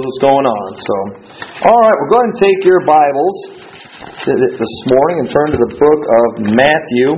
knows 0.00 0.08
what's 0.08 0.24
going 0.24 0.46
on. 0.48 0.68
So, 0.80 0.96
all 1.68 1.80
right, 1.80 1.92
we're 1.92 2.12
going 2.16 2.32
to 2.32 2.40
take 2.40 2.64
your 2.64 2.80
Bibles 2.88 3.36
this 4.24 4.74
morning 4.88 5.16
and 5.20 5.28
turn 5.28 5.48
to 5.52 5.60
the 5.60 5.72
book 5.76 6.00
of 6.08 6.28
Matthew. 6.56 7.08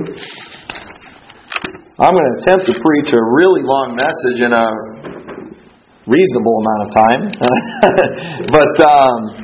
I'm 1.95 2.11
going 2.11 2.27
to 2.27 2.35
attempt 2.43 2.67
to 2.67 2.75
preach 2.75 3.15
a 3.15 3.23
really 3.23 3.63
long 3.63 3.95
message 3.95 4.43
in 4.43 4.51
a 4.51 4.67
reasonable 6.11 6.59
amount 6.59 6.81
of 6.83 6.89
time, 6.91 7.21
but 8.51 8.75
um, 8.83 9.42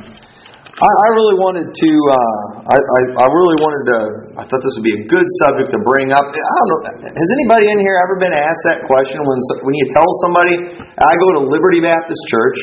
I, 0.80 0.88
I 0.88 1.08
really 1.12 1.36
wanted 1.36 1.68
to. 1.68 1.90
Uh, 2.08 2.40
I, 2.64 2.76
I, 2.80 3.00
I 3.20 3.26
really 3.28 3.58
wanted 3.60 3.82
to. 3.92 3.98
I 4.40 4.42
thought 4.48 4.64
this 4.64 4.72
would 4.80 4.88
be 4.88 4.96
a 4.96 5.04
good 5.12 5.28
subject 5.44 5.68
to 5.76 5.78
bring 5.84 6.08
up. 6.08 6.24
I 6.24 6.54
don't 6.56 6.70
know. 6.72 6.80
Has 7.04 7.28
anybody 7.36 7.68
in 7.68 7.76
here 7.76 7.96
ever 8.00 8.16
been 8.16 8.32
asked 8.32 8.64
that 8.64 8.88
question 8.88 9.20
when 9.20 9.38
when 9.60 9.74
you 9.76 9.86
tell 9.92 10.08
somebody 10.24 10.56
I 10.80 11.12
go 11.20 11.28
to 11.36 11.40
Liberty 11.52 11.84
Baptist 11.84 12.22
Church 12.32 12.58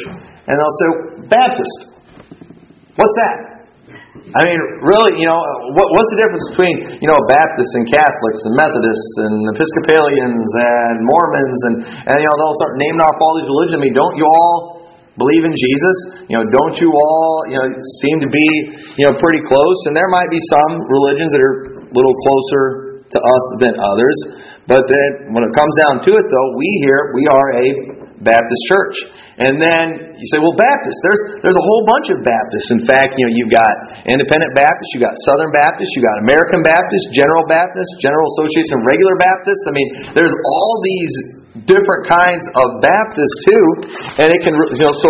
and 0.49 0.53
they'll 0.57 0.77
say 0.81 0.89
Baptist. 1.29 1.77
What's 2.97 3.13
that? 3.21 3.57
I 4.17 4.41
mean, 4.43 4.59
really, 4.83 5.13
you 5.21 5.29
know, 5.29 5.39
what, 5.77 5.87
what's 5.93 6.11
the 6.11 6.19
difference 6.19 6.51
between, 6.51 6.99
you 6.99 7.07
know, 7.07 7.15
Baptists 7.31 7.71
and 7.79 7.85
Catholics 7.87 8.41
and 8.49 8.53
Methodists 8.59 9.13
and 9.23 9.35
Episcopalians 9.55 10.49
and 10.57 10.95
Mormons 11.05 11.59
and, 11.69 11.75
and 11.85 12.15
you 12.17 12.27
know, 12.27 12.35
they'll 12.35 12.59
start 12.59 12.75
naming 12.81 12.99
off 12.99 13.15
all 13.21 13.37
these 13.39 13.47
religions. 13.47 13.77
I 13.77 13.81
mean, 13.87 13.95
don't 13.95 14.17
you 14.19 14.25
all 14.25 14.76
believe 15.17 15.43
in 15.43 15.53
Jesus? 15.53 15.97
You 16.29 16.37
know, 16.39 16.45
don't 16.47 16.75
you 16.77 16.89
all, 16.93 17.29
you 17.49 17.57
know, 17.57 17.67
seem 18.05 18.17
to 18.21 18.29
be, 18.29 18.47
you 19.01 19.05
know, 19.09 19.17
pretty 19.17 19.41
close? 19.45 19.77
And 19.89 19.93
there 19.97 20.09
might 20.13 20.29
be 20.29 20.41
some 20.53 20.71
religions 20.87 21.33
that 21.33 21.41
are 21.41 21.57
a 21.83 21.93
little 21.93 22.15
closer 22.25 22.63
to 23.09 23.19
us 23.19 23.43
than 23.61 23.73
others. 23.77 24.17
But 24.67 24.83
then 24.85 25.31
when 25.31 25.47
it 25.47 25.51
comes 25.55 25.73
down 25.79 26.03
to 26.03 26.11
it, 26.11 26.25
though, 26.27 26.49
we 26.59 26.67
here, 26.83 27.15
we 27.15 27.23
are 27.27 27.47
a 27.55 27.65
Baptist 28.17 28.61
church. 28.67 28.95
And 29.37 29.61
then 29.61 29.85
you 30.17 30.27
say, 30.33 30.41
well, 30.41 30.57
Baptist, 30.57 30.97
there's, 31.05 31.23
there's 31.45 31.59
a 31.59 31.65
whole 31.65 31.83
bunch 31.85 32.09
of 32.09 32.25
Baptists. 32.25 32.73
In 32.73 32.81
fact, 32.83 33.13
you 33.13 33.23
know, 33.29 33.33
you've 33.37 33.53
got 33.53 33.69
Independent 34.09 34.57
Baptist, 34.57 34.89
you've 34.97 35.05
got 35.05 35.13
Southern 35.29 35.53
Baptist, 35.53 35.93
you've 35.93 36.07
got 36.09 36.17
American 36.25 36.65
Baptist, 36.65 37.13
General 37.13 37.45
Baptist, 37.45 37.89
General 38.01 38.25
Association 38.35 38.81
of 38.81 38.89
Regular 38.89 39.15
Baptists. 39.21 39.63
I 39.69 39.73
mean, 39.77 39.89
there's 40.17 40.33
all 40.33 40.73
these 40.81 41.13
different 41.65 42.03
kinds 42.05 42.45
of 42.53 42.67
Baptists 42.83 43.37
too, 43.47 43.65
and 44.21 44.27
it 44.29 44.39
can 44.45 44.53
you 44.53 44.85
know 44.85 44.93
so 44.93 45.09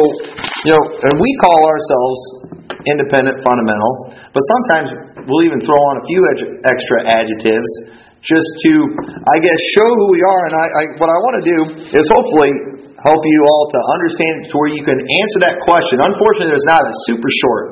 you 0.64 0.72
know 0.72 0.84
and 1.09 1.20
we 1.20 1.30
call 1.44 1.59
ourselves 1.67 2.20
independent 2.88 3.44
fundamental, 3.44 4.16
but 4.31 4.44
sometimes 4.56 4.88
we'll 5.28 5.44
even 5.44 5.59
throw 5.59 5.75
on 5.75 5.95
a 6.00 6.06
few 6.08 6.22
extra 6.64 7.03
adjectives 7.03 7.68
just 8.23 8.48
to 8.66 8.72
I 9.28 9.38
guess 9.44 9.59
show 9.75 9.88
who 9.88 10.08
we 10.16 10.22
are. 10.23 10.42
And 10.48 10.56
I, 10.56 10.66
I 10.66 10.84
what 11.02 11.09
I 11.12 11.18
want 11.28 11.36
to 11.44 11.45
do 11.45 11.59
is 11.92 12.06
hopefully 12.08 12.53
help 13.03 13.22
you 13.22 13.40
all 13.45 13.66
to 13.70 13.80
understand 14.00 14.50
to 14.50 14.53
where 14.58 14.72
you 14.73 14.81
can 14.81 14.98
answer 14.98 15.40
that 15.45 15.62
question. 15.62 16.02
Unfortunately, 16.02 16.50
there's 16.50 16.70
not 16.70 16.81
a 16.81 16.94
super 17.06 17.30
short 17.44 17.66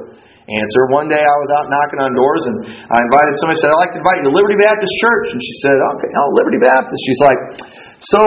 answer. 0.45 0.79
One 0.93 1.09
day 1.09 1.17
I 1.17 1.37
was 1.41 1.49
out 1.57 1.65
knocking 1.73 2.01
on 2.05 2.13
doors 2.13 2.43
and 2.45 2.57
I 2.69 2.97
invited 3.01 3.33
somebody. 3.41 3.57
Said 3.57 3.73
I'd 3.73 3.81
like 3.81 3.93
to 3.97 4.01
invite 4.01 4.17
you 4.21 4.25
to 4.29 4.33
Liberty 4.35 4.57
Baptist 4.61 4.93
Church, 5.01 5.25
and 5.33 5.39
she 5.41 5.53
said, 5.65 5.75
"Okay, 5.97 6.11
oh, 6.13 6.29
Liberty 6.37 6.61
Baptist." 6.61 6.99
She's 7.01 7.21
like, 7.25 7.39
"So 8.13 8.21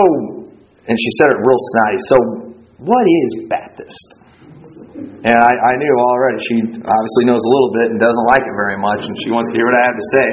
and 0.88 0.96
she 0.96 1.10
said 1.20 1.28
it 1.30 1.38
real 1.44 1.62
snotty. 1.76 1.98
So, 2.08 2.16
what 2.80 3.04
is 3.04 3.28
Baptist? 3.52 4.18
And 4.98 5.34
I, 5.34 5.52
I 5.54 5.72
knew 5.78 5.94
already. 5.98 6.38
She 6.42 6.56
obviously 6.78 7.24
knows 7.26 7.42
a 7.42 7.50
little 7.54 7.72
bit 7.74 7.86
and 7.94 7.98
doesn't 8.02 8.26
like 8.30 8.42
it 8.42 8.56
very 8.58 8.78
much, 8.78 9.02
and 9.06 9.14
she 9.22 9.30
wants 9.30 9.50
to 9.50 9.54
hear 9.54 9.66
what 9.66 9.78
I 9.78 9.84
have 9.86 9.98
to 9.98 10.08
say. 10.14 10.26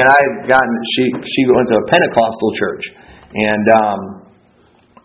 And 0.00 0.04
I 0.08 0.16
had 0.16 0.34
gotten 0.48 0.72
she 0.96 1.04
she 1.28 1.42
went 1.52 1.68
to 1.72 1.76
a 1.76 1.84
Pentecostal 1.92 2.50
church, 2.56 2.84
and 3.36 3.64
um, 3.68 4.00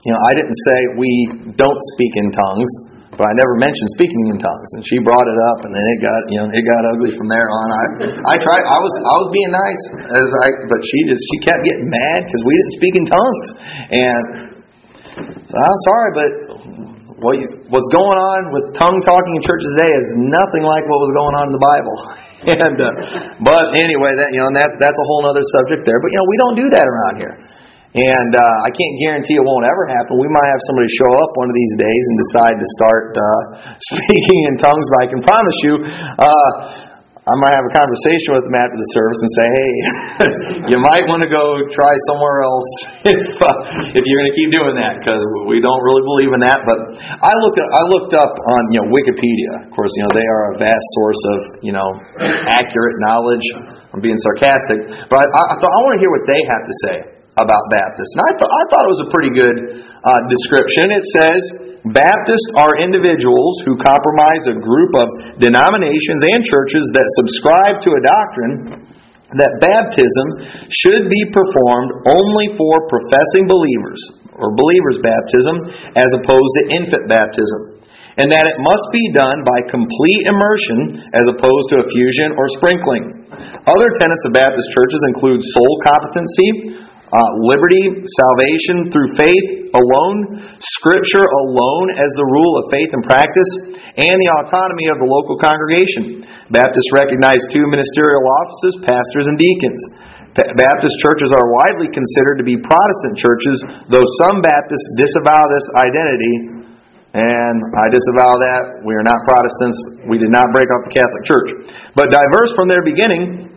you 0.08 0.12
know 0.12 0.22
I 0.24 0.32
didn't 0.40 0.56
say 0.72 0.78
we 0.96 1.12
don't 1.56 1.82
speak 1.96 2.14
in 2.16 2.32
tongues, 2.32 2.72
but 3.16 3.28
I 3.28 3.34
never 3.36 3.60
mentioned 3.60 3.90
speaking 3.96 4.24
in 4.32 4.40
tongues. 4.40 4.70
And 4.80 4.84
she 4.88 5.00
brought 5.04 5.28
it 5.28 5.40
up, 5.56 5.68
and 5.68 5.72
then 5.76 5.84
it 5.84 6.00
got 6.00 6.20
you 6.32 6.38
know 6.40 6.48
it 6.52 6.64
got 6.64 6.84
ugly 6.88 7.12
from 7.16 7.28
there 7.28 7.48
on. 7.48 7.68
I 7.76 7.84
I 8.28 8.36
tried. 8.40 8.64
I 8.64 8.80
was 8.80 8.94
I 9.04 9.16
was 9.20 9.30
being 9.32 9.52
nice 9.52 9.84
as 10.20 10.30
I, 10.32 10.48
but 10.68 10.80
she 10.80 11.00
just 11.12 11.24
she 11.28 11.38
kept 11.48 11.64
getting 11.64 11.92
mad 11.92 12.24
because 12.24 12.44
we 12.44 12.54
didn't 12.60 12.76
speak 12.76 12.94
in 13.00 13.06
tongues, 13.08 13.48
and 13.88 14.43
so 15.14 15.54
I'm 15.54 15.80
sorry, 15.86 16.12
but 16.18 16.30
what 17.22 17.36
you, 17.40 17.48
what's 17.70 17.92
going 17.94 18.20
on 18.20 18.52
with 18.52 18.74
tongue 18.76 19.00
talking 19.06 19.34
in 19.38 19.42
churches 19.46 19.70
today 19.78 19.94
is 19.94 20.08
nothing 20.28 20.66
like 20.66 20.84
what 20.90 21.00
was 21.00 21.12
going 21.14 21.36
on 21.40 21.44
in 21.50 21.54
the 21.54 21.64
Bible. 21.64 21.98
and 22.68 22.76
uh, 22.76 22.92
but 23.40 23.72
anyway, 23.80 24.12
that 24.20 24.36
you 24.36 24.44
know, 24.44 24.52
and 24.52 24.58
that 24.60 24.76
that's 24.76 25.00
a 25.00 25.08
whole 25.08 25.24
other 25.24 25.46
subject 25.62 25.88
there. 25.88 25.96
But 26.04 26.12
you 26.12 26.20
know, 26.20 26.28
we 26.28 26.38
don't 26.44 26.58
do 26.60 26.68
that 26.76 26.84
around 26.84 27.16
here. 27.22 27.36
And 27.94 28.32
uh, 28.34 28.66
I 28.66 28.74
can't 28.74 28.96
guarantee 29.06 29.38
it 29.38 29.46
won't 29.46 29.70
ever 29.70 29.86
happen. 29.94 30.18
We 30.18 30.26
might 30.34 30.50
have 30.50 30.62
somebody 30.66 30.90
show 30.98 31.12
up 31.14 31.30
one 31.38 31.46
of 31.46 31.54
these 31.54 31.74
days 31.78 32.04
and 32.10 32.16
decide 32.26 32.56
to 32.58 32.68
start 32.74 33.06
uh, 33.14 33.42
speaking 33.94 34.40
in 34.50 34.54
tongues. 34.58 34.86
But 34.98 35.00
I 35.06 35.08
can 35.14 35.22
promise 35.22 35.58
you, 35.62 35.74
uh, 36.18 36.50
I 37.24 37.40
might 37.40 37.56
have 37.56 37.64
a 37.64 37.72
conversation 37.72 38.36
with 38.36 38.44
them 38.44 38.58
after 38.60 38.76
the 38.76 38.90
service 38.92 39.20
and 39.24 39.32
say, 39.32 39.48
"Hey, 39.48 39.72
you 40.76 40.78
might 40.84 41.08
want 41.08 41.24
to 41.24 41.32
go 41.32 41.56
try 41.72 41.96
somewhere 42.12 42.44
else 42.44 42.70
if 43.16 43.32
uh, 43.40 43.96
if 43.96 44.04
you're 44.04 44.20
going 44.20 44.32
to 44.32 44.36
keep 44.36 44.52
doing 44.52 44.76
that 44.76 45.00
because 45.00 45.24
we 45.48 45.64
don't 45.64 45.84
really 45.88 46.04
believe 46.04 46.32
in 46.36 46.44
that." 46.44 46.60
But 46.68 47.00
I 47.00 47.32
looked 47.40 47.64
I 47.64 47.84
looked 47.96 48.12
up 48.20 48.36
on 48.36 48.62
you 48.76 48.84
know 48.84 48.92
Wikipedia. 48.92 49.64
Of 49.64 49.72
course, 49.72 49.96
you 49.96 50.04
know 50.04 50.12
they 50.12 50.28
are 50.28 50.44
a 50.52 50.54
vast 50.68 50.84
source 51.00 51.22
of 51.32 51.40
you 51.64 51.72
know 51.72 51.88
accurate 52.52 53.00
knowledge. 53.08 53.48
I'm 53.96 54.04
being 54.04 54.20
sarcastic, 54.20 55.08
but 55.08 55.24
I, 55.24 55.24
I 55.24 55.56
thought 55.64 55.72
I 55.72 55.80
want 55.80 55.96
to 55.96 56.02
hear 56.04 56.12
what 56.12 56.28
they 56.28 56.42
have 56.44 56.64
to 56.68 56.76
say 56.84 56.98
about 57.40 57.64
Baptists, 57.72 58.20
and 58.20 58.24
I 58.28 58.32
thought 58.36 58.52
I 58.52 58.64
thought 58.68 58.84
it 58.84 58.92
was 59.00 59.04
a 59.08 59.12
pretty 59.16 59.32
good 59.32 59.58
uh, 60.04 60.22
description. 60.28 60.92
It 60.92 61.08
says. 61.16 61.63
Baptists 61.84 62.48
are 62.56 62.80
individuals 62.80 63.60
who 63.68 63.76
compromise 63.84 64.48
a 64.48 64.56
group 64.56 64.96
of 64.96 65.36
denominations 65.36 66.24
and 66.24 66.40
churches 66.48 66.88
that 66.96 67.04
subscribe 67.20 67.84
to 67.84 67.92
a 67.92 68.04
doctrine 68.08 68.88
that 69.36 69.60
baptism 69.60 70.48
should 70.72 71.12
be 71.12 71.24
performed 71.36 72.08
only 72.08 72.56
for 72.56 72.88
professing 72.88 73.52
believers, 73.52 74.00
or 74.32 74.56
believers' 74.56 75.04
baptism, 75.04 75.76
as 76.00 76.08
opposed 76.24 76.54
to 76.64 76.72
infant 76.72 77.04
baptism, 77.12 77.84
and 78.16 78.32
that 78.32 78.48
it 78.48 78.64
must 78.64 78.88
be 78.96 79.04
done 79.12 79.44
by 79.44 79.68
complete 79.68 80.24
immersion 80.32 81.04
as 81.12 81.28
opposed 81.36 81.68
to 81.68 81.84
effusion 81.84 82.32
or 82.40 82.48
sprinkling. 82.64 83.28
Other 83.68 83.90
tenets 84.00 84.24
of 84.24 84.32
Baptist 84.32 84.72
churches 84.72 85.04
include 85.12 85.44
soul 85.44 85.74
competency, 85.84 86.80
uh, 87.14 87.30
liberty, 87.46 87.86
salvation 87.94 88.90
through 88.90 89.14
faith 89.14 89.70
alone, 89.78 90.42
Scripture 90.82 91.22
alone 91.22 91.94
as 91.94 92.10
the 92.18 92.26
rule 92.26 92.58
of 92.58 92.74
faith 92.74 92.90
and 92.90 93.06
practice, 93.06 93.50
and 94.02 94.18
the 94.18 94.32
autonomy 94.42 94.90
of 94.90 94.98
the 94.98 95.06
local 95.06 95.38
congregation. 95.38 96.26
Baptists 96.50 96.90
recognize 96.90 97.38
two 97.54 97.62
ministerial 97.70 98.26
offices, 98.26 98.82
pastors 98.82 99.30
and 99.30 99.38
deacons. 99.38 99.78
Baptist 100.34 100.98
churches 100.98 101.30
are 101.30 101.48
widely 101.62 101.86
considered 101.94 102.42
to 102.42 102.46
be 102.46 102.58
Protestant 102.58 103.22
churches, 103.22 103.58
though 103.94 104.06
some 104.26 104.42
Baptists 104.42 104.90
disavow 104.98 105.46
this 105.54 105.66
identity. 105.78 106.66
And 107.14 107.58
I 107.78 107.94
disavow 107.94 108.34
that. 108.42 108.82
We 108.82 108.98
are 108.98 109.06
not 109.06 109.22
Protestants. 109.30 109.78
We 110.10 110.18
did 110.18 110.34
not 110.34 110.50
break 110.50 110.66
up 110.74 110.90
the 110.90 110.94
Catholic 110.98 111.22
Church. 111.30 111.50
But 111.94 112.10
diverse 112.10 112.50
from 112.58 112.66
their 112.66 112.82
beginning, 112.82 113.53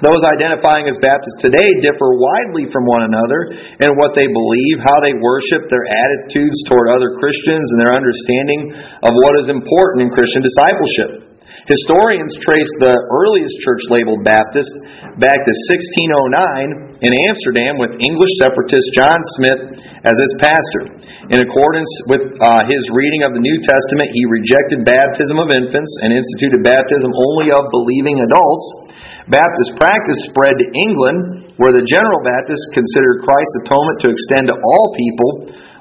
those 0.00 0.24
identifying 0.24 0.88
as 0.88 0.96
Baptists 1.00 1.44
today 1.44 1.68
differ 1.84 2.16
widely 2.16 2.68
from 2.72 2.88
one 2.88 3.04
another 3.04 3.52
in 3.80 3.92
what 4.00 4.16
they 4.16 4.28
believe, 4.28 4.80
how 4.80 5.00
they 5.00 5.12
worship, 5.16 5.68
their 5.68 5.84
attitudes 5.84 6.60
toward 6.68 6.88
other 6.88 7.20
Christians, 7.20 7.68
and 7.72 7.78
their 7.80 7.96
understanding 7.96 8.72
of 9.04 9.12
what 9.12 9.36
is 9.40 9.52
important 9.52 10.08
in 10.08 10.16
Christian 10.16 10.40
discipleship. 10.40 11.30
Historians 11.66 12.34
trace 12.40 12.70
the 12.78 12.94
earliest 13.10 13.54
church 13.62 13.82
labeled 13.90 14.22
Baptist 14.24 14.70
back 15.18 15.42
to 15.44 15.52
1609 15.52 16.98
in 17.02 17.12
Amsterdam 17.28 17.76
with 17.76 17.98
English 18.00 18.32
separatist 18.38 18.86
John 18.94 19.18
Smyth 19.36 19.82
as 20.06 20.16
its 20.18 20.34
pastor. 20.38 20.82
In 21.28 21.42
accordance 21.42 21.90
with 22.06 22.38
uh, 22.38 22.64
his 22.70 22.82
reading 22.94 23.26
of 23.26 23.34
the 23.34 23.42
New 23.42 23.58
Testament, 23.66 24.14
he 24.14 24.24
rejected 24.30 24.86
baptism 24.86 25.36
of 25.42 25.52
infants 25.52 25.92
and 26.00 26.14
instituted 26.14 26.62
baptism 26.62 27.10
only 27.10 27.50
of 27.50 27.66
believing 27.68 28.22
adults. 28.22 28.89
Baptist 29.28 29.76
practice 29.76 30.20
spread 30.32 30.56
to 30.56 30.66
England, 30.72 31.52
where 31.60 31.76
the 31.76 31.84
General 31.84 32.20
Baptists 32.24 32.64
considered 32.72 33.20
Christ's 33.26 33.68
atonement 33.68 33.98
to 34.06 34.08
extend 34.08 34.48
to 34.48 34.56
all 34.56 34.86
people, 34.96 35.30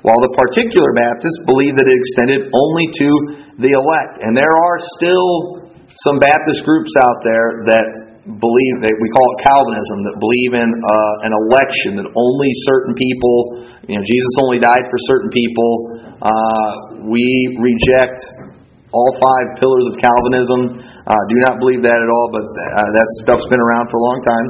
while 0.03 0.19
the 0.19 0.33
particular 0.35 0.91
Baptists 0.95 1.43
believed 1.47 1.79
that 1.79 1.87
it 1.87 1.95
extended 1.95 2.51
only 2.51 2.87
to 2.91 3.09
the 3.63 3.71
elect. 3.75 4.19
And 4.23 4.35
there 4.35 4.51
are 4.51 4.77
still 4.99 5.27
some 6.07 6.19
Baptist 6.19 6.63
groups 6.63 6.91
out 6.99 7.19
there 7.23 7.67
that 7.71 7.85
believe 8.37 8.75
that 8.85 8.93
we 8.93 9.07
call 9.09 9.25
it 9.33 9.37
Calvinism 9.41 9.97
that 10.05 10.15
believe 10.21 10.53
in 10.53 10.69
uh, 10.69 11.25
an 11.25 11.33
election 11.33 11.97
that 11.97 12.05
only 12.13 12.51
certain 12.69 12.93
people, 12.93 13.65
you 13.89 13.97
know, 13.97 14.03
Jesus 14.05 14.33
only 14.43 14.59
died 14.61 14.85
for 14.85 14.99
certain 15.09 15.31
people. 15.33 15.71
Uh, 16.21 17.09
we 17.09 17.25
reject 17.57 18.19
all 18.91 19.11
five 19.21 19.61
pillars 19.61 19.85
of 19.89 20.01
Calvinism. 20.01 20.81
Uh, 21.05 21.13
do 21.29 21.37
not 21.41 21.61
believe 21.61 21.85
that 21.85 21.99
at 21.99 22.09
all, 22.09 22.27
but 22.33 22.45
uh, 22.45 22.89
that 22.93 23.07
stuff's 23.25 23.45
been 23.49 23.61
around 23.61 23.89
for 23.93 23.97
a 23.97 24.03
long 24.03 24.19
time. 24.25 24.47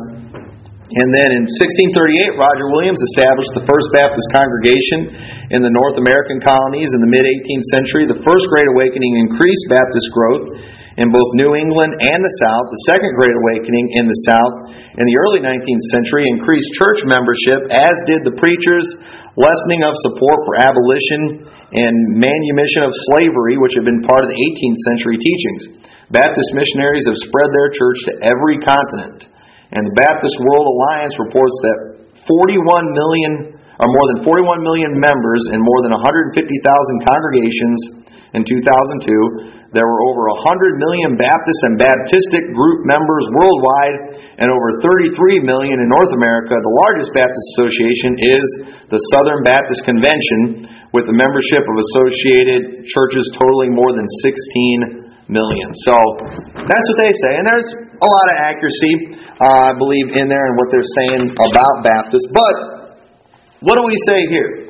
And 0.89 1.13
then 1.13 1.30
in 1.30 1.45
1638, 1.45 2.33
Roger 2.33 2.65
Williams 2.74 2.97
established 3.13 3.53
the 3.53 3.62
First 3.69 3.94
Baptist 3.94 4.25
congregation 4.33 5.13
in 5.53 5.62
the 5.62 5.69
North 5.69 6.01
American 6.01 6.41
colonies 6.41 6.89
in 6.97 7.00
the 7.06 7.12
mid 7.12 7.30
18th 7.30 7.68
century. 7.77 8.09
The 8.09 8.25
First 8.25 8.50
Great 8.50 8.65
Awakening 8.74 9.21
increased 9.21 9.69
Baptist 9.69 10.09
growth 10.09 10.45
in 10.99 11.15
both 11.15 11.31
New 11.39 11.55
England 11.55 11.95
and 11.95 12.19
the 12.19 12.35
South. 12.43 12.67
The 12.75 12.83
Second 12.91 13.15
Great 13.15 13.31
Awakening 13.31 13.95
in 13.95 14.05
the 14.11 14.19
South 14.27 14.55
in 14.99 15.07
the 15.07 15.17
early 15.23 15.39
19th 15.39 15.85
century 15.95 16.27
increased 16.27 16.67
church 16.75 17.07
membership, 17.07 17.71
as 17.71 17.95
did 18.03 18.27
the 18.27 18.35
preachers' 18.35 18.83
lessening 19.39 19.87
of 19.87 19.95
support 20.03 20.43
for 20.43 20.59
abolition 20.59 21.47
and 21.71 21.95
manumission 22.19 22.83
of 22.83 22.91
slavery, 23.15 23.55
which 23.55 23.79
had 23.79 23.87
been 23.87 24.03
part 24.03 24.27
of 24.27 24.29
the 24.29 24.35
18th 24.35 24.79
century 24.91 25.15
teachings. 25.23 25.87
Baptist 26.11 26.51
missionaries 26.51 27.07
have 27.07 27.15
spread 27.23 27.47
their 27.55 27.71
church 27.71 27.99
to 28.11 28.13
every 28.27 28.59
continent. 28.59 29.23
And 29.71 29.87
the 29.87 29.95
Baptist 29.95 30.35
World 30.43 30.67
Alliance 30.67 31.15
reports 31.15 31.55
that 31.63 31.77
41 32.27 32.91
million, 32.91 33.55
or 33.79 33.87
more 33.87 34.05
than 34.11 34.27
41 34.27 34.59
million 34.65 34.99
members 34.99 35.47
in 35.55 35.63
more 35.63 35.79
than 35.87 35.95
150,000 35.95 36.35
congregations 37.07 37.98
in 38.37 38.45
2002. 38.45 39.73
There 39.73 39.85
were 39.85 40.01
over 40.09 40.29
100 40.41 40.81
million 40.81 41.17
Baptist 41.17 41.59
and 41.69 41.77
Baptistic 41.77 42.53
group 42.53 42.85
members 42.85 43.25
worldwide, 43.33 44.21
and 44.41 44.47
over 44.49 44.81
33 44.81 45.45
million 45.45 45.81
in 45.81 45.87
North 45.89 46.13
America. 46.13 46.53
The 46.53 46.77
largest 46.89 47.13
Baptist 47.13 47.45
association 47.57 48.11
is 48.21 48.45
the 48.89 49.01
Southern 49.13 49.41
Baptist 49.45 49.85
Convention, 49.85 50.69
with 50.89 51.05
the 51.05 51.13
membership 51.13 51.61
of 51.61 51.75
associated 51.77 52.89
churches 52.89 53.25
totaling 53.37 53.77
more 53.77 53.93
than 53.93 54.09
16 54.25 55.29
million. 55.29 55.69
So 55.85 55.93
that's 56.65 56.85
what 56.89 56.97
they 56.97 57.13
say, 57.13 57.31
and 57.37 57.45
there's 57.45 57.69
a 58.01 58.09
lot 58.09 58.25
of 58.33 58.35
accuracy, 58.41 58.93
uh, 59.37 59.69
I 59.69 59.73
believe, 59.77 60.09
in 60.17 60.25
there 60.25 60.45
and 60.49 60.55
what 60.57 60.67
they're 60.73 60.93
saying 60.97 61.23
about 61.37 61.85
Baptists. 61.85 62.29
But 62.33 62.55
what 63.61 63.77
do 63.77 63.83
we 63.85 63.97
say 64.09 64.25
here? 64.33 64.69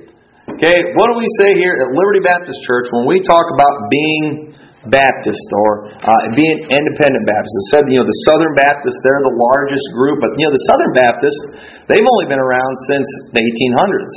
Okay, 0.60 0.76
what 1.00 1.08
do 1.08 1.16
we 1.16 1.24
say 1.40 1.56
here 1.56 1.72
at 1.72 1.88
Liberty 1.96 2.20
Baptist 2.20 2.60
Church 2.68 2.92
when 2.92 3.08
we 3.08 3.24
talk 3.24 3.48
about 3.48 3.88
being 3.88 4.52
Baptist 4.92 5.48
or 5.56 5.88
uh, 5.88 6.36
being 6.36 6.60
independent 6.68 7.24
Baptist? 7.24 7.56
Said, 7.72 7.88
you 7.88 7.96
know, 7.96 8.04
the 8.04 8.20
Southern 8.28 8.60
Baptists, 8.60 9.00
they're 9.08 9.24
the 9.24 9.40
largest 9.40 9.88
group, 9.96 10.20
but, 10.20 10.36
you 10.36 10.44
know, 10.44 10.52
the 10.52 10.66
Southern 10.68 10.92
Baptists, 10.92 11.42
they've 11.88 12.04
only 12.04 12.28
been 12.28 12.44
around 12.44 12.74
since 12.92 13.08
the 13.32 13.40
1800s. 13.40 14.16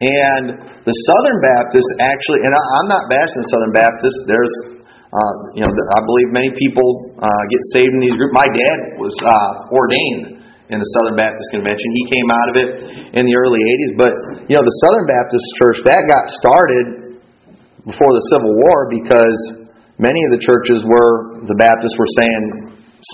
And 0.00 0.44
the 0.80 0.96
Southern 1.12 1.44
Baptists 1.44 1.92
actually, 2.00 2.40
and 2.48 2.56
I, 2.56 2.62
I'm 2.80 2.88
not 2.88 3.12
bashing 3.12 3.36
the 3.44 3.50
Southern 3.52 3.74
Baptists, 3.76 4.20
there's 4.32 4.54
uh, 5.12 5.34
you 5.52 5.60
know, 5.60 5.68
I 5.68 6.00
believe 6.08 6.28
many 6.32 6.56
people 6.56 7.20
uh, 7.20 7.42
get 7.52 7.62
saved 7.76 7.92
in 7.92 8.00
these 8.00 8.16
groups. 8.16 8.32
My 8.32 8.48
dad 8.48 8.96
was 8.96 9.12
uh, 9.20 9.76
ordained 9.76 10.35
in 10.66 10.82
the 10.82 10.88
Southern 10.98 11.14
Baptist 11.14 11.48
Convention. 11.54 11.88
He 11.94 12.04
came 12.10 12.28
out 12.30 12.48
of 12.50 12.56
it 12.58 12.68
in 13.14 13.22
the 13.22 13.34
early 13.38 13.62
80s. 13.62 13.92
But, 13.94 14.12
you 14.50 14.54
know, 14.58 14.64
the 14.66 14.78
Southern 14.82 15.06
Baptist 15.06 15.46
Church, 15.62 15.78
that 15.86 16.02
got 16.10 16.24
started 16.42 16.86
before 17.86 18.10
the 18.10 18.24
Civil 18.34 18.50
War 18.50 18.90
because 18.90 19.38
many 20.02 20.18
of 20.26 20.34
the 20.34 20.42
churches 20.42 20.82
were, 20.82 21.46
the 21.46 21.54
Baptists 21.54 21.94
were 21.94 22.10
saying 22.18 22.42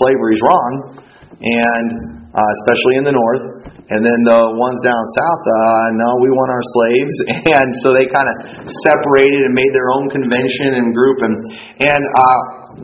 slavery's 0.01 0.41
wrong, 0.41 0.97
and 1.45 1.87
uh, 2.33 2.51
especially 2.65 2.97
in 2.97 3.05
the 3.05 3.13
North. 3.13 3.45
And 3.93 4.01
then 4.01 4.19
the 4.25 4.41
ones 4.57 4.79
down 4.81 5.03
south, 5.13 5.43
uh, 5.45 5.87
no, 5.93 6.09
we 6.25 6.33
want 6.33 6.49
our 6.49 6.65
slaves, 6.65 7.13
and 7.61 7.67
so 7.85 7.93
they 7.93 8.09
kind 8.09 8.25
of 8.25 8.65
separated 8.89 9.45
and 9.45 9.53
made 9.53 9.69
their 9.69 9.93
own 9.93 10.09
convention 10.09 10.81
and 10.81 10.95
group. 10.95 11.21
And 11.21 11.35
and 11.83 12.01
uh, 12.01 12.39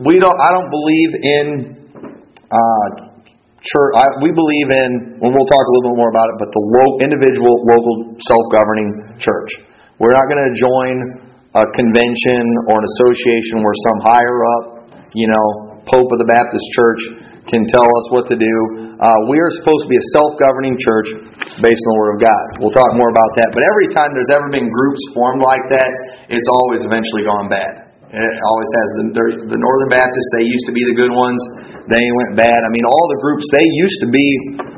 we 0.06 0.22
don't, 0.22 0.38
I 0.38 0.54
don't 0.54 0.70
believe 0.70 1.10
in 1.18 1.46
uh, 2.46 3.09
church. 3.62 3.92
I, 3.96 4.06
we 4.24 4.32
believe 4.32 4.68
in, 4.72 4.90
and 5.20 5.28
we'll 5.30 5.50
talk 5.50 5.64
a 5.64 5.70
little 5.76 5.92
bit 5.92 5.98
more 6.00 6.12
about 6.12 6.28
it, 6.32 6.36
but 6.40 6.48
the 6.52 6.64
lo- 6.64 6.96
individual, 7.04 7.52
local, 7.68 8.16
self-governing 8.24 9.20
church. 9.20 9.50
We're 10.00 10.16
not 10.16 10.26
going 10.32 10.40
to 10.40 10.52
join 10.56 10.94
a 11.52 11.64
convention 11.76 12.42
or 12.72 12.80
an 12.80 12.86
association 12.86 13.60
where 13.60 13.76
some 13.92 13.98
higher 14.06 14.38
up, 14.56 14.64
you 15.12 15.28
know, 15.28 15.70
Pope 15.88 16.06
of 16.06 16.18
the 16.22 16.28
Baptist 16.28 16.62
Church 16.76 17.02
can 17.50 17.66
tell 17.66 17.84
us 17.84 18.04
what 18.14 18.28
to 18.30 18.36
do. 18.38 18.54
Uh, 19.00 19.16
we 19.26 19.36
are 19.42 19.50
supposed 19.58 19.88
to 19.88 19.90
be 19.90 19.98
a 19.98 20.06
self 20.14 20.38
governing 20.38 20.78
church 20.78 21.08
based 21.58 21.82
on 21.82 21.90
the 21.90 21.98
Word 21.98 22.12
of 22.14 22.18
God. 22.22 22.42
We'll 22.62 22.76
talk 22.76 22.94
more 22.94 23.10
about 23.10 23.32
that. 23.42 23.50
But 23.50 23.64
every 23.66 23.88
time 23.90 24.12
there's 24.14 24.30
ever 24.30 24.52
been 24.52 24.70
groups 24.70 25.02
formed 25.16 25.42
like 25.42 25.64
that, 25.72 25.90
it's 26.30 26.46
always 26.62 26.86
eventually 26.86 27.26
gone 27.26 27.50
bad. 27.50 27.89
It 28.10 28.34
always 28.42 28.70
has. 28.74 28.88
The, 28.98 29.54
the 29.54 29.60
Northern 29.62 29.90
Baptists, 29.94 30.30
they 30.34 30.42
used 30.50 30.66
to 30.66 30.74
be 30.74 30.82
the 30.82 30.98
good 30.98 31.14
ones. 31.14 31.38
They 31.86 32.02
went 32.02 32.34
bad. 32.34 32.58
I 32.58 32.70
mean, 32.74 32.82
all 32.82 33.06
the 33.06 33.20
groups, 33.22 33.46
they 33.54 33.62
used 33.62 33.98
to 34.02 34.08
be, 34.10 34.26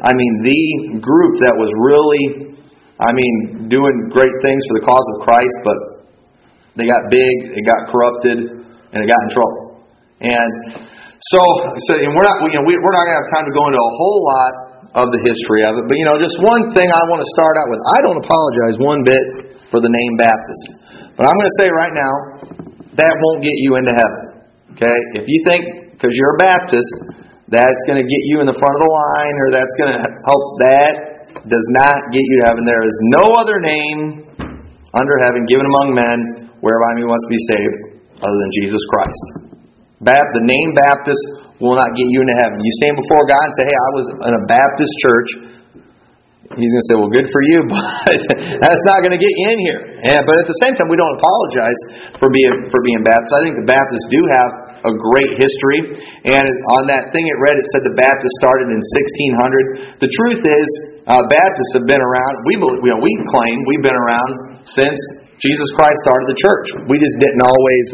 I 0.04 0.12
mean, 0.12 0.32
the 0.44 1.00
group 1.00 1.40
that 1.40 1.56
was 1.56 1.72
really, 1.80 2.52
I 3.00 3.08
mean, 3.16 3.72
doing 3.72 4.12
great 4.12 4.36
things 4.44 4.60
for 4.68 4.74
the 4.76 4.84
cause 4.84 5.06
of 5.16 5.24
Christ, 5.24 5.56
but 5.64 5.78
they 6.76 6.84
got 6.84 7.08
big, 7.08 7.56
it 7.56 7.64
got 7.64 7.88
corrupted, 7.88 8.36
and 8.92 8.98
it 9.00 9.08
got 9.08 9.20
in 9.24 9.30
trouble. 9.32 9.80
And 10.20 10.76
so, 11.32 11.40
so 11.88 11.96
and 11.96 12.12
we're 12.12 12.28
not, 12.28 12.36
you 12.44 12.60
know, 12.60 12.68
we, 12.68 12.76
we're 12.76 12.96
not 12.96 13.04
going 13.08 13.16
to 13.16 13.20
have 13.24 13.32
time 13.32 13.46
to 13.48 13.54
go 13.56 13.64
into 13.64 13.80
a 13.80 13.92
whole 13.96 14.20
lot 14.28 14.52
of 14.92 15.06
the 15.08 15.20
history 15.24 15.64
of 15.64 15.80
it, 15.80 15.88
but 15.88 15.96
you 15.96 16.04
know, 16.04 16.20
just 16.20 16.36
one 16.44 16.68
thing 16.76 16.92
I 16.92 17.00
want 17.08 17.24
to 17.24 17.28
start 17.32 17.56
out 17.56 17.64
with. 17.72 17.80
I 17.96 17.98
don't 18.04 18.20
apologize 18.20 18.76
one 18.76 19.00
bit 19.08 19.24
for 19.72 19.80
the 19.80 19.88
name 19.88 20.20
Baptist, 20.20 21.16
but 21.16 21.24
I'm 21.24 21.32
going 21.32 21.48
to 21.48 21.56
say 21.56 21.72
right 21.72 21.96
now 21.96 22.12
that 22.96 23.12
won't 23.16 23.40
get 23.40 23.56
you 23.60 23.76
into 23.76 23.92
heaven. 23.92 24.22
Okay, 24.76 24.98
if 25.20 25.26
you 25.28 25.38
think 25.44 25.92
because 25.96 26.12
you're 26.16 26.34
a 26.36 26.42
Baptist 26.42 26.90
that's 27.48 27.82
going 27.84 28.00
to 28.00 28.06
get 28.08 28.22
you 28.32 28.40
in 28.40 28.48
the 28.48 28.56
front 28.56 28.74
of 28.74 28.82
the 28.82 28.92
line 28.92 29.34
or 29.44 29.48
that's 29.52 29.74
going 29.76 29.92
to 29.92 30.00
help, 30.00 30.44
that 30.64 30.94
does 31.48 31.68
not 31.76 32.10
get 32.10 32.24
you 32.24 32.36
to 32.40 32.44
heaven. 32.48 32.64
There 32.64 32.84
is 32.84 32.96
no 33.12 33.36
other 33.36 33.60
name 33.60 34.00
under 34.96 35.16
heaven 35.20 35.44
given 35.44 35.64
among 35.68 35.96
men 35.96 36.18
whereby 36.64 36.90
we 36.96 37.04
must 37.04 37.26
be 37.28 37.40
saved 37.52 37.76
other 38.20 38.38
than 38.38 38.50
Jesus 38.56 38.80
Christ 38.88 39.52
the 40.02 40.42
name 40.42 40.68
Baptist 40.74 41.22
will 41.62 41.78
not 41.78 41.94
get 41.94 42.06
you 42.10 42.18
into 42.26 42.36
heaven. 42.42 42.58
You 42.58 42.74
stand 42.82 42.98
before 42.98 43.22
God 43.22 43.38
and 43.38 43.54
say, 43.54 43.64
hey, 43.70 43.78
I 43.78 43.90
was 43.94 44.06
in 44.26 44.32
a 44.34 44.44
Baptist 44.50 44.92
church. 44.98 45.28
He's 46.58 46.72
going 46.72 46.84
to 46.84 46.88
say, 46.88 46.96
well, 47.00 47.12
good 47.12 47.28
for 47.32 47.42
you, 47.44 47.64
but 47.72 48.16
that's 48.60 48.84
not 48.88 49.00
going 49.00 49.14
to 49.16 49.20
get 49.20 49.32
you 49.32 49.46
in 49.52 49.58
here. 49.64 49.80
And, 50.04 50.20
but 50.28 50.36
at 50.36 50.48
the 50.48 50.58
same 50.60 50.76
time, 50.76 50.92
we 50.92 50.98
don't 51.00 51.16
apologize 51.16 51.80
for 52.20 52.28
being, 52.28 52.68
for 52.68 52.80
being 52.84 53.00
Baptist. 53.00 53.32
I 53.32 53.40
think 53.44 53.56
the 53.60 53.68
Baptists 53.68 54.08
do 54.12 54.20
have 54.36 54.50
a 54.82 54.92
great 54.92 55.38
history. 55.38 56.02
And 56.26 56.44
on 56.74 56.90
that 56.90 57.14
thing 57.14 57.24
it 57.24 57.38
read, 57.38 57.54
it 57.54 57.66
said 57.70 57.86
the 57.86 57.94
Baptists 57.94 58.36
started 58.42 58.68
in 58.74 58.80
1600. 58.82 60.02
The 60.02 60.10
truth 60.10 60.42
is, 60.42 60.68
uh, 61.06 61.22
Baptists 61.30 61.72
have 61.78 61.86
been 61.86 62.02
around. 62.02 62.32
We, 62.46 62.54
you 62.58 62.90
know, 62.90 63.00
we 63.02 63.12
claim 63.30 63.54
we've 63.66 63.86
been 63.86 63.98
around 63.98 64.62
since 64.66 64.98
Jesus 65.42 65.66
Christ 65.74 65.98
started 66.06 66.30
the 66.30 66.38
church. 66.38 66.66
We 66.86 66.98
just 66.98 67.18
didn't 67.18 67.42
always 67.42 67.86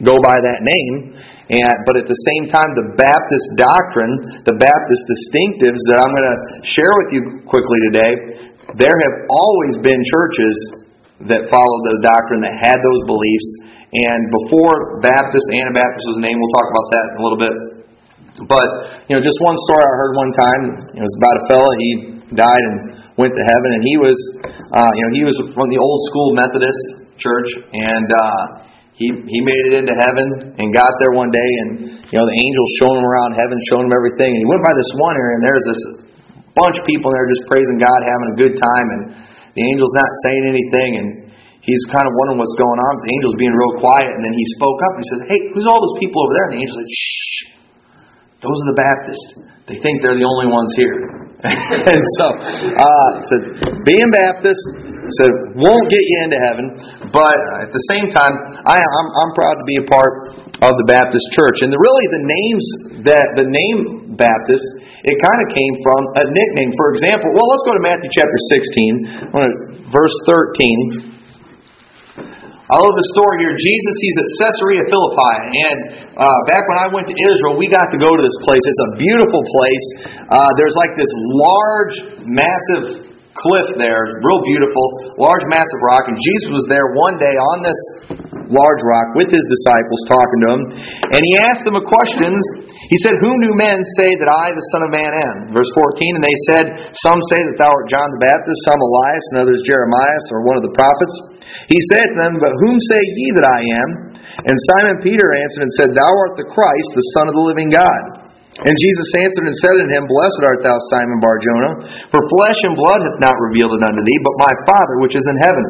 go 0.00 0.16
by 0.24 0.40
that 0.40 0.60
name. 0.64 1.16
And, 1.44 1.76
but 1.84 2.00
at 2.00 2.08
the 2.08 2.20
same 2.32 2.48
time, 2.48 2.72
the 2.72 2.96
Baptist 2.96 3.46
doctrine, 3.60 4.40
the 4.48 4.56
Baptist 4.56 5.02
distinctives 5.04 5.82
that 5.92 6.00
I'm 6.00 6.08
going 6.08 6.30
to 6.32 6.38
share 6.64 6.92
with 7.04 7.10
you 7.12 7.22
quickly 7.44 7.78
today, 7.92 8.12
there 8.80 8.96
have 8.96 9.16
always 9.28 9.76
been 9.84 10.00
churches 10.00 10.56
that 11.28 11.52
followed 11.52 11.82
the 11.92 12.00
doctrine 12.00 12.40
that 12.42 12.56
had 12.56 12.80
those 12.80 13.02
beliefs. 13.04 13.48
And 13.92 14.20
before 14.32 15.04
Baptist, 15.04 15.46
Anabaptist 15.52 16.04
was 16.16 16.18
named, 16.24 16.40
we'll 16.40 16.56
talk 16.56 16.68
about 16.72 16.88
that 16.96 17.04
in 17.04 17.14
a 17.14 17.22
little 17.22 17.42
bit. 17.44 17.54
But, 18.48 18.68
you 19.06 19.14
know, 19.14 19.22
just 19.22 19.38
one 19.44 19.54
story 19.54 19.84
I 19.84 19.94
heard 20.00 20.12
one 20.16 20.32
time, 20.34 20.62
it 20.96 21.04
was 21.04 21.14
about 21.20 21.36
a 21.38 21.44
fellow, 21.46 21.70
he 21.78 21.90
died 22.34 22.64
and 22.72 22.76
went 23.14 23.30
to 23.30 23.44
heaven, 23.46 23.68
and 23.78 23.82
he 23.86 23.94
was, 24.00 24.18
uh, 24.74 24.90
you 24.90 25.02
know, 25.06 25.12
he 25.14 25.22
was 25.22 25.36
from 25.54 25.70
the 25.70 25.78
old 25.78 26.00
school 26.10 26.34
Methodist 26.34 27.14
church, 27.14 27.46
and, 27.70 28.08
uh, 28.10 28.42
he 28.94 29.10
he 29.10 29.38
made 29.42 29.64
it 29.70 29.74
into 29.82 29.90
heaven 29.90 30.54
and 30.54 30.66
got 30.70 30.90
there 31.02 31.18
one 31.18 31.26
day 31.34 31.50
and 31.66 31.70
you 31.98 32.16
know 32.16 32.26
the 32.30 32.38
angels 32.38 32.68
showing 32.78 33.02
him 33.02 33.06
around 33.06 33.34
heaven 33.34 33.58
showing 33.66 33.90
him 33.90 33.94
everything. 33.94 34.30
And 34.30 34.40
he 34.40 34.46
went 34.46 34.62
by 34.62 34.70
this 34.70 34.86
one 35.02 35.18
area 35.18 35.34
and 35.34 35.42
there's 35.42 35.66
this 35.66 35.82
bunch 36.54 36.78
of 36.78 36.86
people 36.86 37.10
there 37.10 37.26
just 37.26 37.42
praising 37.50 37.82
God 37.82 37.98
having 38.06 38.28
a 38.30 38.36
good 38.38 38.54
time. 38.54 38.86
And 38.94 39.02
the 39.58 39.64
angel's 39.66 39.94
not 39.98 40.10
saying 40.22 40.44
anything 40.46 40.90
and 41.02 41.08
he's 41.58 41.82
kind 41.90 42.06
of 42.06 42.14
wondering 42.22 42.38
what's 42.38 42.54
going 42.54 42.78
on. 42.78 42.92
The 43.02 43.12
angel's 43.18 43.34
being 43.34 43.54
real 43.54 43.74
quiet. 43.82 44.14
And 44.14 44.22
then 44.22 44.34
he 44.38 44.46
spoke 44.54 44.78
up 44.78 44.92
and 44.94 45.02
he 45.02 45.08
says 45.10 45.22
hey 45.26 45.40
who's 45.50 45.66
all 45.66 45.82
those 45.82 45.98
people 45.98 46.22
over 46.22 46.34
there? 46.38 46.46
And 46.46 46.54
the 46.54 46.62
angel 46.62 46.76
said 46.78 46.90
shh. 46.94 47.38
Those 48.46 48.58
are 48.62 48.68
the 48.70 48.78
Baptists. 48.78 49.26
They 49.66 49.78
think 49.82 50.06
they're 50.06 50.20
the 50.20 50.28
only 50.28 50.46
ones 50.46 50.70
here 50.78 51.23
and 51.92 52.02
so 52.16 52.26
uh 52.32 53.10
said 53.28 53.42
being 53.84 54.08
Baptist 54.10 54.84
said 55.20 55.28
won't 55.52 55.86
get 55.92 56.00
you 56.00 56.18
into 56.24 56.40
heaven, 56.40 56.66
but 57.12 57.36
at 57.60 57.68
the 57.68 57.82
same 57.92 58.08
time, 58.08 58.32
I, 58.64 58.80
I'm, 58.80 59.08
I'm 59.20 59.32
proud 59.36 59.56
to 59.60 59.66
be 59.68 59.76
a 59.76 59.86
part 59.86 60.32
of 60.64 60.72
the 60.80 60.86
Baptist 60.88 61.28
Church. 61.36 61.60
And 61.60 61.68
the, 61.68 61.76
really, 61.76 62.06
the 62.08 62.24
names 62.24 62.64
that 63.04 63.36
the 63.36 63.44
name 63.44 64.16
Baptist, 64.16 64.64
it 65.04 65.16
kind 65.20 65.40
of 65.44 65.48
came 65.52 65.74
from 65.84 66.00
a 66.16 66.24
nickname. 66.32 66.72
For 66.78 66.94
example, 66.96 67.34
well, 67.36 67.48
let's 67.52 67.66
go 67.68 67.74
to 67.76 67.84
Matthew 67.84 68.08
chapter 68.14 68.38
16, 68.48 69.92
verse 69.92 70.16
13. 70.30 71.13
I 72.64 72.80
love 72.80 72.96
the 72.96 73.08
story 73.12 73.44
here. 73.44 73.52
Jesus, 73.52 73.94
he's 74.00 74.16
at 74.24 74.28
Caesarea 74.40 74.82
Philippi, 74.88 75.36
and 75.68 75.78
uh, 76.16 76.40
back 76.48 76.64
when 76.64 76.80
I 76.80 76.88
went 76.88 77.04
to 77.12 77.16
Israel, 77.28 77.60
we 77.60 77.68
got 77.68 77.92
to 77.92 78.00
go 78.00 78.08
to 78.08 78.22
this 78.24 78.38
place. 78.40 78.64
It's 78.64 78.84
a 78.88 78.92
beautiful 78.96 79.44
place. 79.44 79.86
Uh, 80.32 80.48
there's 80.56 80.72
like 80.72 80.96
this 80.96 81.12
large 81.12 81.96
massive 82.24 83.04
cliff 83.36 83.68
there, 83.76 84.16
real 84.16 84.42
beautiful, 84.48 85.12
large, 85.20 85.44
massive 85.52 85.80
rock, 85.84 86.08
and 86.08 86.16
Jesus 86.16 86.56
was 86.56 86.64
there 86.72 86.96
one 86.96 87.20
day 87.20 87.36
on 87.36 87.56
this 87.60 87.80
large 88.48 88.82
rock 88.88 89.12
with 89.12 89.28
his 89.28 89.44
disciples 89.44 90.00
talking 90.08 90.40
to 90.48 90.48
him, 90.56 90.62
and 91.12 91.20
he 91.20 91.36
asked 91.44 91.68
them 91.68 91.76
a 91.76 91.84
question. 91.84 92.32
He 92.88 92.96
said, 93.04 93.20
Whom 93.20 93.44
do 93.44 93.52
men 93.60 93.76
say 94.00 94.08
that 94.16 94.30
I, 94.32 94.56
the 94.56 94.66
Son 94.72 94.88
of 94.88 94.90
Man, 94.92 95.12
am? 95.12 95.36
Verse 95.52 95.68
14, 95.76 96.16
and 96.16 96.24
they 96.24 96.38
said, 96.48 96.64
Some 97.04 97.20
say 97.28 97.44
that 97.44 97.60
thou 97.60 97.68
art 97.68 97.92
John 97.92 98.08
the 98.08 98.24
Baptist, 98.24 98.56
some 98.64 98.80
Elias, 98.80 99.24
and 99.32 99.44
others 99.44 99.60
Jeremiah, 99.68 100.20
or 100.32 100.48
one 100.48 100.56
of 100.56 100.64
the 100.64 100.72
prophets. 100.72 101.33
He 101.70 101.80
said 101.94 102.10
to 102.10 102.16
them, 102.16 102.36
But 102.42 102.54
whom 102.64 102.76
say 102.90 103.00
ye 103.00 103.26
that 103.38 103.48
I 103.48 103.60
am? 103.60 103.88
And 104.44 104.66
Simon 104.74 104.98
Peter 105.00 105.34
answered 105.34 105.64
and 105.64 105.74
said, 105.78 105.90
Thou 105.94 106.10
art 106.10 106.34
the 106.36 106.50
Christ, 106.50 106.88
the 106.94 107.08
Son 107.18 107.26
of 107.30 107.34
the 107.34 107.46
living 107.46 107.70
God. 107.70 108.24
And 108.54 108.74
Jesus 108.78 109.08
answered 109.18 109.50
and 109.50 109.58
said 109.58 109.74
unto 109.82 109.90
him, 109.90 110.06
Blessed 110.06 110.42
art 110.46 110.62
thou, 110.62 110.78
Simon 110.94 111.18
Barjona, 111.18 111.70
for 112.14 112.22
flesh 112.38 112.60
and 112.62 112.78
blood 112.78 113.02
hath 113.02 113.18
not 113.18 113.34
revealed 113.50 113.74
it 113.74 113.82
unto 113.82 114.06
thee, 114.06 114.20
but 114.22 114.38
my 114.38 114.54
Father 114.62 115.02
which 115.02 115.18
is 115.18 115.26
in 115.26 115.38
heaven. 115.42 115.66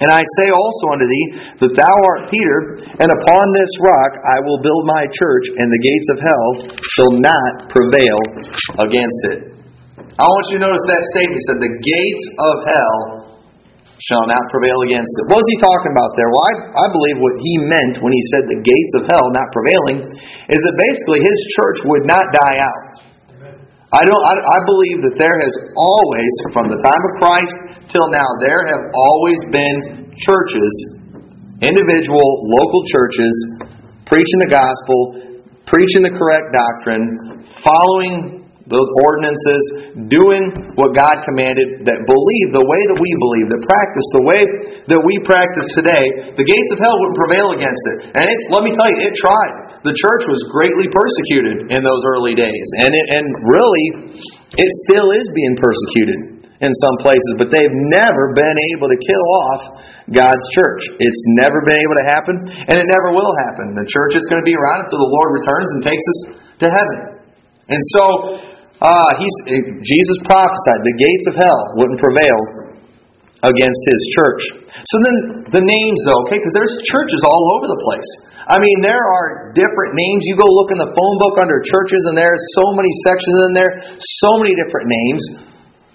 And 0.00 0.08
I 0.08 0.24
say 0.40 0.48
also 0.48 0.96
unto 0.96 1.04
thee 1.04 1.26
that 1.60 1.76
thou 1.76 1.92
art 1.92 2.32
Peter, 2.32 2.88
and 3.04 3.12
upon 3.12 3.44
this 3.52 3.68
rock 3.84 4.16
I 4.32 4.40
will 4.40 4.64
build 4.64 4.88
my 4.88 5.04
church, 5.12 5.52
and 5.60 5.68
the 5.68 5.84
gates 5.84 6.08
of 6.08 6.24
hell 6.24 6.48
shall 6.96 7.12
not 7.20 7.68
prevail 7.68 8.16
against 8.80 9.22
it. 9.36 9.60
I 10.16 10.24
want 10.24 10.44
you 10.48 10.56
to 10.56 10.64
notice 10.64 10.84
that 10.88 11.04
statement. 11.12 11.36
He 11.36 11.46
said, 11.52 11.58
The 11.60 11.76
gates 11.84 12.26
of 12.40 12.54
hell 12.64 13.19
shall 14.00 14.24
not 14.24 14.40
prevail 14.48 14.80
against 14.88 15.12
it. 15.20 15.28
What 15.28 15.44
was 15.44 15.50
he 15.52 15.58
talking 15.60 15.92
about 15.92 16.16
there? 16.16 16.28
Well, 16.32 16.44
I, 16.44 16.54
I 16.72 16.86
believe 16.88 17.16
what 17.20 17.36
he 17.36 17.52
meant 17.68 18.00
when 18.00 18.16
he 18.16 18.22
said 18.32 18.48
the 18.48 18.60
gates 18.64 18.92
of 18.96 19.02
hell 19.12 19.28
not 19.32 19.48
prevailing 19.52 19.98
is 20.48 20.60
that 20.60 20.74
basically 20.80 21.20
his 21.20 21.38
church 21.52 21.78
would 21.84 22.04
not 22.08 22.24
die 22.32 22.58
out. 22.64 22.84
I 23.90 24.06
don't. 24.06 24.22
I, 24.22 24.34
I 24.38 24.58
believe 24.70 25.02
that 25.02 25.18
there 25.18 25.34
has 25.34 25.54
always, 25.74 26.32
from 26.54 26.70
the 26.70 26.78
time 26.78 27.02
of 27.10 27.12
Christ 27.18 27.56
till 27.90 28.06
now, 28.14 28.28
there 28.38 28.62
have 28.70 28.84
always 28.94 29.40
been 29.50 30.14
churches, 30.14 30.72
individual 31.58 32.22
local 32.54 32.86
churches, 32.86 33.34
preaching 34.06 34.38
the 34.46 34.50
gospel, 34.50 35.42
preaching 35.66 36.06
the 36.06 36.14
correct 36.14 36.54
doctrine, 36.54 37.42
following 37.66 38.39
the 38.70 38.80
ordinances, 39.02 39.62
doing 40.06 40.54
what 40.78 40.94
God 40.94 41.26
commanded, 41.26 41.82
that 41.90 41.98
believe 42.06 42.46
the 42.54 42.62
way 42.62 42.82
that 42.86 42.98
we 43.02 43.10
believe, 43.18 43.46
that 43.50 43.62
practice 43.66 44.06
the 44.14 44.24
way 44.24 44.42
that 44.86 45.02
we 45.02 45.14
practice 45.26 45.66
today, 45.74 46.30
the 46.38 46.46
gates 46.46 46.70
of 46.70 46.78
hell 46.78 46.94
wouldn't 46.94 47.18
prevail 47.18 47.48
against 47.58 47.84
it. 47.94 47.96
And 48.14 48.24
it, 48.30 48.38
let 48.54 48.62
me 48.62 48.70
tell 48.70 48.86
you, 48.86 49.02
it 49.02 49.18
tried. 49.18 49.82
The 49.82 49.96
church 49.96 50.22
was 50.30 50.40
greatly 50.54 50.86
persecuted 50.92 51.74
in 51.74 51.80
those 51.82 52.02
early 52.14 52.38
days. 52.38 52.66
And, 52.78 52.94
it, 52.94 53.06
and 53.10 53.26
really, 53.42 53.86
it 54.54 54.70
still 54.86 55.10
is 55.10 55.26
being 55.34 55.58
persecuted 55.58 56.40
in 56.60 56.72
some 56.84 56.96
places, 57.00 57.40
but 57.40 57.48
they've 57.48 57.78
never 57.88 58.36
been 58.36 58.58
able 58.76 58.86
to 58.92 58.98
kill 59.00 59.26
off 59.48 59.62
God's 60.12 60.44
church. 60.52 60.82
It's 61.00 61.24
never 61.40 61.64
been 61.64 61.80
able 61.80 61.96
to 62.04 62.06
happen, 62.12 62.34
and 62.68 62.76
it 62.76 62.86
never 62.86 63.16
will 63.16 63.32
happen. 63.48 63.72
The 63.72 63.88
church 63.88 64.14
is 64.20 64.28
going 64.28 64.44
to 64.44 64.46
be 64.46 64.52
around 64.52 64.84
until 64.84 65.00
the 65.00 65.10
Lord 65.10 65.28
returns 65.40 65.68
and 65.72 65.80
takes 65.80 66.04
us 66.04 66.20
to 66.60 66.66
heaven. 66.68 66.98
And 67.72 67.80
so, 67.96 68.04
Ah, 68.80 69.12
he's, 69.20 69.36
eh, 69.52 69.64
Jesus 69.84 70.18
prophesied 70.24 70.80
the 70.80 70.96
gates 70.96 71.26
of 71.28 71.34
hell 71.36 71.60
wouldn't 71.76 72.00
prevail 72.00 72.40
against 73.44 73.82
his 73.88 74.02
church. 74.16 74.42
So 74.72 74.96
then 75.04 75.16
the 75.52 75.64
names, 75.64 76.00
though, 76.08 76.20
okay, 76.28 76.40
because 76.40 76.56
there's 76.56 76.76
churches 76.88 77.20
all 77.24 77.44
over 77.56 77.68
the 77.68 77.80
place. 77.84 78.10
I 78.48 78.56
mean, 78.56 78.80
there 78.80 79.00
are 79.00 79.52
different 79.52 79.92
names. 79.94 80.24
You 80.24 80.36
go 80.36 80.48
look 80.48 80.72
in 80.72 80.80
the 80.80 80.92
phone 80.96 81.16
book 81.20 81.36
under 81.36 81.60
churches, 81.60 82.02
and 82.08 82.16
there's 82.16 82.40
so 82.56 82.72
many 82.72 82.90
sections 83.04 83.36
in 83.48 83.52
there, 83.52 83.72
so 84.24 84.30
many 84.40 84.56
different 84.56 84.88
names. 84.88 85.22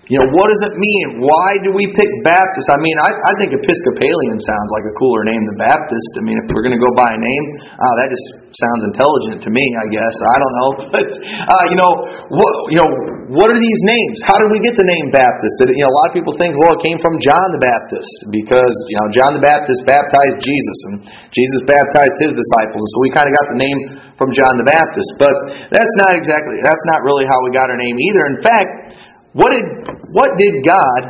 You 0.05 0.21
know, 0.21 0.29
what 0.37 0.53
does 0.53 0.61
it 0.69 0.77
mean? 0.77 1.17
Why 1.17 1.57
do 1.65 1.73
we 1.73 1.89
pick 1.97 2.05
Baptist? 2.21 2.69
I 2.69 2.77
mean, 2.77 2.93
I, 3.01 3.09
I 3.09 3.33
think 3.41 3.57
Episcopalian 3.57 4.37
sounds 4.37 4.69
like 4.77 4.85
a 4.85 4.93
cooler 5.01 5.25
name 5.25 5.41
than 5.49 5.57
Baptist. 5.57 6.09
I 6.17 6.21
mean, 6.21 6.37
if 6.45 6.53
we're 6.53 6.61
going 6.61 6.77
to 6.77 6.83
go 6.83 6.93
by 6.93 7.09
a 7.09 7.17
name, 7.17 7.45
uh, 7.73 7.93
that 7.97 8.13
just 8.13 8.45
sounds 8.53 8.81
intelligent 8.85 9.41
to 9.41 9.49
me. 9.49 9.65
I 9.65 9.89
guess 9.89 10.13
I 10.29 10.37
don't 10.37 10.55
know, 10.61 10.69
but 10.93 11.09
uh, 11.09 11.65
you 11.73 11.77
know, 11.81 11.91
what 12.29 12.51
you 12.69 12.77
know, 12.77 12.89
what 13.33 13.49
are 13.49 13.57
these 13.57 13.81
names? 13.89 14.21
How 14.29 14.37
did 14.37 14.53
we 14.53 14.61
get 14.61 14.77
the 14.77 14.85
name 14.85 15.09
Baptist? 15.09 15.57
Did, 15.57 15.73
you 15.73 15.81
know, 15.81 15.89
a 15.89 15.97
lot 15.97 16.07
of 16.09 16.13
people 16.13 16.37
think, 16.37 16.53
well, 16.53 16.77
it 16.77 16.85
came 16.85 17.01
from 17.01 17.17
John 17.17 17.47
the 17.49 17.61
Baptist 17.65 18.29
because 18.29 18.75
you 18.85 18.97
know 19.01 19.07
John 19.09 19.33
the 19.33 19.41
Baptist 19.41 19.89
baptized 19.89 20.37
Jesus, 20.37 20.77
and 20.85 20.95
Jesus 21.33 21.65
baptized 21.65 22.13
his 22.21 22.37
disciples, 22.37 22.77
and 22.77 22.91
so 22.93 22.97
we 23.01 23.09
kind 23.09 23.25
of 23.25 23.33
got 23.41 23.47
the 23.49 23.59
name 23.59 23.79
from 24.21 24.29
John 24.37 24.53
the 24.53 24.69
Baptist. 24.69 25.09
But 25.17 25.33
that's 25.73 25.95
not 25.97 26.13
exactly. 26.13 26.61
That's 26.61 26.85
not 26.93 27.01
really 27.01 27.25
how 27.25 27.41
we 27.41 27.49
got 27.49 27.73
our 27.73 27.79
name 27.81 27.97
either. 27.97 28.23
In 28.29 28.39
fact. 28.45 29.01
What 29.35 29.51
did, 29.51 29.67
what 30.11 30.37
did 30.37 30.65
God 30.65 31.01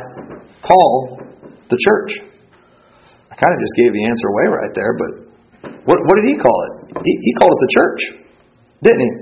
call 0.62 1.20
the 1.68 1.78
church? 1.80 2.22
I 3.30 3.34
kind 3.36 3.52
of 3.52 3.60
just 3.60 3.74
gave 3.76 3.92
the 3.92 4.04
answer 4.06 4.26
away 4.32 4.46
right 4.48 4.72
there, 4.72 4.92
but 4.96 5.10
what, 5.84 5.98
what 6.06 6.14
did 6.20 6.26
he 6.28 6.36
call 6.38 6.58
it? 6.70 6.72
He, 7.04 7.12
he 7.20 7.32
called 7.34 7.52
it 7.52 7.60
the 7.66 7.72
church, 7.74 8.00
didn't 8.82 9.02
he? 9.02 9.12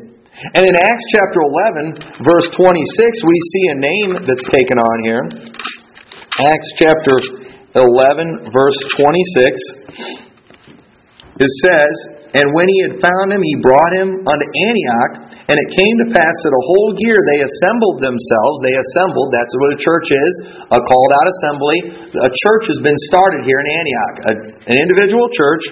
And 0.55 0.67
in 0.67 0.75
Acts 0.75 1.07
chapter 1.15 1.41
11, 1.43 2.23
verse 2.27 2.49
26, 2.59 3.23
we 3.27 3.39
see 3.55 3.65
a 3.71 3.77
name 3.79 4.11
that's 4.27 4.47
taken 4.51 4.79
on 4.83 4.97
here. 5.07 5.23
Acts 6.43 6.71
chapter 6.79 7.15
11, 7.75 8.51
verse 8.51 8.79
26. 8.99 10.15
It 11.39 11.51
says, 11.63 12.14
and 12.35 12.51
when 12.51 12.67
he 12.67 12.79
had 12.83 12.99
found 12.99 13.31
him, 13.31 13.39
he 13.47 13.63
brought 13.63 13.95
him 13.95 14.27
unto 14.27 14.43
Antioch. 14.43 15.13
And 15.47 15.55
it 15.55 15.69
came 15.71 15.95
to 16.03 16.09
pass 16.11 16.35
that 16.35 16.51
a 16.51 16.67
whole 16.67 16.91
year 16.99 17.15
they 17.15 17.47
assembled 17.47 18.03
themselves. 18.03 18.57
They 18.67 18.75
assembled, 18.75 19.31
that's 19.31 19.55
what 19.55 19.71
a 19.71 19.79
church 19.79 20.11
is, 20.11 20.33
a 20.67 20.83
called 20.83 21.13
out 21.15 21.31
assembly. 21.31 21.79
A 22.11 22.33
church 22.35 22.65
has 22.75 22.83
been 22.83 22.99
started 23.07 23.47
here 23.47 23.63
in 23.63 23.69
Antioch, 23.71 24.15
a, 24.27 24.33
an 24.67 24.77
individual 24.83 25.31
church. 25.31 25.63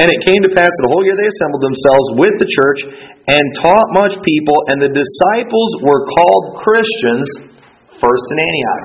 And 0.00 0.08
it 0.08 0.24
came 0.24 0.40
to 0.40 0.56
pass 0.56 0.72
that 0.72 0.88
a 0.88 0.90
whole 0.90 1.04
year 1.04 1.14
they 1.14 1.28
assembled 1.28 1.60
themselves 1.60 2.06
with 2.16 2.34
the 2.40 2.48
church 2.48 2.80
and 3.28 3.44
taught 3.60 3.92
much 3.92 4.16
people. 4.24 4.56
And 4.72 4.80
the 4.80 4.96
disciples 4.96 5.70
were 5.84 6.08
called 6.08 6.64
Christians 6.64 7.28
first 8.00 8.26
in 8.32 8.38
Antioch. 8.40 8.84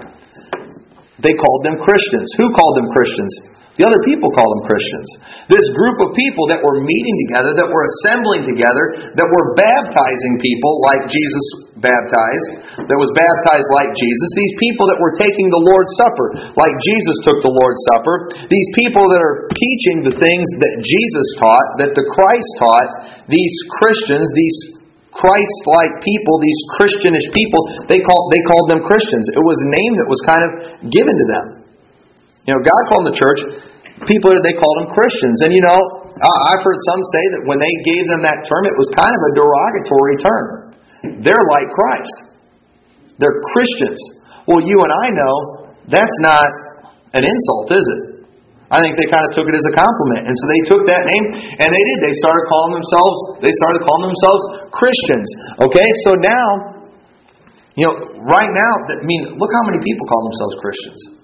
They 1.24 1.34
called 1.34 1.64
them 1.64 1.80
Christians. 1.80 2.36
Who 2.36 2.52
called 2.52 2.76
them 2.78 2.92
Christians? 2.92 3.57
The 3.78 3.86
other 3.86 4.02
people 4.02 4.34
call 4.34 4.50
them 4.58 4.66
Christians. 4.66 5.06
This 5.54 5.62
group 5.78 6.02
of 6.02 6.18
people 6.18 6.50
that 6.50 6.66
were 6.66 6.82
meeting 6.82 7.16
together, 7.30 7.54
that 7.54 7.70
were 7.70 7.86
assembling 7.86 8.50
together, 8.50 9.14
that 9.14 9.30
were 9.30 9.54
baptizing 9.54 10.42
people 10.42 10.82
like 10.82 11.06
Jesus 11.06 11.70
baptized, 11.78 12.82
that 12.90 12.98
was 12.98 13.14
baptized 13.14 13.70
like 13.70 13.94
Jesus. 13.94 14.30
These 14.34 14.58
people 14.58 14.90
that 14.90 14.98
were 14.98 15.14
taking 15.14 15.46
the 15.54 15.62
Lord's 15.62 15.94
Supper 15.94 16.58
like 16.58 16.74
Jesus 16.82 17.22
took 17.22 17.46
the 17.46 17.54
Lord's 17.54 17.82
Supper. 17.94 18.50
These 18.50 18.70
people 18.74 19.06
that 19.14 19.22
are 19.22 19.46
teaching 19.54 20.02
the 20.02 20.18
things 20.18 20.48
that 20.58 20.82
Jesus 20.82 21.28
taught, 21.38 21.78
that 21.78 21.94
the 21.94 22.06
Christ 22.18 22.50
taught. 22.58 22.90
These 23.30 23.56
Christians, 23.78 24.26
these 24.34 24.58
Christ-like 25.14 26.02
people, 26.02 26.42
these 26.42 26.62
Christianish 26.78 27.30
people, 27.34 27.62
they 27.90 28.02
called 28.02 28.34
they 28.34 28.42
called 28.46 28.70
them 28.74 28.82
Christians. 28.82 29.30
It 29.34 29.42
was 29.46 29.58
a 29.62 29.70
name 29.70 29.94
that 30.02 30.10
was 30.10 30.22
kind 30.26 30.44
of 30.46 30.52
given 30.90 31.14
to 31.14 31.26
them. 31.30 31.67
You 32.48 32.56
know, 32.56 32.62
God 32.64 32.82
called 32.88 33.06
the 33.12 33.18
church. 33.20 33.40
People, 34.08 34.32
they 34.40 34.56
called 34.56 34.78
them 34.88 34.90
Christians. 34.96 35.44
And, 35.44 35.52
you 35.52 35.60
know, 35.68 35.76
I've 36.16 36.64
heard 36.64 36.80
some 36.88 37.02
say 37.12 37.24
that 37.36 37.42
when 37.46 37.60
they 37.60 37.70
gave 37.84 38.08
them 38.08 38.24
that 38.24 38.48
term, 38.48 38.64
it 38.64 38.74
was 38.80 38.88
kind 38.96 39.12
of 39.12 39.22
a 39.22 39.32
derogatory 39.36 40.16
term. 40.24 40.46
They're 41.22 41.46
like 41.52 41.68
Christ. 41.76 42.16
They're 43.20 43.44
Christians. 43.52 44.00
Well, 44.48 44.64
you 44.64 44.80
and 44.80 44.94
I 44.96 45.08
know 45.12 45.36
that's 45.92 46.18
not 46.24 46.48
an 47.14 47.28
insult, 47.28 47.68
is 47.76 47.84
it? 47.84 48.02
I 48.68 48.84
think 48.84 49.00
they 49.00 49.08
kind 49.08 49.24
of 49.24 49.32
took 49.32 49.48
it 49.48 49.56
as 49.56 49.68
a 49.72 49.76
compliment. 49.76 50.28
And 50.28 50.36
so 50.36 50.44
they 50.52 50.62
took 50.68 50.84
that 50.92 51.08
name 51.08 51.24
and 51.32 51.70
they 51.72 51.84
did. 51.84 51.98
They 52.04 52.16
started 52.20 52.44
calling 52.52 52.80
themselves, 52.80 53.18
they 53.40 53.52
started 53.64 53.80
calling 53.84 54.08
themselves 54.12 54.42
Christians. 54.76 55.28
Okay, 55.68 55.88
so 56.04 56.12
now, 56.20 56.48
you 57.80 57.88
know, 57.88 57.96
right 58.28 58.52
now, 58.52 58.72
I 58.92 59.04
mean, 59.08 59.40
look 59.40 59.52
how 59.52 59.64
many 59.72 59.80
people 59.80 60.04
call 60.08 60.22
themselves 60.28 60.56
Christians. 60.60 61.17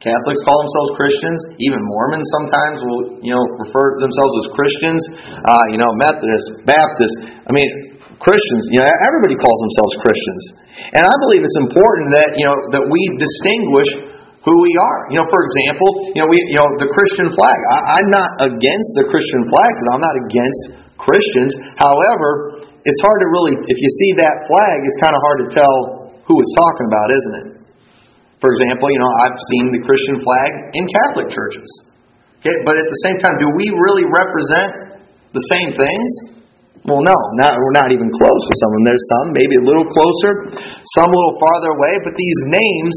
Catholics 0.00 0.40
call 0.48 0.56
themselves 0.64 0.90
Christians. 0.96 1.38
Even 1.60 1.76
Mormons 1.76 2.24
sometimes 2.40 2.80
will, 2.80 3.20
you 3.20 3.36
know, 3.36 3.44
refer 3.60 3.96
to 3.96 3.98
themselves 4.00 4.32
as 4.40 4.46
Christians. 4.56 5.00
Uh, 5.44 5.64
you 5.68 5.76
know, 5.76 5.92
Methodists, 5.92 6.64
Baptists. 6.64 7.20
I 7.44 7.52
mean, 7.52 7.68
Christians. 8.16 8.64
You 8.72 8.80
know, 8.80 8.88
everybody 8.88 9.36
calls 9.36 9.60
themselves 9.60 9.94
Christians. 10.00 10.42
And 10.96 11.04
I 11.04 11.14
believe 11.28 11.44
it's 11.44 11.60
important 11.60 12.16
that 12.16 12.32
you 12.40 12.48
know 12.48 12.56
that 12.72 12.84
we 12.88 13.00
distinguish 13.20 13.92
who 14.40 14.54
we 14.64 14.72
are. 14.72 15.00
You 15.12 15.20
know, 15.20 15.28
for 15.28 15.44
example, 15.44 15.88
you 16.16 16.20
know, 16.24 16.28
we, 16.32 16.40
you 16.48 16.56
know, 16.56 16.68
the 16.80 16.88
Christian 16.96 17.28
flag. 17.36 17.60
I, 17.60 18.00
I'm 18.00 18.08
not 18.08 18.40
against 18.40 18.96
the 18.96 19.04
Christian 19.04 19.44
flag 19.52 19.68
because 19.68 19.88
I'm 19.92 20.04
not 20.04 20.16
against 20.16 20.62
Christians. 20.96 21.52
However, 21.76 22.64
it's 22.88 23.00
hard 23.04 23.20
to 23.20 23.28
really, 23.28 23.60
if 23.68 23.76
you 23.76 23.90
see 24.00 24.16
that 24.24 24.48
flag, 24.48 24.80
it's 24.88 24.96
kind 25.04 25.12
of 25.12 25.20
hard 25.20 25.38
to 25.44 25.48
tell 25.52 25.76
who 26.24 26.40
it's 26.40 26.54
talking 26.56 26.88
about, 26.88 27.08
isn't 27.12 27.36
it? 27.36 27.59
For 28.40 28.48
example, 28.56 28.88
you 28.88 29.00
know, 29.00 29.12
I've 29.20 29.38
seen 29.52 29.68
the 29.68 29.84
Christian 29.84 30.16
flag 30.24 30.72
in 30.72 30.84
Catholic 30.88 31.28
churches. 31.28 31.68
Okay, 32.40 32.56
but 32.64 32.80
at 32.80 32.88
the 32.88 33.00
same 33.04 33.20
time, 33.20 33.36
do 33.36 33.52
we 33.52 33.68
really 33.68 34.08
represent 34.08 35.04
the 35.36 35.44
same 35.52 35.76
things? 35.76 36.40
Well, 36.88 37.04
no, 37.04 37.12
not, 37.36 37.60
we're 37.60 37.76
not 37.76 37.92
even 37.92 38.08
close 38.08 38.42
to 38.48 38.54
some 38.56 38.70
of 38.72 38.76
them. 38.80 38.86
There's 38.88 39.08
some 39.12 39.26
maybe 39.36 39.60
a 39.60 39.64
little 39.68 39.84
closer, 39.84 40.32
some 40.96 41.12
a 41.12 41.16
little 41.16 41.36
farther 41.36 41.76
away, 41.76 42.00
but 42.00 42.16
these 42.16 42.40
names, 42.48 42.94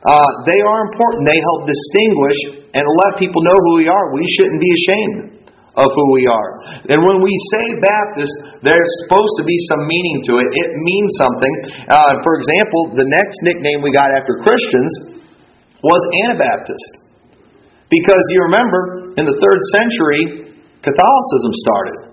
uh, 0.00 0.48
they 0.48 0.64
are 0.64 0.80
important. 0.88 1.28
They 1.28 1.36
help 1.44 1.68
distinguish 1.68 2.64
and 2.72 2.84
let 3.04 3.20
people 3.20 3.44
know 3.44 3.58
who 3.68 3.84
we 3.84 3.92
are. 3.92 4.16
We 4.16 4.24
shouldn't 4.40 4.64
be 4.64 4.72
ashamed 4.72 5.35
of 5.76 5.92
who 5.92 6.06
we 6.16 6.24
are. 6.24 6.50
And 6.88 7.04
when 7.04 7.20
we 7.20 7.32
say 7.52 7.64
Baptist, 7.84 8.64
there's 8.64 8.92
supposed 9.04 9.34
to 9.36 9.44
be 9.44 9.56
some 9.68 9.84
meaning 9.84 10.24
to 10.32 10.32
it. 10.40 10.48
It 10.48 10.70
means 10.80 11.10
something. 11.20 11.54
Uh, 11.84 12.16
for 12.24 12.40
example, 12.40 12.96
the 12.96 13.04
next 13.04 13.36
nickname 13.44 13.84
we 13.84 13.92
got 13.92 14.08
after 14.08 14.40
Christians 14.40 15.20
was 15.84 16.00
Anabaptist. 16.24 17.06
Because 17.92 18.24
you 18.32 18.48
remember, 18.48 19.12
in 19.20 19.28
the 19.28 19.36
third 19.36 19.60
century, 19.76 20.56
Catholicism 20.80 21.52
started. 21.62 22.05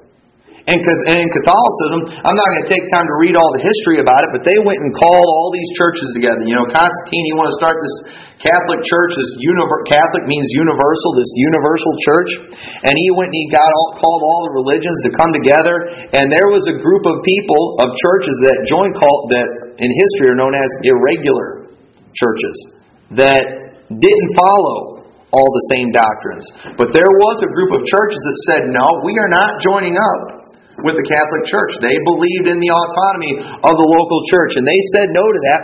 And 0.63 0.79
in 0.79 1.27
Catholicism, 1.27 2.23
I'm 2.23 2.39
not 2.39 2.47
going 2.55 2.63
to 2.63 2.71
take 2.71 2.87
time 2.87 3.03
to 3.03 3.15
read 3.19 3.35
all 3.35 3.51
the 3.51 3.59
history 3.59 3.99
about 3.99 4.23
it, 4.23 4.31
but 4.31 4.47
they 4.47 4.55
went 4.63 4.79
and 4.79 4.95
called 4.95 5.27
all 5.27 5.51
these 5.51 5.67
churches 5.75 6.07
together. 6.15 6.47
You 6.47 6.55
know, 6.55 6.63
Constantine, 6.71 7.23
he 7.27 7.35
wanted 7.35 7.51
to 7.51 7.59
start 7.59 7.75
this 7.83 7.95
Catholic 8.39 8.79
church, 8.79 9.11
this 9.19 9.31
univer- 9.43 9.83
Catholic 9.91 10.23
means 10.23 10.47
universal, 10.55 11.09
this 11.19 11.31
universal 11.35 11.93
church. 12.07 12.31
And 12.79 12.95
he 12.95 13.07
went 13.11 13.35
and 13.35 13.39
he 13.43 13.47
got 13.51 13.67
all, 13.67 13.99
called 13.99 14.23
all 14.23 14.41
the 14.47 14.53
religions 14.63 14.95
to 15.03 15.11
come 15.11 15.35
together. 15.35 15.75
And 16.15 16.31
there 16.31 16.47
was 16.47 16.63
a 16.71 16.79
group 16.79 17.03
of 17.11 17.19
people, 17.27 17.83
of 17.83 17.91
churches 17.99 18.35
that 18.47 18.63
joined, 18.63 18.95
that 19.35 19.47
in 19.83 19.89
history 19.91 20.31
are 20.31 20.39
known 20.39 20.55
as 20.55 20.71
irregular 20.87 21.75
churches, 22.15 22.55
that 23.19 23.43
didn't 23.91 24.31
follow 24.39 25.11
all 25.35 25.49
the 25.51 25.65
same 25.75 25.91
doctrines. 25.91 26.45
But 26.79 26.95
there 26.95 27.09
was 27.09 27.43
a 27.43 27.51
group 27.51 27.75
of 27.75 27.83
churches 27.83 28.21
that 28.23 28.37
said, 28.47 28.61
no, 28.71 29.03
we 29.03 29.11
are 29.19 29.27
not 29.27 29.59
joining 29.59 29.99
up 29.99 30.32
with 30.83 30.99
the 30.99 31.07
Catholic 31.07 31.43
Church. 31.47 31.79
They 31.79 31.95
believed 32.03 32.51
in 32.51 32.59
the 32.59 32.71
autonomy 32.71 33.33
of 33.39 33.73
the 33.73 33.87
local 33.87 34.19
church, 34.27 34.59
and 34.59 34.67
they 34.67 34.81
said 34.95 35.15
no 35.15 35.23
to 35.23 35.39
that. 35.47 35.61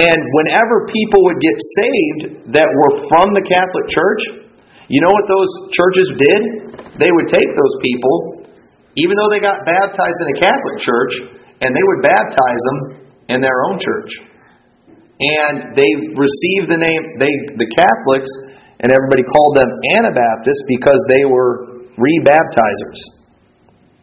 And 0.00 0.18
whenever 0.42 0.88
people 0.88 1.20
would 1.28 1.40
get 1.40 1.56
saved 1.78 2.20
that 2.56 2.68
were 2.68 3.06
from 3.12 3.36
the 3.36 3.44
Catholic 3.44 3.86
Church, 3.92 4.42
you 4.88 5.00
know 5.04 5.12
what 5.12 5.28
those 5.28 5.52
churches 5.72 6.08
did? 6.16 6.40
They 6.96 7.12
would 7.12 7.28
take 7.28 7.48
those 7.48 7.76
people, 7.84 8.48
even 8.96 9.16
though 9.16 9.28
they 9.28 9.40
got 9.40 9.64
baptized 9.68 10.18
in 10.24 10.28
a 10.32 10.38
Catholic 10.40 10.76
church, 10.80 11.12
and 11.60 11.70
they 11.72 11.84
would 11.84 12.00
baptize 12.02 12.62
them 12.72 12.78
in 13.28 13.38
their 13.40 13.64
own 13.68 13.80
church. 13.80 14.10
And 15.22 15.76
they 15.78 15.92
received 16.18 16.66
the 16.66 16.80
name, 16.80 17.20
they 17.20 17.32
the 17.54 17.68
Catholics, 17.72 18.28
and 18.82 18.90
everybody 18.90 19.22
called 19.22 19.54
them 19.54 19.70
Anabaptists 19.94 20.64
because 20.66 20.98
they 21.08 21.22
were 21.22 21.86
rebaptizers. 21.94 23.21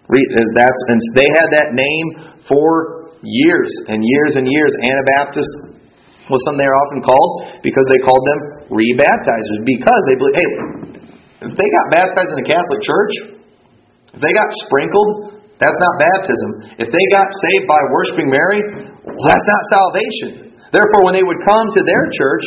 That's 0.10 0.82
and 0.90 1.00
they 1.14 1.30
had 1.30 1.54
that 1.54 1.78
name 1.78 2.34
for 2.50 3.14
years 3.22 3.70
and 3.86 4.02
years 4.02 4.42
and 4.42 4.50
years. 4.50 4.74
Anabaptist 4.82 5.54
was 6.34 6.42
something 6.46 6.62
they 6.62 6.70
were 6.70 6.82
often 6.90 7.02
called 7.06 7.62
because 7.62 7.86
they 7.94 8.02
called 8.02 8.22
them 8.26 8.74
rebaptizers 8.74 9.62
because 9.66 10.02
they 10.10 10.18
believe. 10.18 10.38
Hey, 10.38 10.50
if 11.46 11.54
they 11.56 11.70
got 11.70 11.86
baptized 11.94 12.36
in 12.36 12.44
a 12.44 12.48
Catholic 12.48 12.82
church, 12.82 13.14
if 14.18 14.20
they 14.20 14.34
got 14.34 14.50
sprinkled, 14.66 15.40
that's 15.62 15.78
not 15.78 15.94
baptism. 16.02 16.50
If 16.82 16.90
they 16.90 17.06
got 17.14 17.30
saved 17.48 17.70
by 17.70 17.80
worshiping 17.94 18.28
Mary, 18.34 18.60
well, 19.06 19.28
that's 19.30 19.48
not 19.48 19.62
salvation. 19.70 20.58
Therefore, 20.74 21.06
when 21.06 21.14
they 21.14 21.26
would 21.26 21.42
come 21.46 21.70
to 21.74 21.82
their 21.86 22.04
church 22.14 22.44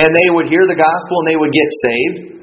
and 0.00 0.12
they 0.12 0.28
would 0.32 0.48
hear 0.48 0.64
the 0.68 0.76
gospel 0.78 1.24
and 1.24 1.26
they 1.28 1.38
would 1.40 1.52
get 1.52 1.68
saved, 1.80 2.35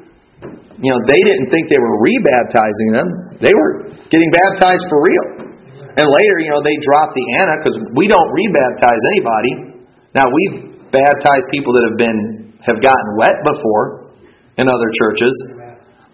you 0.82 0.90
know, 0.90 1.00
they 1.06 1.22
didn't 1.22 1.50
think 1.54 1.70
they 1.70 1.78
were 1.78 1.98
rebaptizing 2.02 2.90
them. 2.94 3.08
They 3.38 3.54
were 3.54 3.94
getting 4.10 4.32
baptized 4.34 4.86
for 4.90 5.00
real. 5.04 5.26
And 5.94 6.10
later, 6.10 6.36
you 6.42 6.50
know, 6.50 6.62
they 6.66 6.78
dropped 6.82 7.14
the 7.14 7.26
Ana 7.38 7.62
because 7.62 7.78
we 7.94 8.10
don't 8.10 8.30
rebaptize 8.34 9.02
anybody. 9.14 9.86
Now 10.18 10.26
we've 10.26 10.90
baptized 10.90 11.46
people 11.54 11.74
that 11.78 11.86
have 11.90 12.00
been 12.02 12.20
have 12.66 12.80
gotten 12.82 13.10
wet 13.20 13.44
before 13.46 14.10
in 14.58 14.66
other 14.66 14.90
churches. 15.04 15.34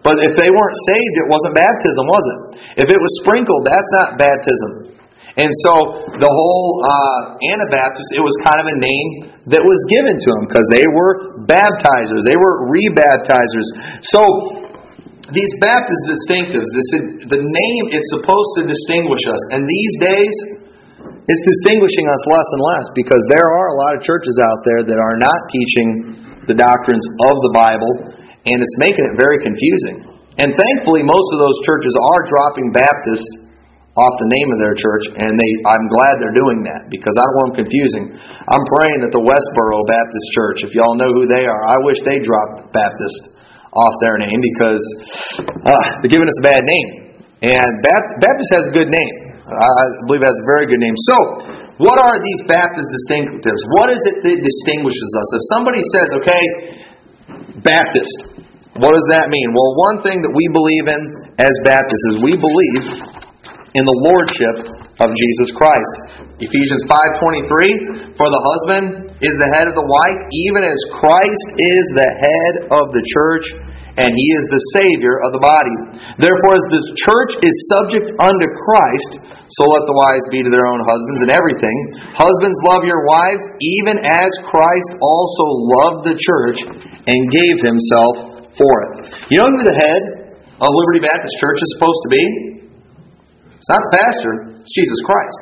But 0.02 0.16
if 0.24 0.32
they 0.36 0.48
weren't 0.48 0.78
saved, 0.88 1.14
it 1.20 1.28
wasn't 1.28 1.54
baptism, 1.54 2.04
was 2.08 2.24
it? 2.24 2.38
If 2.84 2.88
it 2.88 3.00
was 3.00 3.12
sprinkled, 3.20 3.68
that's 3.68 3.92
not 3.92 4.08
baptism. 4.16 4.96
And 5.38 5.50
so 5.62 5.72
the 6.18 6.30
whole 6.30 6.68
uh, 6.82 7.38
Anabaptist, 7.54 8.08
it 8.18 8.24
was 8.24 8.34
kind 8.42 8.58
of 8.58 8.66
a 8.66 8.78
name 8.78 9.30
that 9.50 9.62
was 9.62 9.80
given 9.86 10.18
to 10.18 10.28
them 10.34 10.42
because 10.50 10.66
they 10.74 10.86
were 10.86 11.46
baptizers, 11.46 12.26
they 12.26 12.38
were 12.38 12.66
rebaptizers. 12.66 13.66
So 14.02 14.22
these 15.30 15.52
Baptist 15.62 16.02
distinctives, 16.10 16.66
this, 16.74 16.90
the 17.30 17.38
name, 17.38 17.82
it's 17.94 18.10
supposed 18.18 18.50
to 18.58 18.62
distinguish 18.66 19.22
us. 19.30 19.42
And 19.54 19.62
these 19.62 19.94
days, 20.02 20.34
it's 21.30 21.44
distinguishing 21.46 22.06
us 22.10 22.22
less 22.26 22.48
and 22.58 22.62
less 22.74 22.86
because 22.98 23.22
there 23.30 23.46
are 23.46 23.68
a 23.70 23.76
lot 23.78 23.94
of 23.94 24.02
churches 24.02 24.34
out 24.42 24.60
there 24.66 24.82
that 24.90 24.98
are 24.98 25.16
not 25.22 25.38
teaching 25.54 25.88
the 26.50 26.58
doctrines 26.58 27.06
of 27.30 27.38
the 27.46 27.52
Bible, 27.54 27.92
and 28.50 28.58
it's 28.58 28.76
making 28.82 29.06
it 29.06 29.14
very 29.14 29.38
confusing. 29.38 30.10
And 30.42 30.50
thankfully, 30.58 31.06
most 31.06 31.28
of 31.36 31.38
those 31.38 31.58
churches 31.62 31.94
are 31.94 32.22
dropping 32.26 32.74
Baptist 32.74 33.28
off 34.00 34.14
the 34.16 34.30
name 34.32 34.48
of 34.48 34.58
their 34.64 34.72
church, 34.72 35.04
and 35.12 35.32
they 35.36 35.50
I'm 35.68 35.84
glad 35.92 36.16
they're 36.16 36.36
doing 36.36 36.64
that 36.64 36.88
because 36.88 37.12
I 37.20 37.24
don't 37.28 37.36
want 37.36 37.48
them 37.52 37.58
confusing. 37.68 38.04
I'm 38.48 38.64
praying 38.80 39.04
that 39.04 39.12
the 39.12 39.20
Westboro 39.20 39.78
Baptist 39.84 40.26
Church, 40.32 40.58
if 40.64 40.72
y'all 40.72 40.96
know 40.96 41.12
who 41.12 41.28
they 41.28 41.44
are, 41.44 41.62
I 41.68 41.76
wish 41.84 42.00
they 42.08 42.18
dropped 42.24 42.72
Baptist 42.72 43.36
off 43.76 43.94
their 44.02 44.16
name 44.24 44.40
because 44.40 44.82
uh, 45.68 46.00
they're 46.00 46.10
giving 46.10 46.26
us 46.26 46.38
a 46.40 46.46
bad 46.48 46.64
name. 46.64 46.88
And 47.44 47.68
Baptist 48.20 48.50
has 48.56 48.64
a 48.68 48.74
good 48.74 48.88
name. 48.88 49.14
I 49.50 49.84
believe 50.06 50.22
it 50.22 50.28
has 50.28 50.40
a 50.40 50.48
very 50.48 50.68
good 50.68 50.80
name. 50.80 50.94
So, 51.08 51.16
what 51.80 51.96
are 51.96 52.16
these 52.20 52.44
Baptist 52.44 52.88
distinctives? 52.92 53.62
What 53.80 53.88
is 53.88 54.00
it 54.04 54.20
that 54.20 54.38
distinguishes 54.44 55.10
us? 55.16 55.28
If 55.32 55.42
somebody 55.48 55.80
says, 55.80 56.08
okay, 56.20 56.44
Baptist, 57.64 58.14
what 58.76 58.92
does 58.92 59.08
that 59.10 59.32
mean? 59.32 59.48
Well, 59.56 59.72
one 59.80 60.04
thing 60.04 60.20
that 60.22 60.32
we 60.36 60.46
believe 60.52 60.86
in 60.92 61.00
as 61.40 61.54
Baptists 61.64 62.06
is 62.12 62.14
we 62.20 62.36
believe 62.36 62.84
in 63.74 63.86
the 63.86 63.98
lordship 64.10 64.66
of 64.98 65.08
Jesus 65.14 65.54
Christ. 65.54 65.94
Ephesians 66.42 66.82
5:23 66.90 68.18
For 68.18 68.28
the 68.28 68.42
husband 68.42 69.14
is 69.22 69.34
the 69.38 69.50
head 69.54 69.66
of 69.70 69.76
the 69.78 69.86
wife 69.86 70.20
even 70.32 70.62
as 70.66 70.78
Christ 70.98 71.46
is 71.60 71.84
the 71.94 72.10
head 72.10 72.54
of 72.74 72.90
the 72.90 73.04
church 73.04 73.46
and 74.00 74.10
he 74.10 74.28
is 74.38 74.44
the 74.48 74.64
savior 74.80 75.18
of 75.26 75.34
the 75.34 75.42
body. 75.42 75.76
Therefore 76.18 76.56
as 76.56 76.66
the 76.72 76.82
church 76.98 77.32
is 77.42 77.54
subject 77.74 78.08
unto 78.16 78.48
Christ, 78.64 79.10
so 79.50 79.62
let 79.66 79.84
the 79.86 79.98
wives 79.98 80.26
be 80.30 80.40
to 80.46 80.50
their 80.50 80.66
own 80.66 80.80
husbands 80.86 81.26
in 81.26 81.30
everything. 81.30 81.76
Husbands 82.14 82.58
love 82.66 82.86
your 82.86 83.02
wives 83.06 83.44
even 83.60 83.98
as 84.02 84.30
Christ 84.46 84.90
also 84.98 85.46
loved 85.78 86.00
the 86.06 86.16
church 86.18 86.58
and 87.06 87.34
gave 87.34 87.58
himself 87.60 88.40
for 88.54 88.74
it. 88.88 88.90
You 89.30 89.42
know 89.42 89.50
who 89.52 89.62
the 89.62 89.78
head 89.78 90.02
of 90.58 90.68
Liberty 90.70 91.02
Baptist 91.02 91.34
Church 91.38 91.58
is 91.60 91.70
supposed 91.78 92.00
to 92.08 92.10
be? 92.10 92.59
It's 93.60 93.68
not 93.68 93.84
the 93.84 93.92
pastor, 93.92 94.32
it's 94.56 94.72
Jesus 94.72 95.00
Christ. 95.04 95.40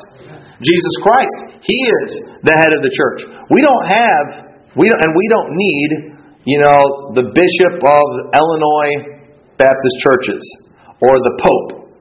Jesus 0.58 0.94
Christ, 1.06 1.38
He 1.62 1.78
is 2.02 2.08
the 2.42 2.58
head 2.58 2.74
of 2.74 2.82
the 2.82 2.90
church. 2.90 3.30
We 3.46 3.62
don't 3.62 3.86
have, 3.86 4.26
we 4.74 4.90
don't, 4.90 4.98
and 5.06 5.14
we 5.14 5.26
don't 5.30 5.54
need, 5.54 5.90
you 6.42 6.58
know, 6.58 7.14
the 7.14 7.30
bishop 7.30 7.78
of 7.78 8.06
Illinois 8.34 9.22
Baptist 9.54 9.96
churches 10.02 10.42
or 10.98 11.22
the 11.22 11.34
pope 11.38 11.94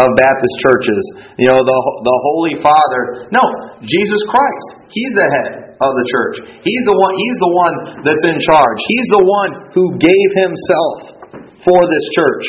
of 0.00 0.08
Baptist 0.16 0.56
churches, 0.64 1.00
you 1.36 1.44
know, 1.52 1.60
the, 1.60 1.78
the 2.08 2.16
Holy 2.24 2.56
Father. 2.64 3.28
No, 3.28 3.44
Jesus 3.84 4.24
Christ. 4.32 4.88
He's 4.88 5.12
the 5.12 5.28
head 5.28 5.76
of 5.76 5.92
the 5.92 6.06
church. 6.08 6.36
He's 6.64 6.84
the 6.88 6.96
one, 6.96 7.12
he's 7.20 7.36
the 7.36 7.52
one 7.52 7.74
that's 8.00 8.24
in 8.32 8.40
charge. 8.40 8.80
He's 8.88 9.08
the 9.12 9.24
one 9.28 9.50
who 9.76 10.00
gave 10.00 10.28
himself 10.40 11.20
for 11.68 11.84
this 11.84 12.04
church. 12.16 12.44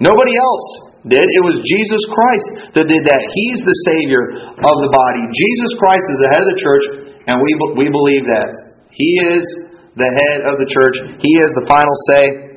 Nobody 0.00 0.40
else 0.40 0.89
did. 1.08 1.24
It 1.24 1.44
was 1.44 1.56
Jesus 1.64 2.02
Christ 2.12 2.48
that 2.76 2.86
did 2.90 3.02
that. 3.08 3.22
He's 3.32 3.60
the 3.64 3.78
Savior 3.88 4.52
of 4.52 4.76
the 4.84 4.92
body. 4.92 5.24
Jesus 5.32 5.72
Christ 5.80 6.04
is 6.12 6.18
the 6.20 6.30
head 6.34 6.42
of 6.44 6.50
the 6.52 6.60
church, 6.60 6.84
and 7.28 7.34
we, 7.40 7.50
we 7.80 7.86
believe 7.88 8.24
that. 8.28 8.76
He 8.92 9.10
is 9.24 9.44
the 9.96 10.10
head 10.24 10.44
of 10.44 10.60
the 10.60 10.68
church. 10.68 10.96
He 11.22 11.32
has 11.40 11.50
the 11.56 11.66
final 11.70 11.94
say 12.12 12.50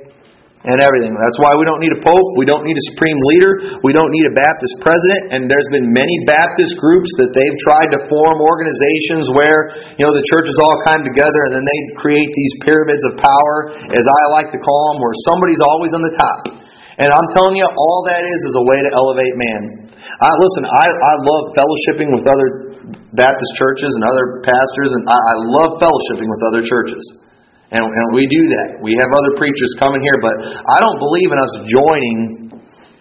and 0.64 0.80
everything. 0.80 1.12
That's 1.12 1.40
why 1.44 1.60
we 1.60 1.68
don't 1.68 1.84
need 1.84 1.92
a 1.92 2.00
pope. 2.00 2.40
We 2.40 2.48
don't 2.48 2.64
need 2.64 2.76
a 2.80 2.86
supreme 2.96 3.20
leader. 3.36 3.84
We 3.84 3.92
don't 3.92 4.08
need 4.16 4.24
a 4.32 4.36
Baptist 4.36 4.80
president. 4.80 5.36
And 5.36 5.52
there's 5.52 5.68
been 5.76 5.92
many 5.92 6.16
Baptist 6.24 6.80
groups 6.80 7.12
that 7.20 7.36
they've 7.36 7.58
tried 7.68 7.92
to 7.92 8.08
form 8.08 8.38
organizations 8.40 9.28
where, 9.36 9.76
you 10.00 10.08
know, 10.08 10.16
the 10.16 10.24
churches 10.32 10.56
all 10.64 10.80
come 10.88 11.04
together 11.04 11.52
and 11.52 11.60
then 11.60 11.66
they 11.68 11.80
create 12.00 12.32
these 12.32 12.54
pyramids 12.64 13.04
of 13.12 13.20
power, 13.20 13.76
as 13.92 14.06
I 14.08 14.22
like 14.32 14.56
to 14.56 14.60
call 14.64 14.96
them, 14.96 15.04
where 15.04 15.16
somebody's 15.28 15.60
always 15.68 15.92
on 15.92 16.04
the 16.08 16.16
top. 16.16 16.63
And 16.98 17.10
I'm 17.10 17.30
telling 17.34 17.58
you, 17.58 17.66
all 17.66 18.06
that 18.06 18.22
is 18.22 18.40
is 18.46 18.56
a 18.58 18.66
way 18.70 18.80
to 18.86 18.92
elevate 18.94 19.34
man. 19.34 19.62
I, 19.98 20.30
listen, 20.30 20.64
I, 20.70 20.88
I 20.94 21.14
love 21.26 21.44
fellowshipping 21.58 22.10
with 22.14 22.26
other 22.30 22.50
Baptist 23.18 23.52
churches 23.58 23.90
and 23.98 24.04
other 24.06 24.46
pastors, 24.46 24.90
and 24.94 25.04
I, 25.10 25.18
I 25.18 25.36
love 25.58 25.82
fellowshipping 25.82 26.30
with 26.30 26.42
other 26.54 26.62
churches. 26.62 27.02
And, 27.74 27.82
and 27.82 28.08
we 28.14 28.30
do 28.30 28.44
that. 28.54 28.78
We 28.86 28.94
have 29.02 29.10
other 29.10 29.34
preachers 29.42 29.74
coming 29.82 30.06
here, 30.06 30.20
but 30.22 30.36
I 30.70 30.78
don't 30.78 31.02
believe 31.02 31.30
in 31.34 31.40
us 31.42 31.54
joining 31.66 32.18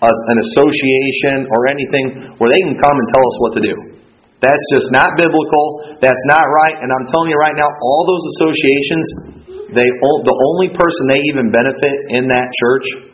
an 0.02 0.38
association 0.40 1.46
or 1.52 1.68
anything 1.68 2.34
where 2.40 2.48
they 2.48 2.58
can 2.64 2.80
come 2.80 2.96
and 2.96 3.06
tell 3.12 3.22
us 3.22 3.36
what 3.44 3.52
to 3.60 3.62
do. 3.62 3.74
That's 4.40 4.64
just 4.74 4.90
not 4.90 5.14
biblical. 5.14 6.00
That's 6.02 6.24
not 6.26 6.42
right. 6.42 6.74
And 6.74 6.90
I'm 6.90 7.06
telling 7.12 7.30
you 7.30 7.38
right 7.38 7.54
now, 7.54 7.70
all 7.70 8.02
those 8.08 8.24
associations, 8.34 9.06
they 9.76 9.86
the 9.86 10.36
only 10.50 10.74
person 10.74 11.02
they 11.06 11.22
even 11.30 11.54
benefit 11.54 11.94
in 12.10 12.26
that 12.32 12.48
church 12.58 13.11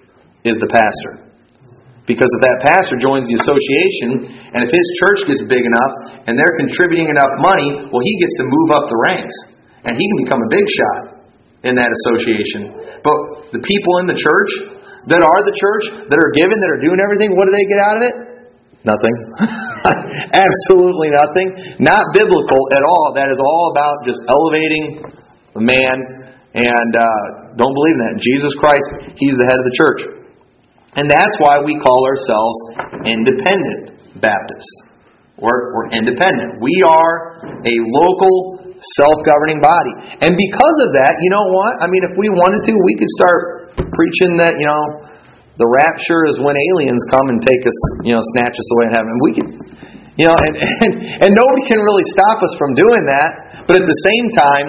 is 0.48 0.56
the 0.58 0.72
pastor. 0.72 1.28
Because 2.08 2.32
if 2.40 2.40
that 2.40 2.58
pastor 2.64 2.96
joins 2.96 3.28
the 3.28 3.37
association, 3.37 4.32
and 4.56 4.64
if 4.64 4.72
his 4.72 4.87
church 4.96 5.28
gets 5.28 5.44
big 5.44 5.61
enough, 5.61 6.24
and 6.24 6.40
they're 6.40 6.56
contributing 6.56 7.12
enough 7.12 7.28
money, 7.37 7.68
well, 7.92 8.00
he 8.00 8.14
gets 8.16 8.32
to 8.40 8.48
move 8.48 8.68
up 8.72 8.88
the 8.88 8.96
ranks. 8.96 9.37
And 9.84 9.92
he 9.92 10.04
can 10.08 10.18
become 10.24 10.40
a 10.40 10.48
big 10.48 10.64
shot 10.64 11.20
in 11.68 11.76
that 11.76 11.92
association. 11.92 12.72
But 13.04 13.52
the 13.52 13.61
people 13.61 14.00
in 14.00 14.08
the 14.08 14.16
church, 14.16 14.50
that 15.12 15.20
are 15.20 15.40
the 15.44 15.52
church, 15.52 16.08
that 16.08 16.16
are 16.16 16.32
given, 16.32 16.56
that 16.64 16.72
are 16.72 16.80
doing 16.80 16.96
everything, 16.96 17.37
what 17.37 17.44
do 17.44 17.52
they 17.52 17.68
get 17.68 17.80
out 17.84 17.96
of 18.00 18.02
it? 18.08 18.14
Nothing. 18.88 19.14
Absolutely 20.32 21.12
nothing. 21.12 21.76
Not 21.76 22.08
biblical 22.16 22.72
at 22.72 22.82
all. 22.88 23.12
That 23.12 23.28
is 23.28 23.37
all 23.37 23.68
about 23.76 24.08
just 24.08 24.24
elevating 24.24 25.04
the 25.52 25.61
man. 25.61 25.96
And 26.56 26.92
uh, 26.96 27.52
don't 27.52 27.74
believe 27.76 27.96
in 28.00 28.02
that. 28.08 28.16
Jesus 28.24 28.52
Christ, 28.56 29.12
He's 29.20 29.37
the 29.37 29.46
head 29.52 29.61
of 29.61 29.66
the 29.68 29.76
church. 29.76 30.17
And 30.98 31.06
that's 31.06 31.37
why 31.38 31.62
we 31.62 31.78
call 31.78 32.02
ourselves 32.11 32.58
independent 33.06 33.94
Baptists. 34.18 34.74
We're, 35.38 35.70
we're 35.70 35.94
independent. 35.94 36.58
We 36.58 36.82
are 36.82 37.46
a 37.62 37.74
local, 37.87 38.74
self 38.98 39.22
governing 39.22 39.62
body. 39.62 40.18
And 40.26 40.34
because 40.34 40.76
of 40.82 40.98
that, 40.98 41.14
you 41.22 41.30
know 41.30 41.46
what? 41.54 41.78
I 41.78 41.87
mean, 41.87 42.02
if 42.02 42.18
we 42.18 42.26
wanted 42.34 42.66
to, 42.66 42.74
we 42.74 42.98
could 42.98 43.12
start 43.14 43.78
preaching 43.78 44.42
that, 44.42 44.58
you 44.58 44.66
know, 44.66 45.06
the 45.54 45.70
rapture 45.70 46.26
is 46.26 46.42
when 46.42 46.58
aliens 46.58 47.02
come 47.14 47.30
and 47.30 47.38
take 47.46 47.62
us, 47.62 47.78
you 48.02 48.11
know, 48.18 48.22
snatch 48.34 48.58
us 48.58 48.68
away 48.74 48.84
in 48.90 48.92
heaven. 48.98 49.11
We 49.22 49.30
could, 49.38 49.50
you 50.18 50.26
know, 50.26 50.34
and, 50.34 50.54
and, 50.82 50.94
and 51.22 51.30
nobody 51.30 51.64
can 51.70 51.78
really 51.78 52.06
stop 52.11 52.42
us 52.42 52.58
from 52.58 52.74
doing 52.74 53.06
that. 53.06 53.30
But 53.70 53.78
at 53.78 53.87
the 53.87 53.98
same 54.02 54.26
time, 54.34 54.66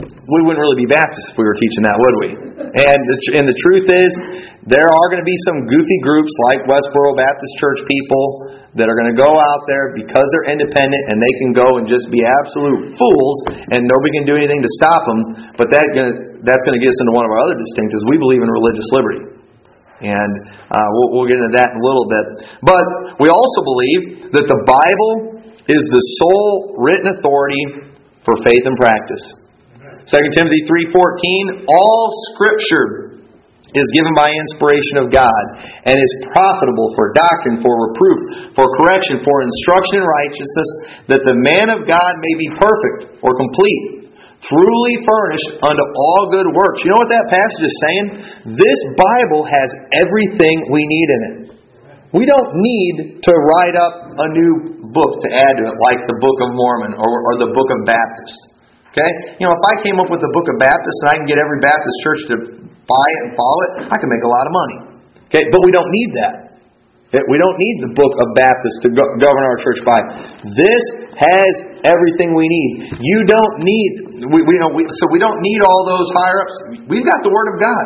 we 0.00 0.38
wouldn't 0.44 0.60
really 0.60 0.80
be 0.80 0.88
Baptists 0.88 1.32
if 1.32 1.36
we 1.40 1.44
were 1.44 1.56
teaching 1.56 1.84
that, 1.88 1.96
would 1.96 2.16
we? 2.24 2.30
And 2.68 3.00
the, 3.00 3.16
and 3.36 3.44
the 3.48 3.56
truth 3.56 3.88
is, 3.88 4.12
there 4.66 4.90
are 4.90 5.06
going 5.14 5.22
to 5.22 5.28
be 5.28 5.38
some 5.46 5.70
goofy 5.70 5.98
groups 6.02 6.32
like 6.50 6.66
Westboro 6.66 7.14
Baptist 7.14 7.52
Church 7.62 7.78
people 7.86 8.24
that 8.74 8.90
are 8.90 8.96
going 8.98 9.14
to 9.14 9.18
go 9.18 9.30
out 9.30 9.62
there 9.70 9.94
because 9.94 10.26
they're 10.34 10.58
independent 10.58 11.02
and 11.14 11.22
they 11.22 11.34
can 11.38 11.54
go 11.54 11.68
and 11.78 11.86
just 11.86 12.10
be 12.10 12.18
absolute 12.26 12.98
fools 12.98 13.36
and 13.70 13.86
nobody 13.86 14.10
can 14.18 14.26
do 14.26 14.34
anything 14.34 14.58
to 14.58 14.70
stop 14.82 15.06
them. 15.06 15.20
But 15.54 15.70
that 15.70 15.86
that's 16.42 16.64
going 16.66 16.74
to 16.74 16.82
get 16.82 16.90
us 16.90 17.00
into 17.06 17.14
one 17.14 17.22
of 17.22 17.30
our 17.30 17.40
other 17.46 17.56
distinctives. 17.60 18.02
We 18.10 18.18
believe 18.18 18.42
in 18.42 18.50
religious 18.50 18.88
liberty. 18.90 19.22
And 19.98 20.32
uh, 20.70 20.88
we'll, 20.94 21.10
we'll 21.14 21.28
get 21.30 21.42
into 21.42 21.54
that 21.58 21.74
in 21.74 21.76
a 21.78 21.84
little 21.86 22.06
bit. 22.06 22.24
But 22.62 22.82
we 23.18 23.30
also 23.30 23.60
believe 23.62 24.30
that 24.34 24.46
the 24.46 24.60
Bible 24.66 25.42
is 25.70 25.82
the 25.86 26.02
sole 26.22 26.78
written 26.78 27.06
authority 27.18 27.94
for 28.26 28.38
faith 28.42 28.62
and 28.66 28.74
practice. 28.78 29.22
2 30.08 30.16
Timothy 30.32 30.64
3:14 30.64 31.66
All 31.68 32.08
scripture 32.32 33.07
is 33.76 33.88
given 33.92 34.14
by 34.16 34.32
inspiration 34.32 35.04
of 35.04 35.12
God 35.12 35.42
and 35.84 36.00
is 36.00 36.12
profitable 36.32 36.88
for 36.96 37.12
doctrine, 37.12 37.60
for 37.60 37.72
reproof, 37.92 38.20
for 38.56 38.64
correction, 38.80 39.20
for 39.20 39.44
instruction 39.44 40.00
in 40.00 40.06
righteousness, 40.08 40.70
that 41.12 41.22
the 41.28 41.36
man 41.36 41.68
of 41.68 41.84
God 41.84 42.12
may 42.24 42.34
be 42.40 42.48
perfect 42.56 43.20
or 43.20 43.36
complete, 43.36 44.08
truly 44.40 44.94
furnished 45.04 45.60
unto 45.60 45.84
all 45.84 46.32
good 46.32 46.48
works. 46.48 46.80
You 46.86 46.96
know 46.96 47.02
what 47.04 47.12
that 47.12 47.28
passage 47.28 47.64
is 47.68 47.76
saying? 47.84 48.04
This 48.56 48.80
Bible 48.96 49.44
has 49.44 49.68
everything 49.92 50.56
we 50.72 50.82
need 50.88 51.08
in 51.12 51.20
it. 51.28 51.36
We 52.16 52.24
don't 52.24 52.56
need 52.56 53.20
to 53.20 53.32
write 53.52 53.76
up 53.76 54.16
a 54.16 54.26
new 54.32 54.80
book 54.96 55.20
to 55.20 55.28
add 55.28 55.60
to 55.60 55.64
it, 55.68 55.76
like 55.76 56.00
the 56.08 56.16
Book 56.24 56.38
of 56.40 56.56
Mormon 56.56 56.96
or, 56.96 57.12
or 57.20 57.32
the 57.36 57.52
Book 57.52 57.68
of 57.68 57.84
Baptist. 57.84 58.56
Okay? 58.96 59.10
You 59.36 59.44
know, 59.44 59.52
if 59.52 59.64
I 59.68 59.74
came 59.84 60.00
up 60.00 60.08
with 60.08 60.24
the 60.24 60.32
Book 60.32 60.48
of 60.48 60.56
Baptist 60.56 60.96
and 61.04 61.08
I 61.12 61.14
can 61.20 61.28
get 61.28 61.36
every 61.36 61.60
Baptist 61.60 61.96
church 62.00 62.22
to 62.32 62.36
buy 62.88 63.06
it 63.14 63.20
and 63.28 63.30
follow 63.36 63.58
it, 63.68 63.70
I 63.92 63.96
can 64.00 64.08
make 64.08 64.24
a 64.24 64.30
lot 64.32 64.44
of 64.48 64.52
money. 64.52 64.78
Okay, 65.28 65.44
but 65.52 65.60
we 65.60 65.70
don't 65.70 65.92
need 65.92 66.10
that. 66.16 66.48
We 67.08 67.40
don't 67.40 67.56
need 67.56 67.88
the 67.88 67.92
book 67.96 68.12
of 68.20 68.36
Baptist 68.36 68.84
to 68.84 68.92
govern 68.92 69.44
our 69.48 69.58
church 69.64 69.80
by. 69.80 69.96
This 70.52 70.84
has 71.16 71.80
everything 71.80 72.36
we 72.36 72.44
need. 72.44 73.00
You 73.00 73.24
don't 73.24 73.64
need, 73.64 74.28
we, 74.28 74.44
we, 74.44 74.60
know, 74.60 74.68
we, 74.68 74.84
so 74.84 75.04
we 75.08 75.16
don't 75.16 75.40
need 75.40 75.64
all 75.64 75.88
those 75.88 76.04
higher 76.12 76.44
ups. 76.44 76.56
We've 76.84 77.08
got 77.08 77.24
the 77.24 77.32
Word 77.32 77.48
of 77.48 77.56
God. 77.56 77.84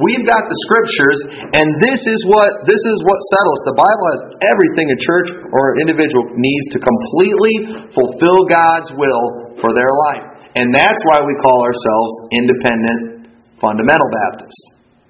We've 0.00 0.24
got 0.24 0.48
the 0.48 0.58
Scriptures, 0.64 1.20
and 1.52 1.68
this 1.84 2.00
is 2.00 2.24
what 2.24 2.48
this 2.64 2.80
is 2.80 2.96
what 3.04 3.20
settles. 3.36 3.60
The 3.68 3.76
Bible 3.76 4.06
has 4.08 4.20
everything 4.48 4.88
a 4.88 4.96
church 4.96 5.28
or 5.52 5.76
an 5.76 5.84
individual 5.84 6.32
needs 6.40 6.72
to 6.72 6.80
completely 6.80 7.92
fulfill 7.92 8.48
God's 8.48 8.88
will 8.96 9.52
for 9.60 9.76
their 9.76 9.92
life, 10.08 10.48
and 10.56 10.72
that's 10.72 11.00
why 11.12 11.20
we 11.20 11.36
call 11.44 11.60
ourselves 11.60 12.12
independent 12.40 13.11
fundamental 13.62 14.08
Baptist. 14.10 14.58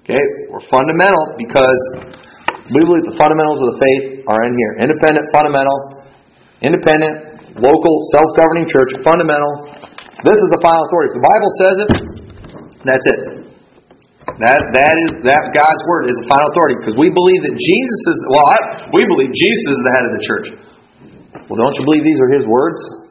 Okay? 0.05 0.21
We're 0.53 0.63
fundamental 0.69 1.33
because 1.41 1.81
we 2.69 2.79
believe 2.85 3.09
the 3.09 3.17
fundamentals 3.17 3.59
of 3.59 3.67
the 3.73 3.79
faith 3.81 4.03
are 4.29 4.41
in 4.45 4.53
here. 4.53 4.71
Independent, 4.85 5.25
fundamental, 5.33 5.77
independent, 6.61 7.59
local, 7.59 7.93
self-governing 8.13 8.69
church, 8.69 8.93
fundamental. 9.01 9.73
This 10.21 10.37
is 10.37 10.49
the 10.53 10.61
final 10.61 10.79
authority. 10.85 11.09
If 11.11 11.15
the 11.19 11.25
Bible 11.27 11.51
says 11.59 11.75
it, 11.81 11.89
that's 12.85 13.07
it. 13.09 13.19
That 14.39 14.63
that 14.71 14.95
is 14.95 15.11
that 15.27 15.51
God's 15.51 15.83
word 15.83 16.07
is 16.07 16.15
the 16.23 16.27
final 16.31 16.47
authority 16.47 16.79
because 16.79 16.95
we 16.95 17.11
believe 17.11 17.43
that 17.43 17.53
Jesus 17.59 18.01
is 18.07 18.17
well. 18.31 18.47
I, 18.47 18.87
we 18.95 19.03
believe 19.03 19.29
Jesus 19.35 19.65
is 19.75 19.79
the 19.83 19.93
head 19.93 20.03
of 20.07 20.11
the 20.15 20.23
church. 20.23 20.47
Well, 21.51 21.59
don't 21.59 21.75
you 21.75 21.83
believe 21.83 22.07
these 22.07 22.21
are 22.23 22.31
His 22.31 22.47
words? 22.47 23.02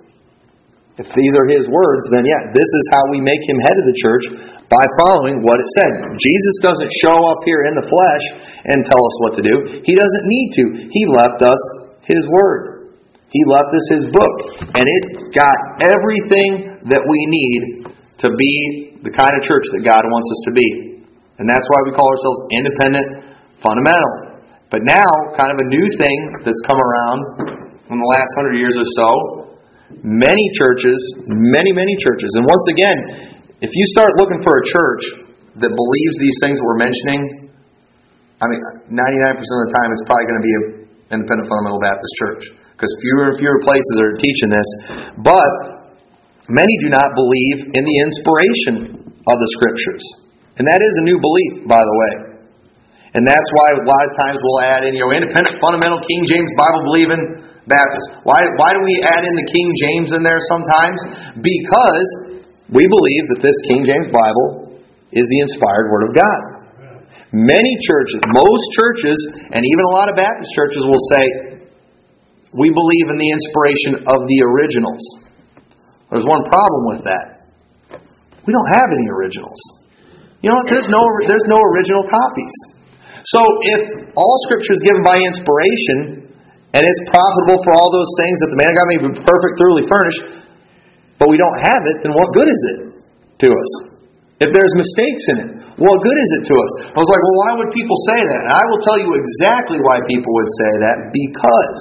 If 1.01 1.09
these 1.17 1.35
are 1.37 1.49
His 1.49 1.65
words, 1.73 2.05
then 2.13 2.29
yeah, 2.29 2.53
this 2.53 2.69
is 2.69 2.85
how 2.93 3.01
we 3.09 3.25
make 3.25 3.41
Him 3.49 3.57
head 3.65 3.77
of 3.81 3.87
the 3.89 3.97
church 3.97 4.25
by 4.69 4.85
following 5.01 5.41
what 5.41 5.57
it 5.57 5.69
said. 5.77 5.93
Jesus 6.21 6.57
doesn't 6.61 6.93
show 7.01 7.17
up 7.29 7.41
here 7.49 7.65
in 7.69 7.75
the 7.81 7.89
flesh 7.89 8.25
and 8.69 8.85
tell 8.85 9.01
us 9.01 9.17
what 9.25 9.33
to 9.41 9.43
do. 9.45 9.57
He 9.85 9.97
doesn't 9.97 10.27
need 10.29 10.49
to. 10.61 10.65
He 10.93 11.03
left 11.09 11.41
us 11.41 11.61
His 12.05 12.25
Word. 12.29 12.93
He 13.33 13.41
left 13.49 13.73
us 13.73 13.87
His 13.89 14.05
book. 14.13 14.37
And 14.77 14.85
it's 14.85 15.33
got 15.33 15.57
everything 15.81 16.85
that 16.93 17.05
we 17.05 17.21
need 17.25 17.89
to 18.21 18.29
be 18.37 19.01
the 19.01 19.13
kind 19.17 19.33
of 19.33 19.41
church 19.49 19.65
that 19.73 19.83
God 19.85 20.05
wants 20.05 20.29
us 20.29 20.41
to 20.49 20.53
be. 20.53 20.69
And 21.41 21.49
that's 21.49 21.65
why 21.73 21.81
we 21.89 21.97
call 21.97 22.07
ourselves 22.07 22.41
independent 22.53 23.09
fundamental. 23.65 24.45
But 24.69 24.85
now, 24.85 25.09
kind 25.37 25.53
of 25.53 25.59
a 25.59 25.69
new 25.69 25.87
thing 25.97 26.19
that's 26.45 26.61
come 26.65 26.81
around 26.81 27.19
in 27.93 27.97
the 27.97 28.09
last 28.09 28.31
hundred 28.37 28.57
years 28.57 28.77
or 28.77 28.89
so, 28.97 29.42
many 30.01 30.49
churches, 30.57 30.97
many, 31.29 31.77
many 31.77 31.93
churches, 32.01 32.33
and 32.41 32.45
once 32.49 32.67
again, 32.73 32.99
if 33.61 33.71
you 33.71 33.85
start 33.95 34.17
looking 34.17 34.41
for 34.41 34.57
a 34.59 34.65
church 34.65 35.05
that 35.61 35.71
believes 35.71 36.15
these 36.19 36.39
things 36.43 36.57
that 36.59 36.67
we're 36.67 36.83
mentioning, 36.83 37.53
I 38.43 38.51
mean, 38.51 38.61
99% 38.91 39.39
of 39.39 39.61
the 39.69 39.73
time 39.77 39.89
it's 39.95 40.03
probably 40.09 40.27
going 40.27 40.41
to 40.43 40.47
be 40.47 40.55
an 40.59 40.65
independent 41.15 41.47
fundamental 41.47 41.79
Baptist 41.79 42.13
church 42.19 42.43
because 42.75 42.91
fewer 42.99 43.31
and 43.31 43.37
fewer 43.39 43.63
places 43.63 43.95
are 44.03 44.19
teaching 44.19 44.51
this. 44.51 44.69
But 45.23 45.53
many 46.51 46.75
do 46.83 46.91
not 46.91 47.15
believe 47.15 47.71
in 47.71 47.83
the 47.87 47.97
inspiration 48.03 48.75
of 49.31 49.37
the 49.39 49.49
Scriptures. 49.55 50.03
And 50.59 50.67
that 50.67 50.83
is 50.83 50.93
a 50.99 51.05
new 51.07 51.23
belief, 51.23 51.71
by 51.71 51.87
the 51.87 51.95
way. 51.95 52.13
And 53.15 53.23
that's 53.23 53.47
why 53.55 53.77
a 53.77 53.85
lot 53.85 54.03
of 54.09 54.13
times 54.19 54.41
we'll 54.43 54.65
add 54.67 54.83
in, 54.89 54.97
you 54.97 55.05
know, 55.05 55.13
independent, 55.15 55.61
fundamental, 55.63 56.01
King 56.03 56.27
James, 56.27 56.51
Bible 56.59 56.83
believing 56.83 57.23
Baptist. 57.67 58.27
Why, 58.27 58.43
why 58.59 58.75
do 58.75 58.81
we 58.83 58.99
add 59.07 59.23
in 59.23 59.35
the 59.35 59.49
King 59.51 59.69
James 59.79 60.11
in 60.17 60.23
there 60.27 60.41
sometimes? 60.51 60.99
Because 61.39 62.09
we 62.73 62.89
believe 62.89 63.25
that 63.37 63.41
this 63.45 63.57
King 63.71 63.87
James 63.87 64.09
Bible 64.11 64.81
is 65.13 65.27
the 65.29 65.41
inspired 65.47 65.87
Word 65.93 66.05
of 66.09 66.13
God. 66.17 66.41
Many 67.33 67.73
churches, 67.81 68.21
most 68.29 68.65
churches, 68.77 69.17
and 69.53 69.63
even 69.63 69.83
a 69.89 69.95
lot 69.97 70.13
of 70.13 70.17
Baptist 70.17 70.53
churches 70.53 70.85
will 70.85 71.05
say, 71.17 71.25
we 72.53 72.69
believe 72.69 73.07
in 73.09 73.17
the 73.17 73.31
inspiration 73.33 73.93
of 74.05 74.21
the 74.29 74.39
originals. 74.45 75.05
There's 76.13 76.29
one 76.29 76.45
problem 76.45 76.83
with 76.93 77.03
that. 77.09 77.49
We 78.45 78.53
don't 78.53 78.71
have 78.77 78.85
any 78.85 79.09
originals. 79.09 79.57
You 80.45 80.51
know, 80.51 80.61
there's 80.69 80.91
no 80.91 81.01
there's 81.25 81.49
no 81.49 81.57
original 81.57 82.05
copies. 82.05 82.57
So 83.25 83.41
if 83.41 83.81
all 84.13 84.37
Scripture 84.51 84.75
is 84.75 84.83
given 84.83 85.01
by 85.07 85.17
inspiration 85.23 86.22
and 86.73 86.83
it's 86.85 87.03
profitable 87.13 87.61
for 87.69 87.73
all 87.77 87.93
those 87.93 88.13
things 88.17 88.37
that 88.41 88.51
the 88.53 88.59
man 88.59 88.69
of 88.73 88.77
God 88.81 88.89
may 88.89 89.01
be 89.01 89.11
perfect, 89.21 89.55
thoroughly 89.61 89.87
furnished, 89.89 90.23
but 91.21 91.29
we 91.29 91.37
don't 91.37 91.59
have 91.61 91.83
it, 91.87 92.01
then 92.01 92.17
what 92.17 92.33
good 92.33 92.49
is 92.49 92.63
it 92.73 92.79
to 93.45 93.49
us? 93.53 93.71
If 94.43 94.51
there's 94.51 94.75
mistakes 94.75 95.25
in 95.31 95.37
it, 95.39 95.51
what 95.79 96.03
good 96.03 96.19
is 96.19 96.31
it 96.41 96.43
to 96.51 96.55
us? 96.59 96.71
I 96.91 96.99
was 96.99 97.07
like, 97.07 97.23
well, 97.23 97.39
why 97.47 97.51
would 97.63 97.71
people 97.71 97.95
say 98.11 98.21
that? 98.27 98.41
And 98.43 98.53
I 98.57 98.65
will 98.67 98.83
tell 98.83 98.99
you 98.99 99.15
exactly 99.15 99.79
why 99.79 100.03
people 100.03 100.35
would 100.35 100.51
say 100.51 100.73
that 100.83 100.97
because 101.15 101.81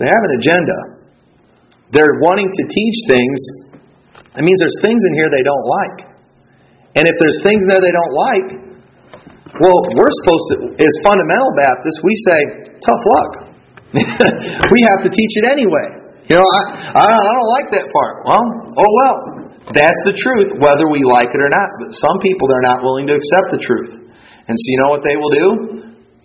they 0.00 0.08
have 0.08 0.24
an 0.32 0.34
agenda. 0.40 0.78
They're 1.92 2.16
wanting 2.24 2.48
to 2.48 2.62
teach 2.72 2.96
things. 3.04 3.38
That 4.32 4.48
means 4.48 4.64
there's 4.64 4.80
things 4.80 5.04
in 5.04 5.12
here 5.12 5.28
they 5.28 5.44
don't 5.44 5.66
like. 5.68 5.98
And 6.96 7.04
if 7.04 7.16
there's 7.20 7.44
things 7.44 7.68
there 7.68 7.84
they 7.84 7.92
don't 7.92 8.14
like, 8.16 8.48
Well, 9.60 9.78
we're 9.92 10.14
supposed 10.24 10.46
to, 10.56 10.56
as 10.80 10.92
fundamental 11.04 11.52
Baptists, 11.52 12.00
we 12.00 12.16
say, 12.32 12.40
tough 12.80 13.02
luck. 13.04 13.51
we 14.72 14.78
have 14.88 15.00
to 15.04 15.10
teach 15.12 15.32
it 15.40 15.46
anyway. 15.48 16.02
You 16.30 16.40
know, 16.40 16.48
I, 16.48 16.60
I, 16.96 17.04
I 17.12 17.30
don't 17.36 17.50
like 17.60 17.68
that 17.76 17.86
part. 17.92 18.14
Well, 18.24 18.44
oh 18.80 18.90
well. 19.04 19.16
That's 19.70 20.02
the 20.04 20.16
truth, 20.16 20.58
whether 20.58 20.90
we 20.90 21.06
like 21.06 21.30
it 21.30 21.38
or 21.38 21.52
not. 21.52 21.68
But 21.78 21.94
some 21.94 22.18
people, 22.18 22.50
they're 22.50 22.66
not 22.66 22.82
willing 22.82 23.06
to 23.08 23.14
accept 23.14 23.54
the 23.54 23.62
truth. 23.62 23.94
And 24.48 24.54
so 24.58 24.64
you 24.66 24.78
know 24.82 24.90
what 24.90 25.04
they 25.06 25.14
will 25.14 25.32
do? 25.32 25.48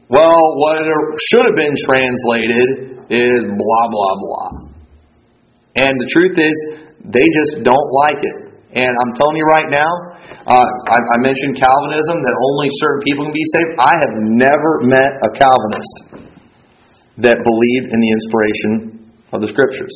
Well, 0.10 0.42
what 0.58 0.82
it 0.82 0.88
should 1.30 1.46
have 1.46 1.58
been 1.60 1.76
translated 1.86 2.68
is 3.14 3.46
blah, 3.46 3.86
blah, 3.94 4.16
blah. 4.18 4.50
And 5.78 5.94
the 5.94 6.10
truth 6.10 6.36
is, 6.42 6.56
they 7.06 7.24
just 7.24 7.62
don't 7.62 7.90
like 8.08 8.18
it. 8.18 8.38
And 8.74 8.90
I'm 8.90 9.12
telling 9.16 9.38
you 9.38 9.48
right 9.48 9.70
now, 9.70 9.92
uh, 10.50 10.66
I, 10.66 10.98
I 10.98 11.18
mentioned 11.22 11.56
Calvinism, 11.56 12.20
that 12.26 12.36
only 12.36 12.68
certain 12.82 13.02
people 13.06 13.24
can 13.30 13.36
be 13.38 13.48
saved. 13.54 13.72
I 13.80 13.94
have 13.96 14.14
never 14.34 14.72
met 14.90 15.12
a 15.24 15.30
Calvinist 15.38 16.27
that 17.26 17.42
believed 17.42 17.88
in 17.90 18.00
the 18.00 18.12
inspiration 18.14 18.72
of 19.34 19.42
the 19.42 19.50
Scriptures. 19.50 19.94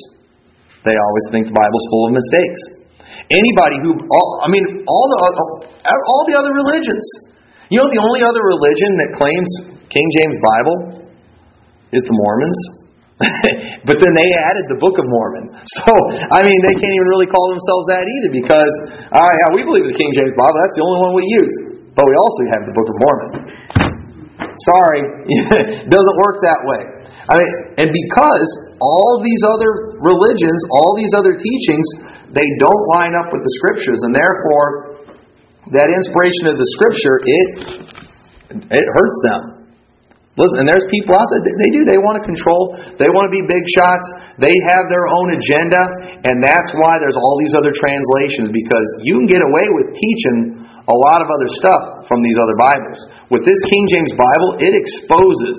They 0.81 0.97
always 0.97 1.25
think 1.29 1.45
the 1.45 1.57
Bible's 1.57 1.86
full 1.93 2.03
of 2.10 2.13
mistakes. 2.17 2.62
Anybody 3.29 3.77
who, 3.86 3.93
all, 3.93 4.29
I 4.41 4.49
mean, 4.49 4.65
all 4.88 5.05
the 5.13 5.17
all 5.86 6.23
the 6.25 6.36
other 6.36 6.51
religions. 6.55 7.05
You 7.69 7.79
know, 7.79 7.88
the 7.88 8.01
only 8.03 8.25
other 8.25 8.43
religion 8.43 8.99
that 8.99 9.15
claims 9.15 9.49
King 9.88 10.07
James 10.19 10.38
Bible 10.43 10.77
is 11.95 12.03
the 12.03 12.15
Mormons. 12.15 12.60
but 13.88 14.01
then 14.01 14.12
they 14.17 14.29
added 14.49 14.65
the 14.65 14.79
Book 14.81 14.97
of 14.97 15.05
Mormon. 15.05 15.53
So, 15.81 15.93
I 16.34 16.41
mean, 16.41 16.60
they 16.65 16.73
can't 16.73 16.95
even 16.97 17.10
really 17.13 17.29
call 17.29 17.45
themselves 17.53 17.86
that 17.93 18.03
either 18.10 18.31
because, 18.34 18.73
uh, 19.13 19.31
yeah, 19.31 19.49
we 19.53 19.62
believe 19.62 19.86
the 19.86 19.95
King 19.95 20.10
James 20.17 20.34
Bible. 20.36 20.57
That's 20.57 20.75
the 20.75 20.84
only 20.84 20.99
one 21.05 21.12
we 21.15 21.25
use. 21.29 21.55
But 21.93 22.07
we 22.07 22.15
also 22.17 22.41
have 22.55 22.62
the 22.65 22.73
Book 22.75 22.88
of 22.89 22.97
Mormon. 22.97 23.29
Sorry, 24.59 25.01
it 25.27 25.87
doesn't 25.95 26.17
work 26.19 26.43
that 26.43 26.61
way. 26.67 26.81
I 27.29 27.33
mean, 27.39 27.51
and 27.79 27.89
because 27.89 28.49
all 28.81 29.21
these 29.23 29.43
other 29.45 30.01
religions, 30.03 30.59
all 30.73 30.97
these 30.97 31.13
other 31.15 31.37
teachings, 31.37 31.87
they 32.33 32.47
don't 32.59 32.83
line 32.91 33.15
up 33.15 33.31
with 33.31 33.43
the 33.43 33.53
scriptures, 33.61 33.99
and 34.03 34.11
therefore 34.15 34.99
that 35.71 35.87
inspiration 35.93 36.51
of 36.51 36.55
the 36.59 36.67
scripture 36.75 37.15
it 37.23 37.49
it 38.75 38.87
hurts 38.91 39.19
them. 39.23 39.61
Listen, 40.39 40.63
and 40.63 40.67
there's 40.67 40.87
people 40.87 41.11
out 41.11 41.27
there 41.27 41.43
they 41.43 41.71
do 41.75 41.83
they 41.83 41.99
want 41.99 42.15
to 42.19 42.23
control, 42.23 42.79
they 42.95 43.11
want 43.11 43.27
to 43.27 43.33
be 43.35 43.43
big 43.43 43.67
shots, 43.75 44.03
they 44.39 44.55
have 44.71 44.87
their 44.87 45.03
own 45.03 45.35
agenda, 45.35 45.83
and 46.23 46.39
that's 46.39 46.71
why 46.79 46.95
there's 47.03 47.19
all 47.19 47.35
these 47.43 47.51
other 47.51 47.75
translations 47.75 48.47
because 48.47 48.87
you 49.03 49.19
can 49.19 49.27
get 49.27 49.43
away 49.43 49.67
with 49.75 49.91
teaching 49.91 50.63
a 50.91 50.97
lot 51.08 51.23
of 51.23 51.32
other 51.32 51.47
stuff 51.56 52.06
from 52.12 52.19
these 52.19 52.36
other 52.36 52.58
Bibles. 52.60 52.99
With 53.32 53.47
this 53.47 53.60
King 53.71 53.88
James 53.88 54.12
Bible, 54.12 54.60
it 54.60 54.75
exposes 54.75 55.58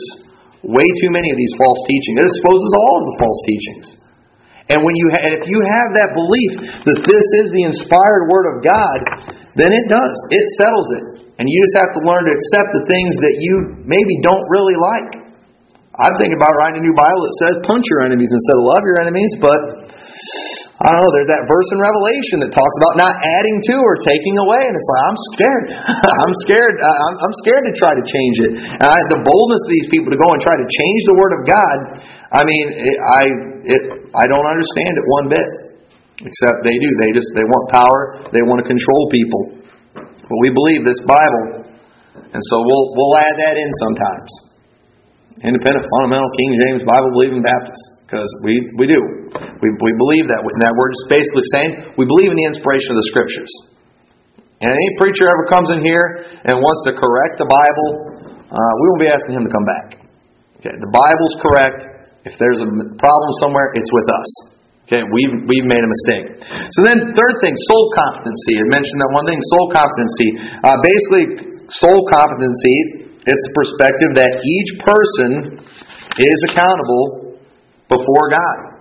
way 0.61 0.85
too 1.01 1.11
many 1.11 1.33
of 1.33 1.39
these 1.41 1.55
false 1.57 1.81
teachings. 1.89 2.17
It 2.21 2.29
exposes 2.29 2.71
all 2.77 2.95
of 3.01 3.05
the 3.09 3.17
false 3.17 3.41
teachings. 3.49 3.87
And 4.71 4.79
when 4.85 4.95
you 4.95 5.07
ha- 5.11 5.25
and 5.27 5.33
if 5.41 5.45
you 5.49 5.59
have 5.59 5.89
that 5.99 6.15
belief 6.15 6.53
that 6.87 7.01
this 7.03 7.27
is 7.43 7.51
the 7.51 7.65
inspired 7.67 8.25
word 8.31 8.47
of 8.55 8.57
God, 8.63 8.99
then 9.59 9.75
it 9.75 9.91
does. 9.91 10.15
It 10.31 10.47
settles 10.61 10.89
it. 11.01 11.05
And 11.41 11.49
you 11.51 11.57
just 11.67 11.77
have 11.83 11.91
to 11.97 12.01
learn 12.07 12.29
to 12.29 12.33
accept 12.33 12.71
the 12.77 12.85
things 12.87 13.13
that 13.27 13.37
you 13.43 13.83
maybe 13.83 14.15
don't 14.23 14.47
really 14.53 14.79
like. 14.79 15.33
I'm 15.93 16.17
thinking 16.17 16.39
about 16.39 16.57
writing 16.57 16.81
a 16.81 16.85
new 16.87 16.97
Bible 16.97 17.21
that 17.21 17.37
says 17.43 17.55
punch 17.69 17.85
your 17.91 18.07
enemies 18.07 18.33
instead 18.33 18.57
of 18.57 18.65
love 18.65 18.85
your 18.87 18.99
enemies, 19.03 19.33
but 19.43 19.61
I 20.83 20.91
don't 20.91 20.99
know, 20.99 21.15
there's 21.15 21.31
that 21.31 21.47
verse 21.47 21.69
in 21.71 21.79
Revelation 21.79 22.43
that 22.43 22.51
talks 22.51 22.77
about 22.83 22.99
not 22.99 23.15
adding 23.15 23.63
to 23.71 23.75
or 23.87 24.03
taking 24.03 24.35
away, 24.43 24.67
and 24.67 24.75
it's 24.75 24.91
like, 24.91 25.03
I'm 25.07 25.21
scared. 25.31 25.65
I'm 26.27 26.35
scared. 26.43 26.75
I'm, 26.83 27.17
I'm 27.23 27.35
scared 27.47 27.65
to 27.71 27.75
try 27.79 27.95
to 27.95 28.03
change 28.03 28.37
it. 28.43 28.53
And 28.59 28.83
I, 28.91 28.99
the 29.15 29.23
boldness 29.23 29.63
of 29.63 29.71
these 29.71 29.87
people 29.95 30.11
to 30.11 30.19
go 30.19 30.27
and 30.35 30.43
try 30.43 30.59
to 30.59 30.67
change 30.67 31.01
the 31.07 31.15
Word 31.15 31.33
of 31.39 31.43
God, 31.47 31.77
I 32.35 32.43
mean, 32.43 32.67
it, 32.75 32.99
I, 32.99 33.23
it, 33.63 33.83
I 34.11 34.25
don't 34.27 34.43
understand 34.43 34.99
it 34.99 35.07
one 35.07 35.27
bit. 35.31 35.49
Except 36.23 36.67
they 36.67 36.75
do. 36.75 36.91
They 37.03 37.11
just, 37.15 37.31
they 37.35 37.47
want 37.47 37.65
power. 37.71 38.27
They 38.35 38.43
want 38.43 38.63
to 38.63 38.67
control 38.67 39.07
people. 39.11 39.63
But 39.95 40.39
we 40.43 40.51
believe 40.51 40.83
this 40.83 40.99
Bible, 41.07 41.63
and 42.15 42.43
so 42.43 42.55
we'll, 42.63 42.87
we'll 42.95 43.17
add 43.23 43.39
that 43.39 43.55
in 43.55 43.71
sometimes. 43.87 44.31
Independent, 45.47 45.87
fundamental, 45.99 46.31
King 46.39 46.59
James, 46.63 46.83
Bible 46.87 47.11
believing 47.15 47.43
Baptists 47.43 48.02
because 48.05 48.29
we, 48.45 48.61
we 48.77 48.87
do. 48.91 49.01
We, 49.33 49.69
we 49.73 49.93
believe 49.97 50.29
that. 50.29 50.41
And 50.45 50.61
that 50.61 50.75
we're 50.77 50.93
just 50.93 51.09
basically 51.09 51.47
saying 51.57 51.71
we 51.97 52.05
believe 52.05 52.29
in 52.29 52.39
the 52.39 52.49
inspiration 52.53 52.93
of 52.93 52.99
the 53.01 53.09
Scriptures. 53.09 53.53
And 54.63 54.71
any 54.71 54.91
preacher 55.01 55.27
ever 55.27 55.51
comes 55.51 55.75
in 55.75 55.83
here 55.83 56.23
and 56.47 56.63
wants 56.63 56.87
to 56.87 56.95
correct 56.95 57.41
the 57.41 57.49
Bible, 57.51 57.89
uh, 58.47 58.73
we 58.79 58.85
won't 58.93 59.03
be 59.03 59.11
asking 59.11 59.35
him 59.35 59.45
to 59.49 59.53
come 59.53 59.67
back. 59.67 59.87
Okay, 60.63 60.77
the 60.79 60.93
Bible's 60.95 61.35
correct. 61.43 61.81
If 62.23 62.39
there's 62.39 62.63
a 62.63 62.69
problem 62.95 63.31
somewhere, 63.43 63.75
it's 63.75 63.91
with 63.91 64.09
us. 64.13 64.31
Okay, 64.87 65.03
we've, 65.03 65.35
we've 65.51 65.67
made 65.67 65.83
a 65.83 65.91
mistake. 65.91 66.27
So 66.79 66.87
then, 66.87 67.17
third 67.17 67.35
thing, 67.43 67.55
soul 67.55 67.85
competency. 67.97 68.63
I 68.63 68.67
mentioned 68.71 69.01
that 69.03 69.11
one 69.11 69.27
thing, 69.27 69.41
soul 69.51 69.67
competency. 69.75 70.29
Uh, 70.63 70.79
basically, 70.79 71.25
soul 71.83 72.07
competency 72.07 73.03
is 73.27 73.39
the 73.41 73.53
perspective 73.55 74.11
that 74.19 74.33
each 74.43 74.71
person 74.83 75.31
is 76.23 76.39
accountable 76.51 77.22
before 77.93 78.27
God 78.33 78.73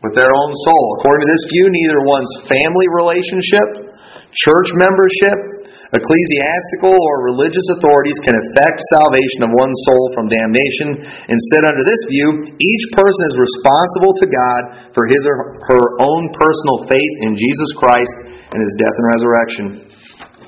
with 0.00 0.16
their 0.16 0.32
own 0.32 0.52
soul. 0.64 0.84
According 1.00 1.28
to 1.28 1.30
this 1.30 1.44
view, 1.52 1.68
neither 1.68 2.00
one's 2.00 2.32
family 2.48 2.88
relationship, 2.96 3.92
church 4.32 4.68
membership, 4.80 5.60
ecclesiastical 5.90 6.94
or 6.94 7.28
religious 7.34 7.66
authorities 7.76 8.16
can 8.22 8.32
affect 8.32 8.78
salvation 8.94 9.44
of 9.44 9.50
one's 9.52 9.76
soul 9.90 10.04
from 10.16 10.30
damnation. 10.30 11.04
Instead, 11.28 11.68
under 11.68 11.84
this 11.84 12.00
view, 12.08 12.32
each 12.56 12.84
person 12.96 13.22
is 13.28 13.36
responsible 13.36 14.14
to 14.22 14.26
God 14.30 14.60
for 14.96 15.04
his 15.10 15.20
or 15.26 15.60
her 15.68 15.84
own 16.00 16.22
personal 16.32 16.88
faith 16.88 17.14
in 17.26 17.36
Jesus 17.36 17.70
Christ 17.76 18.16
and 18.54 18.58
his 18.62 18.74
death 18.80 18.96
and 18.96 19.08
resurrection. 19.12 19.66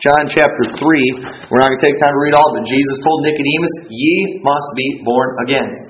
John 0.03 0.27
chapter 0.27 0.65
3, 0.67 0.83
we're 1.47 1.63
not 1.63 1.71
going 1.71 1.79
to 1.79 1.87
take 1.87 1.99
time 2.03 2.11
to 2.11 2.23
read 2.27 2.35
all, 2.35 2.51
but 2.59 2.67
Jesus 2.67 2.99
told 3.07 3.23
Nicodemus, 3.23 3.87
Ye 3.87 4.43
must 4.43 4.69
be 4.75 4.99
born 5.07 5.29
again. 5.47 5.82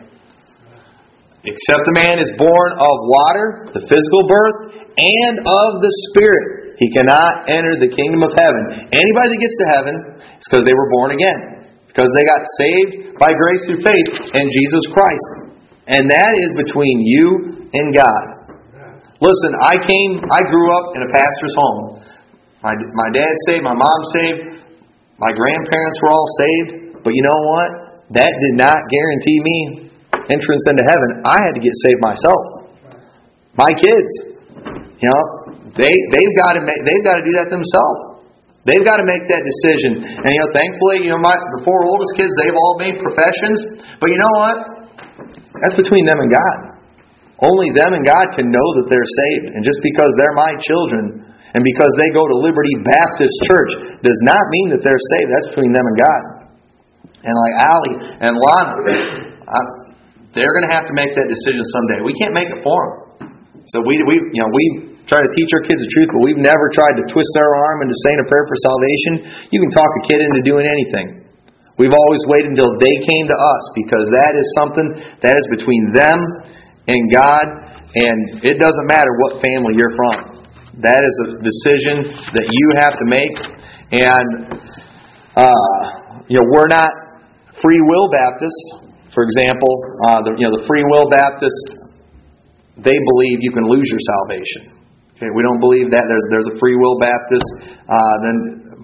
Except 1.42 1.83
the 1.83 1.96
man 1.98 2.22
is 2.22 2.31
born 2.38 2.70
of 2.78 2.94
water, 3.11 3.46
the 3.74 3.83
physical 3.90 4.22
birth, 4.31 4.78
and 4.94 5.42
of 5.42 5.70
the 5.83 5.92
Spirit. 6.11 6.78
He 6.78 6.87
cannot 6.94 7.50
enter 7.50 7.74
the 7.83 7.90
kingdom 7.90 8.22
of 8.22 8.31
heaven. 8.38 8.88
Anybody 8.94 9.28
that 9.35 9.40
gets 9.42 9.59
to 9.59 9.68
heaven 9.74 9.94
is 10.38 10.46
because 10.46 10.62
they 10.62 10.74
were 10.74 10.90
born 10.94 11.18
again. 11.18 11.66
Because 11.90 12.09
they 12.14 12.24
got 12.24 12.42
saved 12.62 13.18
by 13.18 13.35
grace 13.35 13.62
through 13.66 13.83
faith 13.83 14.11
in 14.38 14.46
Jesus 14.55 14.85
Christ. 14.94 15.28
And 15.90 16.07
that 16.07 16.33
is 16.38 16.50
between 16.62 17.02
you 17.02 17.26
and 17.74 17.90
God. 17.90 18.24
Listen, 19.18 19.52
I 19.62 19.78
came, 19.83 20.22
I 20.31 20.42
grew 20.46 20.68
up 20.70 20.87
in 20.94 21.00
a 21.07 21.11
pastor's 21.11 21.55
home. 21.59 21.81
My, 22.62 22.74
my 22.74 23.11
dad 23.11 23.35
saved, 23.50 23.62
my 23.66 23.74
mom 23.74 24.00
saved, 24.14 24.62
my 25.18 25.31
grandparents 25.35 25.98
were 26.02 26.11
all 26.14 26.28
saved. 26.38 27.02
But 27.02 27.14
you 27.14 27.22
know 27.22 27.40
what? 27.50 27.70
That 28.14 28.31
did 28.31 28.55
not 28.55 28.78
guarantee 28.87 29.38
me 29.42 29.91
entrance 30.30 30.64
into 30.70 30.85
heaven, 30.87 31.24
I 31.26 31.38
had 31.42 31.54
to 31.56 31.62
get 31.62 31.74
saved 31.82 32.00
myself. 32.02 32.42
My 33.58 33.72
kids, 33.74 34.11
you 35.00 35.08
know, 35.08 35.22
they 35.74 35.94
they've 36.12 36.35
got 36.44 36.58
to 36.58 36.62
make 36.62 36.80
they've 36.85 37.04
got 37.04 37.18
to 37.18 37.24
do 37.24 37.32
that 37.40 37.48
themselves. 37.48 38.12
They've 38.62 38.87
got 38.87 39.02
to 39.02 39.06
make 39.08 39.26
that 39.26 39.42
decision. 39.42 39.98
And 39.98 40.30
you 40.30 40.38
know, 40.38 40.50
thankfully, 40.54 41.02
you 41.02 41.11
know, 41.11 41.18
my 41.18 41.35
the 41.35 41.66
four 41.66 41.82
oldest 41.82 42.14
kids, 42.14 42.30
they've 42.38 42.54
all 42.54 42.78
made 42.78 42.94
professions. 43.02 43.82
But 43.98 44.06
you 44.12 44.18
know 44.20 44.35
what? 44.38 44.56
That's 45.58 45.74
between 45.74 46.06
them 46.06 46.22
and 46.22 46.30
God. 46.30 46.56
Only 47.42 47.74
them 47.74 47.90
and 47.90 48.06
God 48.06 48.38
can 48.38 48.46
know 48.54 48.68
that 48.78 48.87
they're 48.87 49.12
saved. 49.26 49.58
And 49.58 49.66
just 49.66 49.82
because 49.82 50.14
they're 50.14 50.38
my 50.38 50.54
children 50.62 51.26
and 51.58 51.62
because 51.66 51.90
they 51.98 52.14
go 52.14 52.22
to 52.22 52.37
Liberty 52.38 52.78
Baptist 52.87 53.35
Church 53.50 53.98
does 53.98 54.20
not 54.22 54.42
mean 54.54 54.70
that 54.70 54.87
they're 54.87 55.04
saved. 55.18 55.28
That's 55.35 55.50
between 55.50 55.74
them 55.74 55.82
and 55.82 55.96
God. 55.98 56.22
And 57.26 57.35
like 57.35 57.56
Allie 57.66 57.96
and 58.22 58.32
Lana, 58.38 58.74
they're 60.33 60.53
going 60.53 60.66
to 60.68 60.75
have 60.75 60.88
to 60.88 60.95
make 60.97 61.12
that 61.12 61.29
decision 61.29 61.61
someday. 61.61 61.99
We 62.05 62.14
can't 62.16 62.33
make 62.33 62.49
it 62.49 62.61
for 62.64 62.77
them. 62.77 63.03
So 63.71 63.85
we, 63.85 64.01
we, 64.03 64.14
you 64.33 64.40
know, 64.42 64.51
we 64.51 64.64
try 65.07 65.23
to 65.23 65.31
teach 65.31 65.51
our 65.55 65.62
kids 65.62 65.79
the 65.79 65.90
truth, 65.92 66.11
but 66.11 66.23
we've 66.25 66.40
never 66.40 66.73
tried 66.73 66.99
to 66.99 67.05
twist 67.12 67.31
their 67.37 67.53
arm 67.53 67.85
into 67.87 67.95
saying 68.09 68.18
a 68.23 68.27
prayer 68.27 68.47
for 68.49 68.59
salvation. 68.59 69.12
You 69.55 69.61
can 69.62 69.71
talk 69.71 69.87
a 69.87 70.03
kid 70.09 70.18
into 70.18 70.40
doing 70.42 70.66
anything. 70.66 71.23
We've 71.79 71.95
always 71.95 72.23
waited 72.29 72.53
until 72.53 72.75
they 72.79 72.97
came 73.01 73.27
to 73.29 73.38
us 73.38 73.64
because 73.75 74.07
that 74.12 74.33
is 74.37 74.47
something 74.61 74.88
that 75.25 75.35
is 75.37 75.47
between 75.53 75.92
them 75.97 76.18
and 76.87 77.03
God, 77.12 77.45
and 77.97 78.45
it 78.45 78.61
doesn't 78.61 78.87
matter 78.87 79.09
what 79.25 79.40
family 79.40 79.75
you're 79.79 79.97
from. 79.97 80.42
That 80.81 81.01
is 81.05 81.14
a 81.23 81.29
decision 81.40 81.97
that 82.33 82.47
you 82.49 82.66
have 82.81 82.97
to 82.97 83.07
make, 83.07 83.37
and 83.92 84.29
uh, 85.37 86.25
you 86.29 86.40
know 86.40 86.47
we're 86.49 86.68
not 86.68 86.90
free 87.61 87.81
will 87.85 88.09
Baptists. 88.09 88.82
For 89.12 89.22
example, 89.29 89.72
uh, 90.09 90.20
the, 90.25 90.33
you 90.40 90.44
know, 90.48 90.57
the 90.57 90.64
Free 90.64 90.85
Will 90.88 91.07
Baptists, 91.12 91.92
they 92.81 92.96
believe 92.96 93.44
you 93.44 93.53
can 93.53 93.68
lose 93.68 93.85
your 93.92 94.01
salvation. 94.01 94.72
Okay, 95.16 95.29
we 95.37 95.44
don't 95.44 95.61
believe 95.61 95.92
that. 95.92 96.09
There's, 96.09 96.27
there's 96.33 96.48
a 96.48 96.57
Free 96.57 96.75
Will 96.81 96.96
Baptist. 96.96 97.44
Uh, 97.85 98.14
then, 98.25 98.37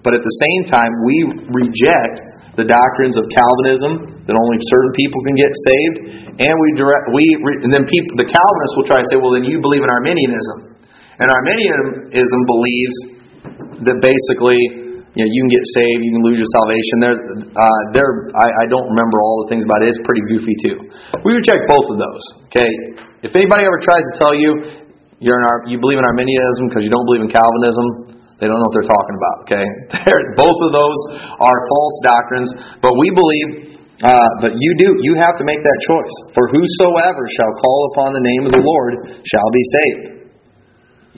but 0.05 0.13
at 0.13 0.21
the 0.21 0.35
same 0.45 0.69
time, 0.69 0.93
we 1.03 1.17
reject 1.51 2.29
the 2.55 2.67
doctrines 2.67 3.15
of 3.15 3.25
Calvinism 3.31 4.23
that 4.27 4.35
only 4.35 4.57
certain 4.67 4.93
people 4.93 5.19
can 5.25 5.35
get 5.39 5.51
saved, 5.51 5.97
and 6.43 6.53
we 6.53 6.67
direct 6.75 7.07
we 7.15 7.23
and 7.63 7.71
then 7.71 7.87
people 7.87 8.19
the 8.19 8.27
Calvinists 8.27 8.75
will 8.75 8.87
try 8.87 8.99
to 8.99 9.07
say, 9.07 9.15
well, 9.15 9.31
then 9.31 9.47
you 9.47 9.63
believe 9.63 9.79
in 9.79 9.87
Arminianism, 9.87 10.75
and 11.23 11.27
Arminianism 11.31 12.41
believes 12.43 12.97
that 13.87 13.97
basically 14.03 14.88
you 15.17 15.25
know, 15.25 15.29
you 15.29 15.39
can 15.41 15.51
get 15.51 15.65
saved, 15.73 15.99
you 16.05 16.11
can 16.13 16.21
lose 16.21 16.37
your 16.37 16.51
salvation. 16.53 16.93
There's, 17.01 17.21
uh, 17.57 17.81
there, 17.97 18.29
I, 18.37 18.45
I 18.45 18.65
don't 18.69 18.85
remember 18.93 19.17
all 19.25 19.41
the 19.45 19.49
things 19.49 19.65
about 19.65 19.81
it. 19.81 19.89
It's 19.89 20.03
pretty 20.05 20.21
goofy 20.29 20.55
too. 20.61 20.77
We 21.25 21.33
reject 21.33 21.65
both 21.65 21.89
of 21.89 21.97
those. 21.97 22.23
Okay, 22.53 22.69
if 23.25 23.33
anybody 23.33 23.65
ever 23.65 23.81
tries 23.81 24.05
to 24.05 24.13
tell 24.21 24.33
you 24.37 24.85
you're 25.17 25.41
in 25.41 25.45
our, 25.49 25.65
you 25.65 25.81
believe 25.81 25.97
in 25.97 26.05
Arminianism 26.05 26.69
because 26.69 26.85
you 26.85 26.93
don't 26.93 27.07
believe 27.09 27.25
in 27.25 27.31
Calvinism, 27.33 28.21
they 28.37 28.45
don't 28.45 28.55
know 28.55 28.69
what 28.69 28.75
they're 28.77 28.91
talking 28.93 29.15
about. 29.17 29.37
Okay, 29.49 29.65
both 30.39 30.59
of 30.61 30.71
those 30.77 30.99
are 31.41 31.57
false 31.57 31.95
doctrines. 32.05 32.49
But 32.79 32.93
we 32.93 33.09
believe. 33.09 33.49
Uh, 33.99 34.31
but 34.39 34.55
you 34.55 34.71
do. 34.79 34.95
You 35.03 35.19
have 35.19 35.35
to 35.35 35.43
make 35.43 35.59
that 35.59 35.79
choice. 35.83 36.13
For 36.31 36.47
whosoever 36.55 37.23
shall 37.35 37.51
call 37.59 37.91
upon 37.91 38.15
the 38.15 38.23
name 38.23 38.47
of 38.47 38.51
the 38.55 38.63
Lord 38.63 39.11
shall 39.27 39.49
be 39.51 39.63
saved. 39.75 40.03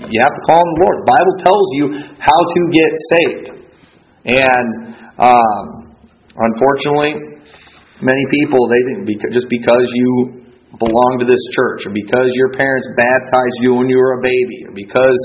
You 0.09 0.17
have 0.17 0.33
to 0.33 0.43
call 0.49 0.57
on 0.57 0.69
the 0.73 0.79
Lord. 0.81 0.95
The 1.05 1.09
Bible 1.13 1.35
tells 1.45 1.67
you 1.77 1.85
how 2.17 2.39
to 2.41 2.61
get 2.73 2.89
saved. 3.13 3.60
And 4.25 4.93
um, 5.17 5.97
unfortunately, 6.37 7.41
many 8.01 8.23
people 8.29 8.59
they 8.69 8.81
think 8.85 9.09
just 9.33 9.49
because 9.49 9.89
you 9.93 10.41
belong 10.77 11.19
to 11.19 11.27
this 11.27 11.41
church, 11.51 11.83
or 11.89 11.91
because 11.91 12.29
your 12.37 12.53
parents 12.53 12.87
baptized 12.95 13.57
you 13.65 13.75
when 13.75 13.89
you 13.89 13.97
were 13.97 14.21
a 14.21 14.23
baby, 14.23 14.69
or 14.69 14.73
because 14.77 15.19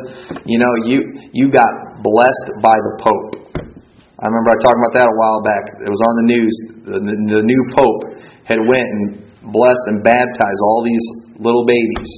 you 0.48 0.58
know 0.58 0.72
you 0.88 0.98
you 1.32 1.52
got 1.52 1.68
blessed 2.00 2.48
by 2.64 2.74
the 2.74 2.92
Pope. 3.04 3.32
I 3.54 4.24
remember 4.32 4.48
I 4.48 4.58
talked 4.64 4.80
about 4.80 4.94
that 4.96 5.08
a 5.12 5.16
while 5.20 5.40
back. 5.44 5.64
It 5.84 5.92
was 5.92 6.02
on 6.08 6.14
the 6.24 6.26
news. 6.32 6.54
The, 6.88 6.98
the, 7.04 7.14
the 7.36 7.42
new 7.44 7.62
Pope 7.76 8.00
had 8.48 8.58
went 8.64 8.88
and 8.88 9.04
blessed 9.52 9.84
and 9.92 10.00
baptized 10.00 10.60
all 10.64 10.80
these 10.82 11.04
little 11.36 11.68
babies, 11.68 12.10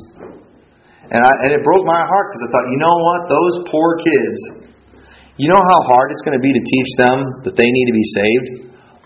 and 1.11 1.21
I, 1.27 1.33
and 1.43 1.51
it 1.59 1.63
broke 1.67 1.85
my 1.85 2.01
heart 2.01 2.27
because 2.31 2.43
I 2.47 2.49
thought, 2.55 2.67
you 2.71 2.79
know 2.79 2.97
what, 3.03 3.21
those 3.27 3.55
poor 3.67 3.89
kids. 3.99 4.68
You 5.39 5.47
know 5.47 5.63
how 5.63 5.81
hard 5.87 6.11
it's 6.11 6.23
going 6.27 6.35
to 6.35 6.43
be 6.43 6.51
to 6.51 6.63
teach 6.67 6.91
them 6.99 7.23
that 7.47 7.55
they 7.55 7.71
need 7.71 7.87
to 7.87 7.97
be 7.97 8.07
saved 8.19 8.47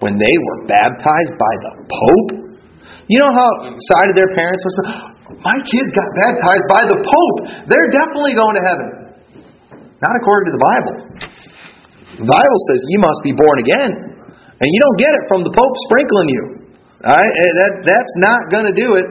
when 0.01 0.17
they 0.17 0.33
were 0.33 0.59
baptized 0.65 1.35
by 1.37 1.55
the 1.61 1.73
Pope? 1.85 2.31
You 3.13 3.21
know 3.21 3.29
how 3.29 3.69
excited 3.69 4.17
their 4.17 4.33
parents 4.33 4.65
was? 4.65 4.75
My 5.45 5.61
kids 5.69 5.93
got 5.93 6.09
baptized 6.25 6.67
by 6.73 6.83
the 6.89 6.99
Pope. 7.05 7.39
They're 7.69 7.93
definitely 7.93 8.33
going 8.33 8.57
to 8.57 8.65
heaven. 8.65 8.89
Not 10.01 10.15
according 10.17 10.49
to 10.49 10.55
the 10.57 10.65
Bible. 10.65 10.95
The 12.25 12.29
Bible 12.29 12.59
says 12.73 12.81
you 12.89 12.99
must 13.05 13.21
be 13.21 13.37
born 13.37 13.57
again. 13.61 13.93
And 14.57 14.69
you 14.73 14.81
don't 14.81 14.99
get 14.99 15.13
it 15.13 15.25
from 15.29 15.45
the 15.45 15.53
Pope 15.53 15.75
sprinkling 15.85 16.29
you. 16.33 16.43
All 17.05 17.13
right? 17.13 17.29
Eh, 17.29 17.53
that, 17.61 17.73
that's 17.85 18.15
not 18.17 18.41
going 18.49 18.67
to 18.73 18.77
do 18.77 18.97
it. 18.97 19.09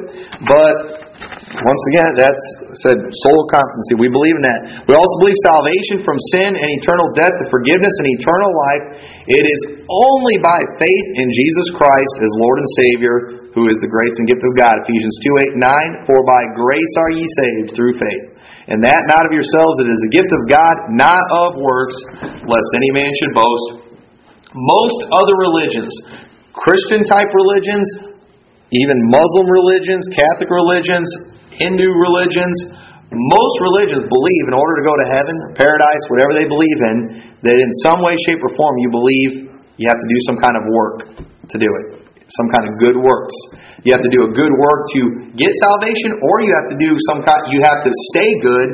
But 0.47 1.10
once 1.51 1.83
again, 1.91 2.15
that's 2.15 2.45
said 2.79 2.95
soul 3.27 3.41
competency. 3.51 3.99
We 3.99 4.07
believe 4.07 4.39
in 4.39 4.45
that. 4.47 4.87
We 4.87 4.95
also 4.95 5.15
believe 5.19 5.35
salvation 5.43 5.99
from 5.99 6.15
sin 6.31 6.55
and 6.55 6.69
eternal 6.79 7.11
death 7.11 7.35
to 7.35 7.45
forgiveness 7.51 7.91
and 7.99 8.07
eternal 8.07 8.51
life. 8.55 8.83
It 9.27 9.43
is 9.43 9.59
only 9.91 10.39
by 10.39 10.59
faith 10.79 11.07
in 11.19 11.27
Jesus 11.27 11.67
Christ 11.75 12.15
as 12.23 12.31
Lord 12.39 12.63
and 12.63 12.69
Savior 12.79 13.15
who 13.51 13.67
is 13.67 13.77
the 13.83 13.91
grace 13.91 14.15
and 14.15 14.27
gift 14.31 14.43
of 14.47 14.55
God. 14.55 14.79
Ephesians 14.79 15.15
2 15.59 15.59
8 15.59 16.07
9. 16.07 16.07
For 16.07 16.19
by 16.23 16.39
grace 16.55 16.93
are 17.03 17.11
ye 17.11 17.25
saved 17.27 17.75
through 17.75 17.99
faith. 17.99 18.25
And 18.71 18.79
that 18.87 19.11
not 19.11 19.27
of 19.27 19.35
yourselves, 19.35 19.75
it 19.83 19.91
is 19.91 20.01
a 20.07 20.11
gift 20.15 20.31
of 20.31 20.47
God, 20.47 20.75
not 20.95 21.23
of 21.27 21.59
works, 21.59 21.97
lest 22.47 22.69
any 22.79 22.91
man 22.95 23.11
should 23.11 23.33
boast. 23.35 23.67
Most 24.55 24.99
other 25.11 25.35
religions, 25.35 25.91
Christian 26.55 27.03
type 27.03 27.31
religions, 27.35 27.87
even 28.71 28.95
Muslim 29.11 29.47
religions, 29.51 30.07
Catholic 30.15 30.47
religions, 30.47 31.07
Hindu 31.57 31.89
religions, 31.99 32.55
most 33.11 33.55
religions 33.59 34.07
believe 34.07 34.45
in 34.47 34.55
order 34.55 34.75
to 34.79 34.83
go 34.87 34.95
to 34.95 35.07
heaven, 35.11 35.35
paradise, 35.55 36.03
whatever 36.07 36.31
they 36.31 36.47
believe 36.47 36.79
in, 36.79 36.95
that 37.43 37.57
in 37.59 37.71
some 37.83 37.99
way, 38.03 38.15
shape, 38.23 38.39
or 38.39 38.51
form 38.55 38.75
you 38.79 38.89
believe 38.91 39.29
you 39.75 39.85
have 39.87 39.99
to 39.99 40.09
do 40.09 40.19
some 40.31 40.37
kind 40.39 40.55
of 40.55 40.63
work 40.71 40.95
to 41.51 41.57
do 41.59 41.67
it 41.67 42.01
some 42.31 42.47
kind 42.51 42.65
of 42.71 42.79
good 42.79 42.95
works. 42.95 43.35
You 43.83 43.91
have 43.91 44.03
to 44.03 44.11
do 44.11 44.23
a 44.27 44.31
good 44.31 44.53
work 44.55 44.81
to 44.95 45.01
get 45.35 45.51
salvation, 45.67 46.15
or 46.15 46.33
you 46.43 46.51
have 46.55 46.69
to 46.71 46.77
do 46.79 46.91
some 47.11 47.19
kind. 47.23 47.41
You 47.51 47.59
have 47.65 47.83
to 47.83 47.91
stay 48.15 48.29
good 48.39 48.69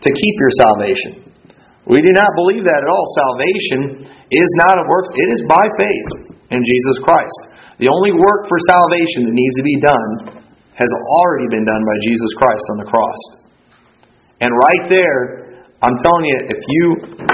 to 0.00 0.08
keep 0.10 0.34
your 0.40 0.52
salvation. 0.56 1.10
We 1.84 2.00
do 2.00 2.14
not 2.14 2.30
believe 2.38 2.64
that 2.64 2.80
at 2.80 2.88
all. 2.88 3.06
Salvation 3.26 3.80
is 4.32 4.50
not 4.64 4.80
of 4.80 4.86
works; 4.88 5.10
it 5.18 5.28
is 5.28 5.40
by 5.44 5.64
faith 5.76 6.08
in 6.54 6.60
Jesus 6.64 6.96
Christ. 7.04 7.40
The 7.82 7.90
only 7.90 8.14
work 8.14 8.48
for 8.48 8.58
salvation 8.70 9.28
that 9.28 9.34
needs 9.34 9.56
to 9.58 9.64
be 9.66 9.76
done 9.82 10.41
has 10.74 10.88
already 11.20 11.48
been 11.52 11.64
done 11.64 11.82
by 11.84 11.96
Jesus 12.08 12.30
Christ 12.40 12.64
on 12.72 12.76
the 12.84 12.88
cross. 12.88 13.20
And 14.40 14.50
right 14.50 14.84
there, 14.88 15.20
I'm 15.82 15.98
telling 15.98 16.24
you, 16.26 16.38
if 16.46 16.60
you 16.62 16.84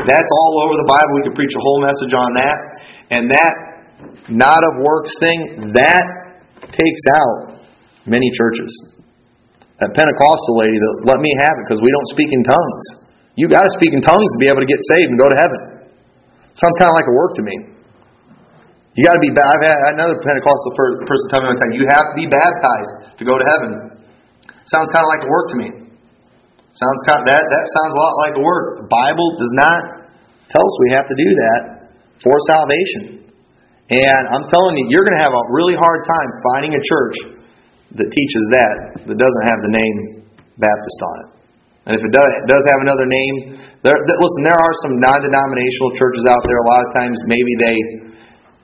that's 0.08 0.32
all 0.32 0.52
over 0.64 0.74
the 0.80 0.88
Bible, 0.88 1.10
we 1.20 1.22
could 1.28 1.36
preach 1.36 1.52
a 1.52 1.62
whole 1.62 1.80
message 1.84 2.12
on 2.16 2.32
that. 2.36 2.56
And 3.12 3.28
that 3.28 3.54
not 4.28 4.56
of 4.56 4.72
works 4.80 5.12
thing, 5.20 5.72
that 5.76 6.04
takes 6.72 7.04
out 7.12 7.64
many 8.04 8.28
churches. 8.36 8.68
That 9.80 9.94
Pentecostal 9.94 10.54
lady 10.58 10.76
that 10.80 10.94
let 11.06 11.20
me 11.22 11.30
have 11.38 11.54
it 11.54 11.64
because 11.68 11.80
we 11.84 11.92
don't 11.92 12.08
speak 12.12 12.32
in 12.32 12.42
tongues. 12.42 12.84
You 13.38 13.46
got 13.46 13.62
to 13.62 13.72
speak 13.78 13.94
in 13.94 14.02
tongues 14.02 14.26
to 14.34 14.38
be 14.42 14.50
able 14.50 14.64
to 14.64 14.66
get 14.66 14.82
saved 14.90 15.14
and 15.14 15.18
go 15.20 15.28
to 15.30 15.38
heaven. 15.38 15.60
Sounds 16.58 16.74
kind 16.82 16.90
of 16.90 16.96
like 16.98 17.06
a 17.06 17.14
work 17.14 17.32
to 17.38 17.44
me. 17.46 17.77
You 18.98 19.06
got 19.06 19.14
to 19.14 19.22
be. 19.22 19.30
I've 19.30 19.62
had 19.62 19.94
another 19.94 20.18
Pentecostal 20.18 20.74
person 21.06 21.24
tell 21.30 21.38
me 21.46 21.54
one 21.54 21.60
time, 21.62 21.70
you 21.78 21.86
have 21.86 22.02
to 22.02 22.16
be 22.18 22.26
baptized 22.26 23.14
to 23.14 23.22
go 23.22 23.38
to 23.38 23.46
heaven. 23.54 23.70
Sounds 24.66 24.90
kind 24.90 25.06
of 25.06 25.10
like 25.14 25.22
a 25.22 25.30
work 25.30 25.46
to 25.54 25.56
me. 25.62 25.68
Sounds 26.74 27.00
kind 27.06 27.22
of, 27.22 27.30
that 27.30 27.46
that 27.46 27.64
sounds 27.78 27.92
a 27.94 27.98
lot 28.02 28.12
like 28.26 28.34
a 28.34 28.42
work. 28.42 28.82
The 28.82 28.90
Bible 28.90 29.38
does 29.38 29.54
not 29.54 29.78
tell 30.50 30.66
us 30.66 30.72
we 30.82 30.90
have 30.98 31.06
to 31.06 31.14
do 31.14 31.30
that 31.30 31.94
for 32.18 32.34
salvation. 32.50 33.30
And 33.86 34.22
I'm 34.34 34.50
telling 34.50 34.74
you, 34.74 34.90
you're 34.90 35.06
going 35.06 35.14
to 35.14 35.22
have 35.22 35.32
a 35.32 35.44
really 35.54 35.78
hard 35.78 36.02
time 36.02 36.28
finding 36.52 36.74
a 36.74 36.82
church 36.82 37.38
that 38.02 38.08
teaches 38.10 38.44
that, 38.50 39.06
that 39.06 39.14
doesn't 39.14 39.44
have 39.46 39.62
the 39.62 39.72
name 39.78 40.26
Baptist 40.58 40.98
on 41.06 41.14
it. 41.22 41.28
And 41.86 41.92
if 41.94 42.02
it 42.02 42.12
does, 42.12 42.28
it 42.34 42.50
does 42.50 42.66
have 42.66 42.82
another 42.82 43.06
name, 43.06 43.62
there, 43.86 43.94
listen, 43.94 44.42
there 44.42 44.58
are 44.58 44.74
some 44.84 44.98
non 44.98 45.22
denominational 45.22 45.94
churches 45.94 46.26
out 46.26 46.42
there. 46.42 46.58
A 46.60 46.68
lot 46.68 46.82
of 46.82 46.90
times, 46.98 47.16
maybe 47.30 47.54
they 47.62 47.78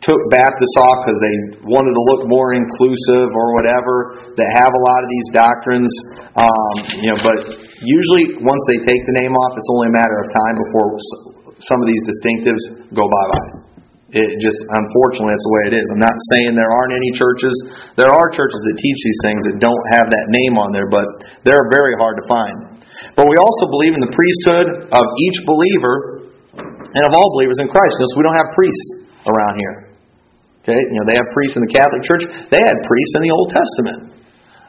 took 0.04 0.20
Baptists 0.28 0.76
off 0.78 1.00
because 1.02 1.18
they 1.24 1.36
wanted 1.64 1.96
to 1.96 2.02
look 2.12 2.22
more 2.28 2.52
inclusive 2.52 3.32
or 3.32 3.56
whatever, 3.56 4.36
that 4.36 4.48
have 4.60 4.70
a 4.70 4.82
lot 4.84 5.00
of 5.00 5.08
these 5.08 5.28
doctrines. 5.32 5.90
Um, 6.36 6.74
you 7.00 7.08
know, 7.08 7.18
but 7.24 7.38
usually, 7.80 8.38
once 8.44 8.62
they 8.68 8.78
take 8.84 9.02
the 9.08 9.16
name 9.24 9.32
off, 9.32 9.56
it's 9.56 9.70
only 9.72 9.88
a 9.90 9.94
matter 9.96 10.18
of 10.20 10.26
time 10.28 10.56
before 10.68 10.86
some 11.64 11.80
of 11.80 11.86
these 11.88 12.04
distinctives 12.04 12.62
go 12.92 13.04
bye 13.08 13.28
bye. 13.32 13.64
It 14.14 14.38
just, 14.38 14.60
unfortunately, 14.70 15.34
that's 15.34 15.42
the 15.42 15.54
way 15.58 15.64
it 15.72 15.74
is. 15.74 15.86
I'm 15.90 15.98
not 15.98 16.14
saying 16.30 16.54
there 16.54 16.70
aren't 16.70 16.94
any 16.94 17.10
churches. 17.18 17.54
There 17.98 18.06
are 18.06 18.26
churches 18.30 18.62
that 18.62 18.78
teach 18.78 18.98
these 19.02 19.20
things 19.26 19.42
that 19.50 19.58
don't 19.58 19.84
have 19.90 20.06
that 20.06 20.26
name 20.30 20.54
on 20.54 20.70
there, 20.70 20.86
but 20.86 21.02
they're 21.42 21.66
very 21.74 21.98
hard 21.98 22.22
to 22.22 22.24
find. 22.30 22.78
But 23.18 23.26
we 23.26 23.34
also 23.42 23.66
believe 23.74 23.90
in 23.90 24.02
the 24.06 24.14
priesthood 24.14 24.86
of 24.94 25.04
each 25.18 25.38
believer 25.42 26.30
and 26.94 27.02
of 27.02 27.10
all 27.10 27.34
believers 27.34 27.58
in 27.58 27.66
Christ. 27.66 27.98
Notice 27.98 28.14
we 28.14 28.22
don't 28.22 28.38
have 28.38 28.54
priests 28.54 28.86
around 29.26 29.54
here. 29.58 29.83
Okay, 30.64 30.80
you 30.80 30.96
know 30.96 31.04
they 31.04 31.20
have 31.20 31.28
priests 31.36 31.60
in 31.60 31.62
the 31.68 31.74
Catholic 31.76 32.00
Church. 32.08 32.24
They 32.48 32.64
had 32.64 32.76
priests 32.88 33.14
in 33.20 33.22
the 33.28 33.32
Old 33.36 33.52
Testament, 33.52 34.16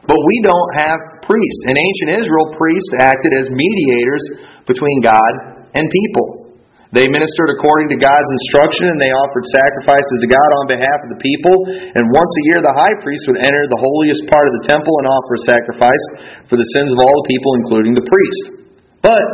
but 0.04 0.20
we 0.20 0.36
don't 0.44 0.72
have 0.76 1.00
priests. 1.24 1.72
In 1.72 1.72
ancient 1.72 2.20
Israel, 2.20 2.52
priests 2.52 2.92
acted 3.00 3.32
as 3.32 3.48
mediators 3.48 4.44
between 4.68 5.00
God 5.00 5.64
and 5.72 5.88
people. 5.88 6.46
They 6.94 7.10
ministered 7.10 7.50
according 7.58 7.90
to 7.92 7.98
God's 7.98 8.30
instruction 8.30 8.94
and 8.94 9.00
they 9.02 9.10
offered 9.10 9.44
sacrifices 9.50 10.16
to 10.22 10.28
God 10.30 10.50
on 10.62 10.70
behalf 10.70 10.98
of 11.02 11.10
the 11.16 11.20
people. 11.20 11.52
And 11.74 12.14
once 12.14 12.32
a 12.40 12.44
year, 12.46 12.62
the 12.62 12.76
high 12.78 12.94
priest 13.02 13.26
would 13.26 13.42
enter 13.42 13.66
the 13.66 13.80
holiest 13.80 14.22
part 14.30 14.46
of 14.46 14.54
the 14.62 14.64
temple 14.70 14.94
and 15.02 15.06
offer 15.10 15.34
a 15.34 15.42
sacrifice 15.44 16.04
for 16.46 16.54
the 16.54 16.68
sins 16.78 16.94
of 16.94 17.02
all 17.02 17.10
the 17.10 17.26
people, 17.26 17.50
including 17.58 17.92
the 17.98 18.06
priest. 18.06 18.70
But 19.02 19.24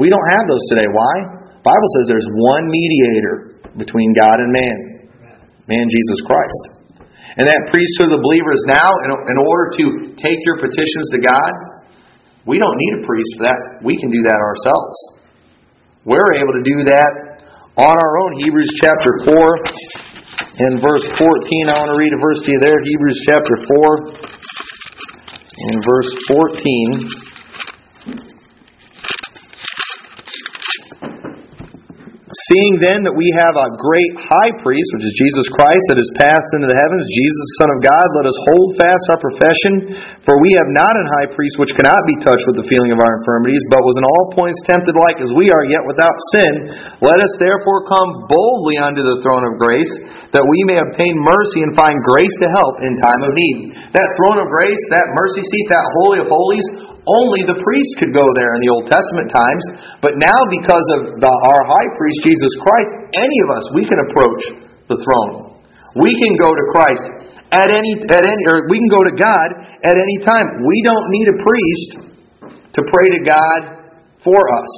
we 0.00 0.08
don't 0.08 0.28
have 0.34 0.44
those 0.48 0.64
today. 0.72 0.88
Why? 0.88 1.14
The 1.60 1.66
Bible 1.68 1.90
says 2.00 2.04
there's 2.08 2.30
one 2.32 2.66
mediator 2.72 3.60
between 3.76 4.16
God 4.16 4.40
and 4.40 4.50
man, 4.50 4.93
man 5.68 5.88
Jesus 5.88 6.20
Christ. 6.26 6.62
And 7.34 7.50
that 7.50 7.66
priesthood 7.72 8.14
of 8.14 8.20
the 8.20 8.22
believer 8.22 8.52
is 8.54 8.64
now, 8.70 8.94
in 9.04 9.38
order 9.40 9.66
to 9.82 9.84
take 10.14 10.38
your 10.46 10.62
petitions 10.62 11.10
to 11.16 11.18
God, 11.18 11.50
we 12.46 12.62
don't 12.62 12.76
need 12.78 13.00
a 13.00 13.02
priest 13.02 13.30
for 13.40 13.48
that. 13.48 13.58
We 13.82 13.96
can 13.98 14.12
do 14.12 14.22
that 14.22 14.38
ourselves. 14.38 14.96
We're 16.04 16.36
able 16.36 16.54
to 16.60 16.64
do 16.68 16.84
that 16.92 17.10
on 17.74 17.96
our 17.96 18.14
own. 18.22 18.38
Hebrews 18.38 18.70
chapter 18.78 19.24
4 19.24 19.34
and 20.68 20.78
verse 20.78 21.08
14. 21.16 21.72
I 21.72 21.74
want 21.74 21.90
to 21.90 21.98
read 21.98 22.12
a 22.12 22.20
verse 22.20 22.44
to 22.44 22.52
you 22.54 22.60
there. 22.60 22.78
Hebrews 22.84 23.18
chapter 23.26 23.56
4 23.56 24.20
and 25.72 25.82
verse 25.82 26.12
14. 26.28 27.23
Seeing 32.52 32.76
then 32.76 33.08
that 33.08 33.16
we 33.16 33.32
have 33.40 33.56
a 33.56 33.72
great 33.80 34.20
high 34.20 34.52
priest, 34.60 34.88
which 34.92 35.08
is 35.08 35.16
Jesus 35.16 35.48
Christ, 35.56 35.80
that 35.88 35.96
has 35.96 36.12
passed 36.20 36.52
into 36.52 36.68
the 36.68 36.76
heavens, 36.76 37.08
Jesus, 37.08 37.56
Son 37.56 37.72
of 37.72 37.80
God, 37.80 38.04
let 38.20 38.28
us 38.28 38.36
hold 38.44 38.76
fast 38.76 39.00
our 39.08 39.20
profession. 39.24 39.96
For 40.28 40.36
we 40.44 40.52
have 40.60 40.68
not 40.76 40.92
an 40.92 41.08
high 41.08 41.32
priest 41.32 41.56
which 41.56 41.72
cannot 41.72 42.04
be 42.04 42.20
touched 42.20 42.44
with 42.44 42.60
the 42.60 42.68
feeling 42.68 42.92
of 42.92 43.00
our 43.00 43.16
infirmities, 43.16 43.64
but 43.72 43.80
was 43.80 43.96
in 43.96 44.04
all 44.04 44.36
points 44.36 44.60
tempted 44.68 44.92
like 44.92 45.24
as 45.24 45.32
we 45.32 45.48
are, 45.48 45.64
yet 45.64 45.88
without 45.88 46.12
sin. 46.36 46.52
Let 47.00 47.24
us 47.24 47.32
therefore 47.40 47.88
come 47.88 48.28
boldly 48.28 48.76
unto 48.76 49.00
the 49.00 49.24
throne 49.24 49.48
of 49.48 49.56
grace, 49.56 49.94
that 50.36 50.44
we 50.44 50.68
may 50.68 50.76
obtain 50.76 51.16
mercy 51.24 51.64
and 51.64 51.72
find 51.72 51.96
grace 52.04 52.36
to 52.44 52.48
help 52.52 52.84
in 52.84 52.92
time 53.00 53.24
of 53.24 53.32
need. 53.32 53.72
That 53.96 54.12
throne 54.20 54.44
of 54.44 54.52
grace, 54.52 54.80
that 54.92 55.16
mercy 55.16 55.40
seat, 55.48 55.66
that 55.72 55.86
holy 55.96 56.20
of 56.20 56.28
holies, 56.28 56.68
only 57.04 57.44
the 57.44 57.60
priest 57.60 57.90
could 58.00 58.16
go 58.16 58.24
there 58.32 58.52
in 58.56 58.60
the 58.64 58.72
Old 58.72 58.86
Testament 58.88 59.28
times, 59.28 59.64
but 60.00 60.16
now 60.16 60.40
because 60.48 60.86
of 61.00 61.20
the, 61.20 61.28
our 61.28 61.62
high 61.68 61.90
priest 61.96 62.24
Jesus 62.24 62.52
Christ, 62.64 62.92
any 63.12 63.38
of 63.44 63.48
us 63.52 63.64
we 63.76 63.84
can 63.84 64.00
approach 64.08 64.42
the 64.88 64.98
throne. 65.04 65.60
We 66.00 66.10
can 66.16 66.34
go 66.40 66.50
to 66.50 66.64
Christ 66.74 67.06
at 67.54 67.70
any 67.70 67.92
at 68.10 68.24
any 68.26 68.42
or 68.50 68.66
we 68.66 68.80
can 68.82 68.90
go 68.90 69.02
to 69.04 69.14
God 69.14 69.48
at 69.84 69.94
any 69.94 70.18
time. 70.24 70.46
We 70.64 70.82
don't 70.82 71.06
need 71.12 71.28
a 71.30 71.38
priest 71.38 71.90
to 72.74 72.80
pray 72.82 73.08
to 73.14 73.20
God 73.22 73.60
for 74.24 74.40
us. 74.40 74.72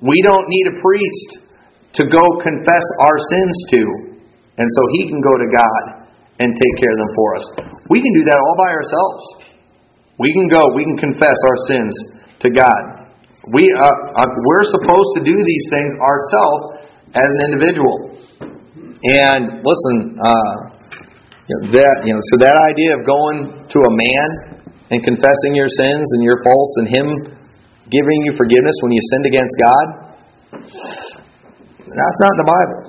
We 0.00 0.22
don't 0.22 0.48
need 0.48 0.66
a 0.70 0.76
priest 0.80 1.44
to 2.00 2.02
go 2.08 2.22
confess 2.42 2.86
our 3.00 3.18
sins 3.30 3.56
to. 3.74 3.82
And 4.56 4.68
so 4.70 4.82
he 4.96 5.10
can 5.10 5.20
go 5.20 5.34
to 5.34 5.48
God 5.50 5.82
and 6.38 6.50
take 6.50 6.74
care 6.82 6.92
of 6.94 6.98
them 6.98 7.12
for 7.14 7.28
us. 7.36 7.44
We 7.90 8.02
can 8.02 8.12
do 8.14 8.24
that 8.26 8.38
all 8.38 8.56
by 8.58 8.70
ourselves. 8.70 9.22
We 10.18 10.30
can 10.32 10.46
go, 10.46 10.62
we 10.74 10.84
can 10.84 11.10
confess 11.10 11.34
our 11.34 11.58
sins 11.66 11.92
to 12.40 12.48
God. 12.50 13.10
We, 13.52 13.66
uh, 13.74 13.82
uh, 13.82 14.24
we're 14.24 14.66
supposed 14.70 15.10
to 15.18 15.22
do 15.26 15.36
these 15.36 15.66
things 15.68 15.90
ourselves 16.00 16.62
as 17.12 17.28
an 17.28 17.40
individual. 17.50 18.14
And 19.04 19.60
listen, 19.60 20.16
uh, 20.16 20.74
that 21.76 21.94
you 22.08 22.12
know, 22.16 22.22
so 22.32 22.40
that 22.40 22.56
idea 22.56 22.96
of 22.96 23.04
going 23.04 23.68
to 23.68 23.78
a 23.84 23.92
man 23.92 24.28
and 24.88 24.98
confessing 25.04 25.52
your 25.52 25.68
sins 25.68 26.06
and 26.16 26.24
your 26.24 26.40
faults 26.40 26.74
and 26.80 26.86
him 26.88 27.06
giving 27.92 28.18
you 28.24 28.32
forgiveness 28.32 28.76
when 28.80 28.96
you 28.96 29.02
sinned 29.12 29.28
against 29.28 29.52
God, 29.60 29.86
that's 31.84 32.20
not 32.24 32.30
in 32.32 32.40
the 32.40 32.48
Bible. 32.48 32.80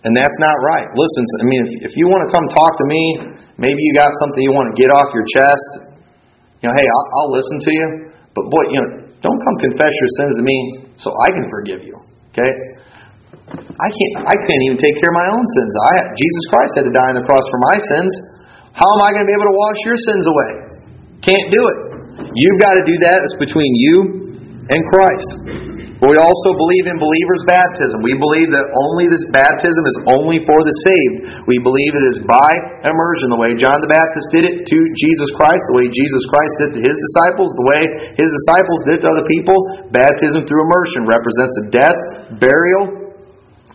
And 0.00 0.16
that's 0.16 0.38
not 0.40 0.56
right. 0.64 0.88
Listen, 0.96 1.22
I 1.28 1.44
mean, 1.44 1.60
if, 1.60 1.92
if 1.92 1.96
you 2.00 2.08
want 2.08 2.24
to 2.24 2.32
come 2.32 2.48
talk 2.48 2.72
to 2.72 2.86
me, 2.88 3.36
maybe 3.60 3.84
you 3.84 3.92
got 3.92 4.08
something 4.16 4.40
you 4.40 4.56
want 4.56 4.72
to 4.72 4.76
get 4.80 4.88
off 4.88 5.12
your 5.12 5.28
chest, 5.28 5.89
you 6.60 6.68
know, 6.68 6.76
hey, 6.76 6.84
I'll, 6.84 7.06
I'll 7.16 7.32
listen 7.32 7.56
to 7.64 7.72
you, 7.72 7.86
but 8.36 8.44
boy, 8.52 8.62
you 8.68 8.78
know, 8.80 8.90
don't 9.20 9.40
come 9.40 9.56
confess 9.64 9.92
your 9.92 10.10
sins 10.20 10.32
to 10.40 10.44
me 10.44 10.56
so 10.96 11.12
I 11.12 11.28
can 11.32 11.46
forgive 11.48 11.80
you. 11.84 11.96
Okay? 12.32 12.52
I 13.50 13.88
can't. 13.90 14.14
I 14.22 14.36
can't 14.36 14.62
even 14.70 14.78
take 14.78 14.94
care 15.00 15.10
of 15.10 15.16
my 15.18 15.28
own 15.34 15.42
sins. 15.42 15.72
I 15.90 15.92
Jesus 16.14 16.44
Christ 16.52 16.70
had 16.78 16.84
to 16.86 16.94
die 16.94 17.08
on 17.10 17.16
the 17.18 17.26
cross 17.26 17.42
for 17.50 17.60
my 17.66 17.76
sins. 17.82 18.12
How 18.70 18.86
am 18.86 19.00
I 19.02 19.10
going 19.10 19.26
to 19.26 19.30
be 19.30 19.34
able 19.34 19.50
to 19.50 19.56
wash 19.58 19.80
your 19.82 19.98
sins 19.98 20.24
away? 20.30 20.50
Can't 21.26 21.48
do 21.50 21.58
it. 21.58 21.78
You've 22.38 22.60
got 22.62 22.78
to 22.78 22.84
do 22.86 22.94
that. 23.02 23.26
It's 23.26 23.38
between 23.42 23.72
you 23.74 23.96
and 24.70 24.78
Christ. 24.94 25.28
But 26.00 26.16
we 26.16 26.18
also 26.18 26.50
believe 26.56 26.88
in 26.88 26.96
believers' 26.96 27.44
baptism. 27.44 28.00
We 28.00 28.16
believe 28.16 28.48
that 28.56 28.72
only 28.72 29.12
this 29.12 29.20
baptism 29.36 29.84
is 29.84 29.98
only 30.08 30.40
for 30.48 30.56
the 30.64 30.74
saved. 30.88 31.44
We 31.44 31.60
believe 31.60 31.92
it 31.92 32.06
is 32.08 32.24
by 32.24 32.48
immersion, 32.88 33.28
the 33.28 33.36
way 33.36 33.52
John 33.52 33.84
the 33.84 33.92
Baptist 33.92 34.32
did 34.32 34.48
it 34.48 34.64
to 34.64 34.78
Jesus 34.96 35.28
Christ, 35.36 35.60
the 35.68 35.76
way 35.76 35.92
Jesus 35.92 36.24
Christ 36.32 36.54
did 36.64 36.70
to 36.72 36.82
his 36.88 36.96
disciples, 36.96 37.52
the 37.52 37.68
way 37.68 37.82
his 38.16 38.32
disciples 38.32 38.80
did 38.88 38.98
to 39.04 39.12
other 39.12 39.28
people. 39.28 39.92
Baptism 39.92 40.48
through 40.48 40.64
immersion 40.64 41.04
represents 41.04 41.54
a 41.60 41.64
death, 41.68 41.98
burial, 42.40 43.12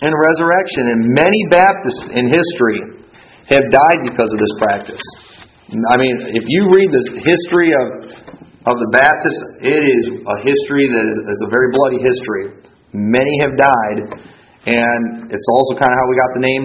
and 0.01 0.09
resurrection. 0.09 0.97
And 0.97 1.05
many 1.13 1.41
Baptists 1.53 2.09
in 2.09 2.25
history 2.25 3.05
have 3.53 3.69
died 3.69 4.01
because 4.01 4.33
of 4.33 4.41
this 4.41 4.55
practice. 4.57 5.05
I 5.65 5.97
mean, 5.97 6.13
if 6.33 6.45
you 6.45 6.69
read 6.69 6.89
the 6.93 7.05
history 7.25 7.73
of 7.73 8.04
of 8.65 8.81
the 8.81 8.89
Baptists, 8.89 9.41
it 9.61 9.81
is 9.85 10.03
a 10.09 10.37
history 10.41 10.89
that 10.89 11.05
is, 11.05 11.39
a 11.45 11.49
very 11.53 11.69
bloody 11.69 12.01
history. 12.01 12.45
Many 12.97 13.33
have 13.45 13.53
died, 13.53 13.99
and 14.65 15.29
it's 15.29 15.49
also 15.53 15.77
kind 15.77 15.93
of 15.93 15.97
how 16.01 16.07
we 16.09 16.15
got 16.17 16.31
the 16.33 16.45
name 16.45 16.63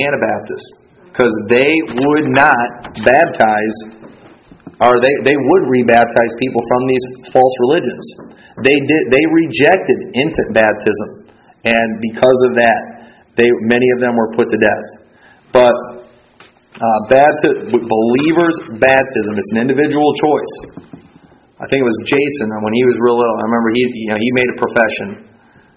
Anabaptist, 0.00 0.66
because 1.04 1.34
they 1.52 1.72
would 2.00 2.32
not 2.32 2.96
baptize, 3.04 3.76
or 4.80 4.96
they, 5.04 5.14
they 5.28 5.36
would 5.36 5.64
rebaptize 5.68 6.32
people 6.40 6.62
from 6.64 6.82
these 6.88 7.04
false 7.28 7.54
religions. 7.68 8.04
They 8.64 8.78
did 8.80 9.02
they 9.12 9.24
rejected 9.28 9.98
infant 10.16 10.50
baptism, 10.56 11.28
and 11.68 11.88
because 12.00 12.40
of 12.48 12.56
that, 12.56 12.80
they 13.36 13.46
many 13.68 13.86
of 13.92 14.00
them 14.00 14.16
were 14.16 14.32
put 14.32 14.48
to 14.48 14.56
death. 14.56 14.86
But 15.52 15.74
uh, 16.74 17.00
bapti- 17.06 17.70
believers' 17.70 18.58
baptism, 18.80 19.32
it's 19.38 19.52
an 19.54 19.60
individual 19.62 20.10
choice. 20.18 20.83
I 21.54 21.70
think 21.70 21.78
it 21.82 21.88
was 21.88 22.00
Jason 22.02 22.50
when 22.66 22.74
he 22.74 22.82
was 22.82 22.96
real 22.98 23.14
little. 23.14 23.36
I 23.38 23.44
remember 23.46 23.70
he 23.70 23.82
you 24.06 24.10
know 24.10 24.18
he 24.18 24.30
made 24.34 24.50
a 24.50 24.58
profession, 24.58 25.08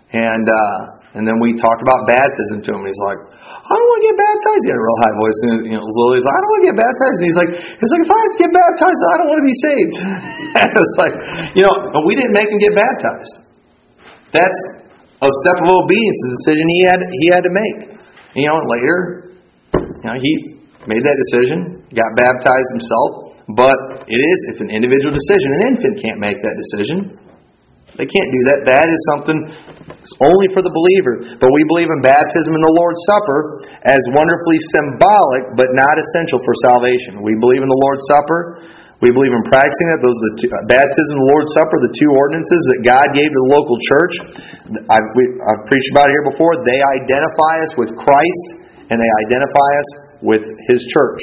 and 0.10 0.46
uh, 0.50 0.98
and 1.18 1.26
then 1.26 1.42
we 1.42 1.58
talked 1.58 1.82
about 1.82 2.06
baptism 2.10 2.66
to 2.66 2.70
him. 2.74 2.82
He's 2.86 3.04
like, 3.10 3.20
I 3.42 3.74
don't 3.74 3.90
want 3.90 4.00
to 4.02 4.08
get 4.10 4.18
baptized. 4.22 4.62
He 4.66 4.70
had 4.70 4.78
a 4.78 4.86
real 4.86 5.00
high 5.02 5.16
voice, 5.18 5.38
and 5.42 5.54
you 5.70 5.76
know, 5.78 5.86
Lily's 5.86 6.26
like, 6.26 6.36
I 6.36 6.40
don't 6.42 6.52
want 6.54 6.62
to 6.62 6.68
get 6.70 6.78
baptized. 6.78 7.18
And 7.18 7.26
he's 7.26 7.40
like, 7.42 7.52
he's 7.58 7.92
like, 7.94 8.04
if 8.06 8.12
I 8.14 8.20
have 8.22 8.34
to 8.34 8.42
get 8.42 8.54
baptized, 8.54 9.02
I 9.02 9.16
don't 9.18 9.30
want 9.34 9.40
to 9.42 9.48
be 9.50 9.58
saved. 9.58 9.96
And 10.62 10.70
it's 10.82 10.98
like, 10.98 11.16
you 11.58 11.64
know, 11.66 11.74
but 11.94 12.06
we 12.06 12.14
didn't 12.14 12.38
make 12.38 12.50
him 12.50 12.60
get 12.62 12.74
baptized. 12.78 13.34
That's 14.34 14.60
a 15.26 15.30
step 15.46 15.58
of 15.66 15.70
obedience, 15.74 16.18
a 16.22 16.30
decision 16.38 16.66
he 16.70 16.82
had 16.86 17.00
he 17.02 17.28
had 17.34 17.44
to 17.46 17.54
make. 17.54 17.80
You 18.38 18.46
know, 18.54 18.58
later, 18.70 18.98
you 19.74 20.08
know, 20.10 20.18
he 20.22 20.32
made 20.86 21.02
that 21.02 21.18
decision, 21.18 21.82
got 21.98 22.10
baptized 22.14 22.70
himself, 22.78 23.27
but 23.48 24.04
it 24.12 24.20
is, 24.20 24.38
it's 24.52 24.62
an 24.64 24.72
individual 24.76 25.16
decision. 25.16 25.56
An 25.56 25.64
infant 25.72 25.96
can't 26.04 26.20
make 26.20 26.44
that 26.44 26.56
decision. 26.60 27.16
They 27.96 28.06
can't 28.06 28.30
do 28.30 28.42
that. 28.54 28.60
That 28.68 28.86
is 28.92 29.00
something 29.16 29.40
only 30.22 30.48
for 30.54 30.62
the 30.62 30.70
believer. 30.70 31.40
But 31.40 31.50
we 31.50 31.64
believe 31.72 31.90
in 31.90 32.04
baptism 32.06 32.54
and 32.54 32.62
the 32.62 32.76
Lord's 32.76 33.02
Supper 33.10 33.40
as 33.88 34.02
wonderfully 34.14 34.60
symbolic, 34.76 35.58
but 35.58 35.74
not 35.74 35.96
essential 35.98 36.38
for 36.44 36.54
salvation. 36.62 37.26
We 37.26 37.34
believe 37.42 37.64
in 37.64 37.72
the 37.72 37.82
Lord's 37.88 38.06
Supper. 38.12 38.40
We 39.02 39.10
believe 39.16 39.34
in 39.34 39.46
practicing 39.50 39.94
that. 39.94 40.02
Those 40.04 40.14
are 40.14 40.26
the 40.34 40.36
two, 40.44 40.50
baptism 40.68 41.12
and 41.16 41.22
the 41.24 41.30
Lord's 41.32 41.52
Supper, 41.58 41.76
the 41.88 41.96
two 41.96 42.12
ordinances 42.14 42.62
that 42.76 42.80
God 42.84 43.08
gave 43.16 43.30
to 43.30 43.40
the 43.48 43.52
local 43.56 43.78
church. 43.88 44.14
I've, 44.92 45.08
we, 45.18 45.24
I've 45.40 45.64
preached 45.66 45.90
about 45.96 46.12
it 46.12 46.14
here 46.18 46.28
before. 46.30 46.54
They 46.68 46.82
identify 46.84 47.56
us 47.64 47.72
with 47.80 47.96
Christ 47.96 48.46
and 48.92 48.98
they 49.00 49.12
identify 49.26 49.72
us 49.80 49.90
with 50.22 50.44
His 50.70 50.82
church. 50.92 51.22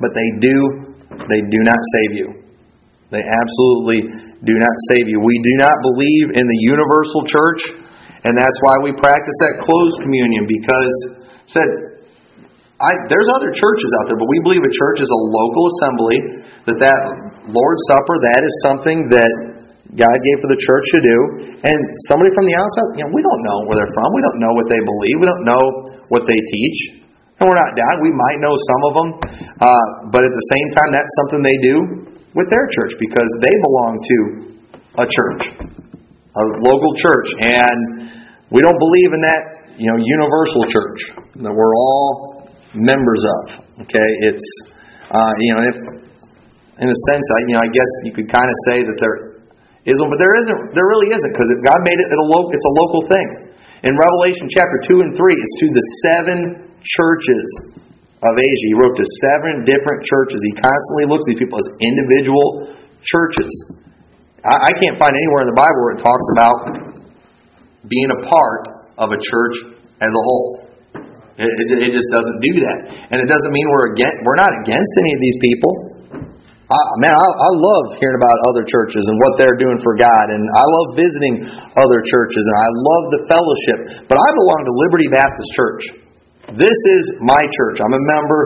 But 0.00 0.16
they 0.16 0.28
do 0.40 0.87
they 1.10 1.40
do 1.48 1.60
not 1.64 1.80
save 1.96 2.12
you. 2.18 2.28
They 3.08 3.24
absolutely 3.24 4.00
do 4.44 4.54
not 4.54 4.76
save 4.92 5.08
you. 5.08 5.18
We 5.20 5.40
do 5.40 5.54
not 5.56 5.76
believe 5.80 6.36
in 6.36 6.44
the 6.44 6.60
universal 6.68 7.24
church, 7.24 7.60
and 8.28 8.36
that's 8.36 8.58
why 8.60 8.76
we 8.84 8.92
practice 9.00 9.38
that 9.48 9.64
closed 9.64 10.04
communion 10.04 10.44
because 10.44 10.94
said 11.48 11.68
I, 12.78 12.94
there's 13.10 13.26
other 13.34 13.50
churches 13.50 13.90
out 13.98 14.06
there, 14.06 14.14
but 14.14 14.30
we 14.30 14.38
believe 14.46 14.62
a 14.62 14.70
church 14.70 15.02
is 15.02 15.10
a 15.10 15.20
local 15.34 15.64
assembly. 15.74 16.18
That 16.70 16.78
that 16.78 17.00
Lord's 17.50 17.82
Supper 17.90 18.14
that 18.30 18.46
is 18.46 18.54
something 18.62 19.10
that 19.10 19.32
God 19.98 20.14
gave 20.14 20.36
for 20.38 20.50
the 20.52 20.60
church 20.62 20.86
to 20.94 21.00
do. 21.02 21.18
And 21.64 21.78
somebody 22.06 22.30
from 22.38 22.46
the 22.46 22.54
outside, 22.54 22.88
you 22.94 23.02
know, 23.02 23.10
we 23.10 23.24
don't 23.24 23.42
know 23.50 23.58
where 23.66 23.82
they're 23.82 23.94
from. 23.98 24.08
We 24.14 24.22
don't 24.22 24.38
know 24.38 24.52
what 24.54 24.68
they 24.70 24.78
believe. 24.78 25.16
We 25.18 25.26
don't 25.26 25.46
know 25.48 25.64
what 26.12 26.22
they 26.30 26.38
teach. 26.38 26.97
And 27.38 27.46
we're 27.46 27.54
not 27.54 27.78
down. 27.78 28.02
We 28.02 28.10
might 28.10 28.38
know 28.42 28.54
some 28.58 28.82
of 28.82 28.92
them. 28.98 29.08
Uh, 29.62 30.10
but 30.10 30.26
at 30.26 30.34
the 30.34 30.46
same 30.50 30.68
time, 30.74 30.90
that's 30.90 31.12
something 31.22 31.46
they 31.46 31.58
do 31.62 31.76
with 32.34 32.50
their 32.50 32.66
church 32.66 32.98
because 32.98 33.30
they 33.46 33.54
belong 33.62 33.92
to 34.02 34.18
a 34.98 35.06
church, 35.06 35.42
a 36.34 36.44
local 36.58 36.92
church. 36.98 37.30
And 37.38 37.78
we 38.50 38.58
don't 38.58 38.78
believe 38.78 39.10
in 39.14 39.22
that, 39.22 39.42
you 39.78 39.86
know, 39.86 39.98
universal 40.02 40.66
church 40.66 41.00
that 41.38 41.54
we're 41.54 41.74
all 41.78 42.50
members 42.74 43.22
of. 43.22 43.62
Okay? 43.86 44.10
It's, 44.26 44.46
uh, 45.06 45.32
you 45.38 45.54
know, 45.54 45.62
if, 45.62 45.76
in 46.82 46.88
a 46.90 46.98
sense, 47.14 47.22
I, 47.22 47.38
you 47.46 47.54
know, 47.54 47.62
I 47.62 47.70
guess 47.70 47.90
you 48.02 48.12
could 48.18 48.26
kind 48.26 48.50
of 48.50 48.56
say 48.66 48.82
that 48.82 48.98
there 48.98 49.38
is 49.86 49.94
one, 50.02 50.10
but 50.10 50.18
there 50.18 50.34
isn't. 50.34 50.74
There 50.74 50.86
really 50.90 51.14
isn't 51.14 51.32
because 51.32 51.48
God 51.62 51.80
made 51.86 52.02
it. 52.02 52.10
It's 52.10 52.66
a 52.66 52.74
local 52.82 53.06
thing. 53.06 53.54
In 53.86 53.94
Revelation 53.94 54.50
chapter 54.50 54.82
two 54.90 55.06
and 55.06 55.14
three, 55.14 55.38
it's 55.38 55.56
to 55.62 55.66
the 55.70 55.84
seven 56.02 56.67
churches 56.82 57.46
of 58.18 58.34
Asia. 58.34 58.66
He 58.70 58.76
wrote 58.78 58.98
to 58.98 59.06
seven 59.22 59.62
different 59.62 60.02
churches. 60.02 60.38
He 60.42 60.54
constantly 60.58 61.06
looks 61.06 61.22
at 61.26 61.38
these 61.38 61.42
people 61.42 61.58
as 61.62 61.68
individual 61.78 62.74
churches. 63.06 63.50
I, 64.42 64.70
I 64.70 64.72
can't 64.82 64.98
find 64.98 65.14
anywhere 65.14 65.46
in 65.46 65.50
the 65.54 65.58
Bible 65.58 65.78
where 65.86 65.94
it 65.98 66.02
talks 66.02 66.26
about 66.34 66.58
being 67.86 68.10
a 68.10 68.20
part 68.26 68.90
of 68.98 69.14
a 69.14 69.18
church 69.22 69.56
as 70.02 70.10
a 70.10 70.22
whole. 70.22 70.66
It, 71.38 71.46
it, 71.46 71.66
it, 71.86 71.90
just 71.94 72.10
doesn't 72.10 72.38
do 72.42 72.52
that, 72.66 72.78
and 73.14 73.22
it 73.22 73.30
doesn't 73.30 73.52
mean 73.54 73.66
we're 73.70 73.94
against, 73.94 74.26
we're 74.26 74.34
not 74.34 74.50
against 74.66 74.90
any 74.98 75.14
of 75.14 75.20
these 75.22 75.38
people. 75.38 75.72
I, 76.66 76.80
man, 76.98 77.14
I, 77.14 77.28
I 77.30 77.50
love 77.54 77.94
hearing 78.02 78.18
about 78.18 78.34
other 78.50 78.66
churches 78.66 79.06
and 79.06 79.16
what 79.22 79.38
they're 79.38 79.54
doing 79.54 79.78
for 79.86 79.94
God, 79.94 80.26
and 80.34 80.42
I 80.50 80.66
love 80.66 80.98
visiting 80.98 81.46
other 81.78 82.00
churches, 82.02 82.42
and 82.42 82.56
I 82.58 82.68
love 82.74 83.04
the 83.14 83.22
fellowship. 83.30 83.78
But 84.10 84.18
I 84.18 84.28
belong 84.34 84.60
to 84.66 84.72
Liberty 84.74 85.08
Baptist 85.14 85.50
Church. 85.54 85.82
This 86.56 86.78
is 86.96 87.20
my 87.20 87.44
church. 87.44 87.76
I'm 87.84 87.92
a 87.92 88.04
member 88.16 88.40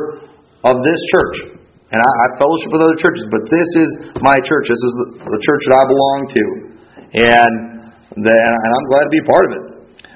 of 0.67 0.83
this 0.83 0.99
church, 1.15 1.55
and 1.55 1.99
I, 2.03 2.11
I 2.11 2.27
fellowship 2.35 2.75
with 2.75 2.83
other 2.83 2.99
churches. 2.99 3.31
But 3.31 3.47
this 3.47 3.69
is 3.79 3.89
my 4.19 4.35
church. 4.43 4.67
This 4.67 4.83
is 4.83 4.93
the, 4.99 5.07
the 5.39 5.43
church 5.47 5.63
that 5.71 5.75
I 5.79 5.85
belong 5.87 6.19
to, 6.35 6.45
and 7.31 7.53
the, 8.27 8.35
and 8.35 8.71
I'm 8.75 8.87
glad 8.91 9.05
to 9.07 9.13
be 9.15 9.23
part 9.23 9.45
of 9.47 9.53
it. 9.55 9.65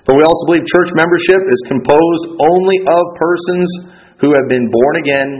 But 0.03 0.19
we 0.19 0.27
also 0.27 0.43
believe 0.51 0.67
church 0.67 0.91
membership 0.99 1.47
is 1.47 1.61
composed 1.71 2.25
only 2.43 2.79
of 2.91 3.03
persons 3.23 3.69
who 4.19 4.35
have 4.35 4.51
been 4.51 4.67
born 4.67 4.95
again 5.07 5.31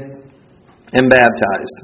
and 0.95 1.11
baptized. 1.11 1.77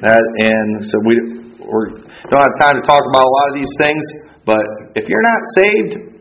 That, 0.00 0.24
and 0.24 0.80
so 0.80 0.96
we 1.04 1.14
we're, 1.60 1.92
don't 2.00 2.40
have 2.40 2.56
time 2.56 2.76
to 2.80 2.84
talk 2.88 3.04
about 3.04 3.24
a 3.24 3.32
lot 3.36 3.46
of 3.52 3.54
these 3.56 3.72
things, 3.84 4.04
but 4.48 4.64
if 4.96 5.08
you're 5.12 5.24
not 5.24 5.40
saved, 5.60 6.13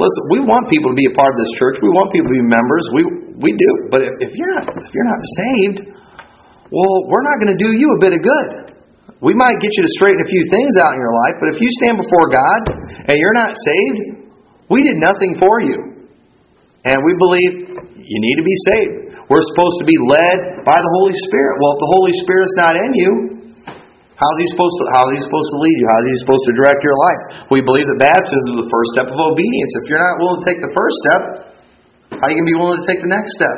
listen, 0.00 0.22
we 0.32 0.40
want 0.40 0.72
people 0.72 0.90
to 0.90 0.98
be 0.98 1.06
a 1.06 1.14
part 1.14 1.30
of 1.30 1.38
this 1.38 1.52
church. 1.60 1.76
We 1.84 1.92
want 1.92 2.08
people 2.10 2.32
to 2.32 2.36
be 2.40 2.46
members. 2.48 2.84
We 2.96 3.02
we 3.36 3.50
do. 3.52 3.70
But 3.92 4.00
if, 4.08 4.12
if 4.24 4.32
you're 4.34 4.52
not 4.56 4.66
if 4.66 4.90
you're 4.90 5.10
not 5.10 5.22
saved, 5.22 5.78
well, 6.72 6.94
we're 7.06 7.26
not 7.26 7.36
going 7.42 7.52
to 7.52 7.60
do 7.60 7.70
you 7.76 7.88
a 7.94 8.00
bit 8.00 8.16
of 8.16 8.20
good. 8.24 8.50
We 9.20 9.36
might 9.36 9.60
get 9.60 9.68
you 9.68 9.82
to 9.84 9.92
straighten 10.00 10.22
a 10.24 10.30
few 10.32 10.48
things 10.48 10.80
out 10.80 10.96
in 10.96 11.00
your 11.02 11.12
life, 11.12 11.36
but 11.44 11.52
if 11.52 11.58
you 11.60 11.68
stand 11.76 12.00
before 12.00 12.32
God 12.32 12.60
and 13.04 13.14
you're 13.20 13.36
not 13.36 13.52
saved, 13.52 14.32
we 14.72 14.80
did 14.80 14.96
nothing 14.96 15.36
for 15.36 15.60
you. 15.60 16.08
And 16.88 16.96
we 17.04 17.12
believe 17.20 17.52
you 18.00 18.18
need 18.24 18.36
to 18.40 18.46
be 18.46 18.58
saved. 18.72 18.94
We're 19.28 19.44
supposed 19.52 19.76
to 19.84 19.86
be 19.86 19.98
led 20.00 20.64
by 20.64 20.80
the 20.80 20.90
Holy 20.98 21.12
Spirit. 21.28 21.54
Well, 21.60 21.76
if 21.76 21.80
the 21.84 21.92
Holy 21.92 22.14
Spirit's 22.24 22.56
not 22.56 22.74
in 22.80 22.90
you, 22.96 23.12
how's 24.20 24.36
he 24.36 24.46
supposed 24.52 24.76
to 24.76 24.84
how 24.92 25.08
is 25.08 25.16
he 25.16 25.22
supposed 25.24 25.50
to 25.56 25.58
lead 25.64 25.76
you? 25.80 25.86
How 25.88 25.98
is 26.04 26.06
he 26.12 26.16
supposed 26.20 26.44
to 26.44 26.52
direct 26.60 26.80
your 26.84 26.96
life? 27.00 27.20
We 27.48 27.64
believe 27.64 27.88
that 27.88 27.98
baptism 28.12 28.46
is 28.52 28.58
the 28.68 28.70
first 28.70 28.88
step 28.92 29.08
of 29.08 29.16
obedience. 29.16 29.70
If 29.80 29.88
you're 29.88 30.04
not 30.04 30.20
willing 30.20 30.38
to 30.44 30.46
take 30.46 30.60
the 30.60 30.72
first 30.76 30.96
step, 31.08 31.22
how 32.20 32.28
are 32.28 32.30
you 32.30 32.36
going 32.36 32.48
to 32.48 32.52
be 32.52 32.60
willing 32.60 32.78
to 32.84 32.86
take 32.86 33.00
the 33.00 33.08
next 33.08 33.32
step? 33.40 33.56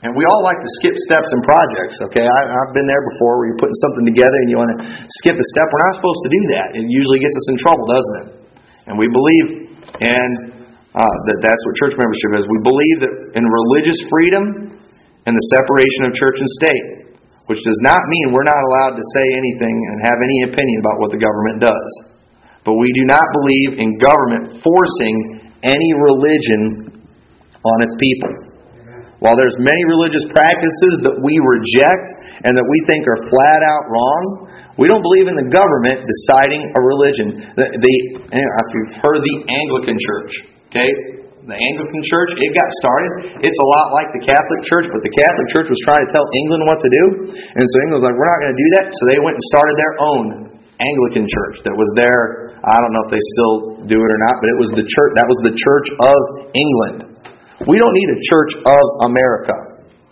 And 0.00 0.16
we 0.16 0.24
all 0.24 0.40
like 0.40 0.56
to 0.56 0.70
skip 0.80 0.96
steps 1.04 1.28
in 1.28 1.44
projects, 1.44 2.00
okay? 2.08 2.24
I, 2.24 2.40
have 2.48 2.72
been 2.72 2.88
there 2.88 3.04
before 3.12 3.36
where 3.36 3.52
you're 3.52 3.60
putting 3.60 3.76
something 3.84 4.08
together 4.08 4.32
and 4.32 4.48
you 4.48 4.56
want 4.56 4.72
to 4.72 4.78
skip 5.20 5.36
a 5.36 5.46
step. 5.52 5.68
We're 5.68 5.84
not 5.92 5.96
supposed 6.00 6.22
to 6.24 6.30
do 6.32 6.42
that. 6.56 6.66
It 6.72 6.88
usually 6.88 7.20
gets 7.20 7.36
us 7.36 7.46
in 7.52 7.56
trouble, 7.60 7.84
doesn't 7.84 8.16
it? 8.16 8.26
And 8.88 8.96
we 8.96 9.12
believe, 9.12 9.46
and 10.00 10.32
uh, 10.96 11.04
that 11.04 11.38
that's 11.44 11.62
what 11.68 11.72
church 11.84 11.94
membership 12.00 12.32
is. 12.32 12.48
We 12.48 12.60
believe 12.64 12.96
that 13.04 13.12
in 13.36 13.44
religious 13.44 14.00
freedom 14.08 14.72
and 15.28 15.32
the 15.36 15.46
separation 15.60 16.08
of 16.08 16.16
church 16.16 16.40
and 16.40 16.48
state, 16.48 16.99
which 17.50 17.58
does 17.66 17.82
not 17.82 17.98
mean 18.06 18.30
we're 18.30 18.46
not 18.46 18.62
allowed 18.70 18.94
to 18.94 19.04
say 19.18 19.26
anything 19.26 19.74
and 19.74 20.06
have 20.06 20.22
any 20.22 20.54
opinion 20.54 20.78
about 20.86 21.02
what 21.02 21.10
the 21.10 21.18
government 21.18 21.58
does. 21.58 21.90
But 22.62 22.78
we 22.78 22.94
do 22.94 23.02
not 23.10 23.26
believe 23.34 23.82
in 23.82 23.98
government 23.98 24.62
forcing 24.62 25.50
any 25.66 25.90
religion 25.98 26.94
on 27.58 27.76
its 27.82 27.98
people. 27.98 28.30
While 29.18 29.34
there's 29.34 29.58
many 29.58 29.82
religious 29.84 30.24
practices 30.30 31.02
that 31.04 31.18
we 31.18 31.42
reject 31.42 32.06
and 32.46 32.54
that 32.54 32.64
we 32.64 32.78
think 32.86 33.02
are 33.04 33.20
flat 33.28 33.66
out 33.66 33.84
wrong, 33.90 34.22
we 34.78 34.86
don't 34.86 35.02
believe 35.02 35.26
in 35.26 35.34
the 35.34 35.50
government 35.50 36.06
deciding 36.06 36.70
a 36.72 36.80
religion. 36.80 37.50
The, 37.58 37.66
the 37.66 37.94
if 38.30 38.68
you've 38.78 38.96
heard 39.02 39.20
the 39.20 39.36
Anglican 39.50 39.98
Church, 39.98 40.32
Okay? 40.70 41.19
The 41.40 41.56
Anglican 41.56 42.04
Church, 42.04 42.36
it 42.36 42.52
got 42.52 42.68
started. 42.84 43.40
It's 43.40 43.56
a 43.56 43.68
lot 43.72 43.96
like 43.96 44.12
the 44.12 44.20
Catholic 44.20 44.60
Church, 44.68 44.92
but 44.92 45.00
the 45.00 45.08
Catholic 45.08 45.48
Church 45.48 45.72
was 45.72 45.80
trying 45.88 46.04
to 46.04 46.10
tell 46.12 46.26
England 46.44 46.68
what 46.68 46.84
to 46.84 46.90
do. 46.92 47.04
And 47.32 47.64
so 47.64 47.74
England 47.88 47.96
was 47.96 48.04
like, 48.04 48.12
we're 48.12 48.28
not 48.28 48.40
going 48.44 48.52
to 48.52 48.60
do 48.60 48.68
that. 48.76 48.84
So 48.92 49.02
they 49.08 49.20
went 49.24 49.40
and 49.40 49.44
started 49.48 49.74
their 49.80 49.94
own 50.04 50.24
Anglican 50.76 51.24
Church 51.24 51.64
that 51.64 51.72
was 51.72 51.88
there. 51.96 52.60
I 52.60 52.76
don't 52.84 52.92
know 52.92 53.04
if 53.08 53.12
they 53.16 53.24
still 53.36 53.56
do 53.88 53.96
it 53.96 54.10
or 54.12 54.20
not, 54.28 54.36
but 54.36 54.48
it 54.52 54.58
was 54.60 54.70
the 54.76 54.84
church 54.84 55.12
that 55.16 55.24
was 55.24 55.40
the 55.48 55.56
Church 55.56 55.88
of 55.96 56.18
England. 56.52 57.08
We 57.64 57.80
don't 57.80 57.96
need 57.96 58.10
a 58.12 58.20
Church 58.20 58.52
of 58.60 58.84
America. 59.08 59.56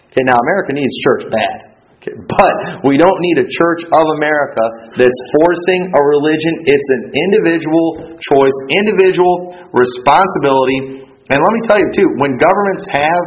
Okay, 0.09 0.25
now 0.25 0.41
America 0.41 0.73
needs 0.73 0.97
church 1.05 1.29
bad. 1.29 1.77
Okay, 2.01 2.17
but 2.25 2.81
we 2.89 2.97
don't 2.97 3.21
need 3.21 3.45
a 3.45 3.49
church 3.49 3.85
of 3.93 4.05
America 4.17 4.65
that's 4.97 5.21
forcing 5.37 5.93
a 5.93 6.01
religion. 6.01 6.65
It's 6.65 6.89
an 6.89 7.03
individual 7.13 8.17
choice, 8.17 8.57
individual 8.73 9.69
responsibility. 9.77 11.08
And 11.29 11.37
let 11.37 11.53
me 11.53 11.63
tell 11.69 11.77
you, 11.77 11.89
too, 11.93 12.09
when 12.17 12.41
governments 12.41 12.85
have 12.89 13.25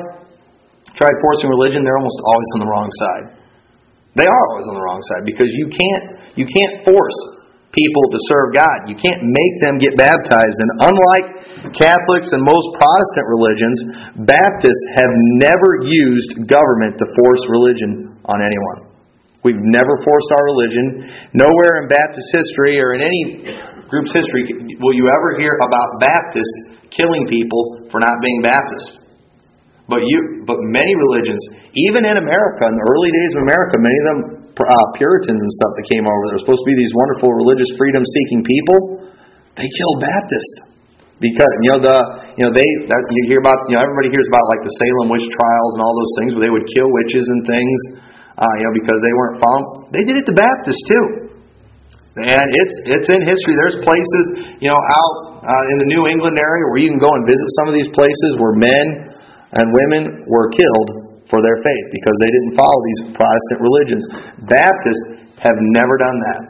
tried 0.98 1.16
forcing 1.22 1.50
religion, 1.54 1.86
they're 1.86 1.98
almost 1.98 2.20
always 2.26 2.50
on 2.58 2.60
the 2.66 2.70
wrong 2.70 2.90
side. 2.90 3.26
They 4.18 4.28
are 4.28 4.44
always 4.52 4.68
on 4.68 4.76
the 4.76 4.84
wrong 4.84 5.00
side 5.08 5.24
because 5.24 5.48
you 5.56 5.72
can't 5.72 6.36
you 6.36 6.44
can't 6.44 6.84
force 6.84 7.16
people 7.72 8.04
to 8.12 8.20
serve 8.28 8.52
God. 8.52 8.92
You 8.92 9.00
can't 9.00 9.24
make 9.24 9.54
them 9.64 9.80
get 9.80 9.96
baptized. 9.96 10.58
And 10.60 10.92
unlike 10.92 11.28
Catholics 11.72 12.28
and 12.36 12.44
most 12.44 12.68
Protestant 12.76 13.26
religions, 13.32 13.78
Baptists 14.28 14.86
have 15.00 15.14
never 15.40 15.88
used 15.88 16.44
government 16.52 17.00
to 17.00 17.06
force 17.08 17.44
religion 17.48 18.20
on 18.28 18.44
anyone. 18.44 18.92
We've 19.48 19.64
never 19.64 19.98
forced 20.04 20.30
our 20.36 20.46
religion. 20.54 21.08
Nowhere 21.34 21.82
in 21.82 21.90
Baptist 21.90 22.28
history 22.36 22.78
or 22.78 22.94
in 22.94 23.02
any 23.02 23.56
group's 23.92 24.16
history 24.16 24.48
will 24.80 24.96
you 24.96 25.06
ever 25.12 25.38
hear 25.38 25.54
about 25.60 26.00
Baptists 26.00 26.80
killing 26.90 27.28
people 27.28 27.92
for 27.92 28.00
not 28.00 28.18
being 28.24 28.40
Baptist. 28.40 29.04
But 29.92 30.08
you, 30.08 30.48
but 30.48 30.56
many 30.72 30.96
religions, 30.96 31.44
even 31.76 32.08
in 32.08 32.16
America, 32.16 32.64
in 32.64 32.76
the 32.80 32.86
early 32.96 33.12
days 33.12 33.36
of 33.36 33.44
America, 33.44 33.76
many 33.76 33.98
of 34.00 34.06
them 34.08 34.20
uh, 34.56 34.88
Puritans 34.96 35.42
and 35.42 35.52
stuff 35.60 35.74
that 35.76 35.86
came 35.92 36.06
over, 36.08 36.22
they're 36.32 36.44
supposed 36.44 36.64
to 36.64 36.70
be 36.72 36.78
these 36.80 36.94
wonderful 36.96 37.34
religious 37.36 37.68
freedom-seeking 37.76 38.48
people. 38.48 38.78
They 39.60 39.68
killed 39.68 40.00
Baptists 40.00 40.72
because 41.20 41.52
you 41.68 41.76
know 41.76 41.82
the 41.84 41.98
you 42.40 42.44
know 42.48 42.54
they 42.56 42.66
that, 42.88 43.02
you 43.12 43.22
hear 43.28 43.44
about 43.44 43.60
you 43.68 43.76
know 43.76 43.84
everybody 43.84 44.14
hears 44.16 44.30
about 44.32 44.46
like 44.48 44.64
the 44.64 44.74
Salem 44.80 45.12
witch 45.12 45.28
trials 45.28 45.72
and 45.76 45.82
all 45.84 45.96
those 45.98 46.14
things 46.24 46.30
where 46.38 46.44
they 46.48 46.54
would 46.54 46.68
kill 46.72 46.88
witches 46.88 47.26
and 47.28 47.42
things 47.44 47.80
uh, 48.38 48.54
you 48.58 48.64
know, 48.64 48.74
because 48.74 49.00
they 49.04 49.14
weren't 49.14 49.38
found. 49.38 49.64
They 49.92 50.04
did 50.08 50.18
it 50.18 50.26
to 50.30 50.36
Baptists 50.36 50.84
too. 50.88 51.31
And 52.12 52.48
it's 52.60 52.76
it's 52.92 53.08
in 53.08 53.24
history. 53.24 53.56
There's 53.56 53.80
places, 53.88 54.26
you 54.60 54.68
know, 54.68 54.76
out 54.76 55.16
uh, 55.48 55.72
in 55.72 55.76
the 55.80 55.90
New 55.96 56.12
England 56.12 56.36
area 56.36 56.64
where 56.68 56.84
you 56.84 56.92
can 56.92 57.00
go 57.00 57.08
and 57.08 57.24
visit 57.24 57.48
some 57.64 57.72
of 57.72 57.76
these 57.76 57.88
places 57.96 58.36
where 58.36 58.52
men 58.60 59.16
and 59.56 59.66
women 59.72 60.28
were 60.28 60.52
killed 60.52 61.24
for 61.32 61.40
their 61.40 61.56
faith 61.64 61.86
because 61.88 62.16
they 62.20 62.32
didn't 62.36 62.54
follow 62.60 62.80
these 62.84 63.02
Protestant 63.16 63.60
religions. 63.64 64.04
Baptists 64.52 65.06
have 65.40 65.56
never 65.80 65.96
done 65.96 66.20
that. 66.20 66.42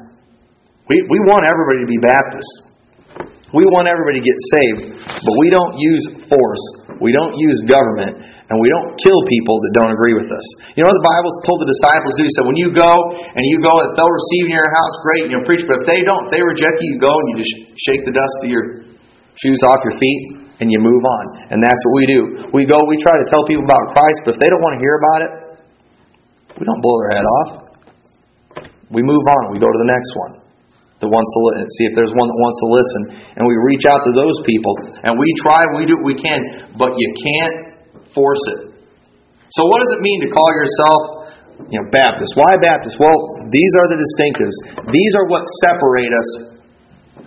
We 0.90 1.06
we 1.06 1.20
want 1.30 1.46
everybody 1.46 1.86
to 1.86 1.90
be 1.94 2.02
Baptist. 2.02 2.52
We 3.54 3.68
want 3.70 3.86
everybody 3.86 4.18
to 4.18 4.26
get 4.26 4.40
saved, 4.58 4.98
but 4.98 5.36
we 5.46 5.54
don't 5.54 5.78
use 5.78 6.26
force. 6.26 6.64
We 6.98 7.14
don't 7.14 7.38
use 7.38 7.62
government 7.70 8.18
and 8.52 8.60
we 8.60 8.68
don't 8.68 9.00
kill 9.00 9.16
people 9.32 9.64
that 9.64 9.72
don't 9.80 9.96
agree 9.96 10.12
with 10.12 10.28
us. 10.28 10.44
You 10.76 10.84
know 10.84 10.92
what 10.92 11.00
the 11.00 11.08
Bible 11.08 11.32
told 11.48 11.64
the 11.64 11.72
disciples 11.72 12.12
to 12.20 12.20
do? 12.20 12.28
He 12.28 12.34
said, 12.36 12.44
when 12.44 12.60
you 12.60 12.70
go 12.76 12.92
and 13.16 13.44
you 13.48 13.64
go, 13.64 13.72
if 13.80 13.96
they'll 13.96 14.12
receive 14.12 14.52
in 14.52 14.56
your 14.60 14.68
house, 14.76 14.94
great, 15.08 15.24
and 15.24 15.32
you'll 15.32 15.48
preach. 15.48 15.64
But 15.64 15.80
if 15.80 15.86
they 15.88 16.04
don't, 16.04 16.28
if 16.28 16.36
they 16.36 16.44
reject 16.44 16.84
you, 16.84 16.92
you 16.92 17.00
go 17.00 17.16
and 17.16 17.26
you 17.32 17.36
just 17.48 17.54
shake 17.80 18.04
the 18.04 18.12
dust 18.12 18.38
of 18.44 18.52
your 18.52 18.66
shoes 19.40 19.64
off 19.64 19.80
your 19.88 19.96
feet 19.96 20.52
and 20.60 20.68
you 20.68 20.84
move 20.84 21.00
on. 21.00 21.24
And 21.48 21.64
that's 21.64 21.80
what 21.88 21.94
we 21.96 22.06
do. 22.12 22.22
We 22.52 22.68
go, 22.68 22.76
we 22.92 23.00
try 23.00 23.16
to 23.16 23.28
tell 23.32 23.48
people 23.48 23.64
about 23.64 23.96
Christ, 23.96 24.20
but 24.28 24.36
if 24.36 24.40
they 24.44 24.52
don't 24.52 24.60
want 24.60 24.76
to 24.76 24.82
hear 24.84 24.96
about 25.00 25.20
it, 25.24 25.32
we 26.60 26.68
don't 26.68 26.84
blow 26.84 26.98
their 27.08 27.14
head 27.16 27.28
off. 27.40 27.50
We 28.92 29.00
move 29.00 29.24
on. 29.24 29.56
We 29.56 29.64
go 29.64 29.72
to 29.72 29.80
the 29.80 29.88
next 29.88 30.12
one 30.28 30.44
that 31.00 31.10
wants 31.10 31.32
to 31.34 31.66
see 31.80 31.88
if 31.88 31.98
there's 31.98 32.14
one 32.14 32.28
that 32.30 32.38
wants 32.38 32.58
to 32.62 32.68
listen, 32.70 33.02
and 33.40 33.42
we 33.48 33.58
reach 33.74 33.90
out 33.90 34.04
to 34.06 34.12
those 34.14 34.38
people, 34.46 34.76
and 35.02 35.18
we 35.18 35.26
try, 35.42 35.66
we 35.80 35.90
do 35.90 35.98
what 35.98 36.14
we 36.14 36.18
can, 36.20 36.78
but 36.78 36.94
you 36.94 37.10
can't 37.16 37.71
force 38.14 38.44
it. 38.58 38.60
So 39.52 39.68
what 39.68 39.84
does 39.84 39.92
it 39.96 40.02
mean 40.02 40.24
to 40.24 40.30
call 40.32 40.48
yourself, 40.48 41.02
you 41.68 41.78
know, 41.80 41.88
Baptist? 41.92 42.32
Why 42.40 42.56
Baptist? 42.56 42.96
Well, 43.00 43.16
these 43.52 43.72
are 43.84 43.88
the 43.92 44.00
distinctives. 44.00 44.56
These 44.96 45.14
are 45.20 45.28
what 45.28 45.44
separate 45.60 46.14
us 46.16 46.52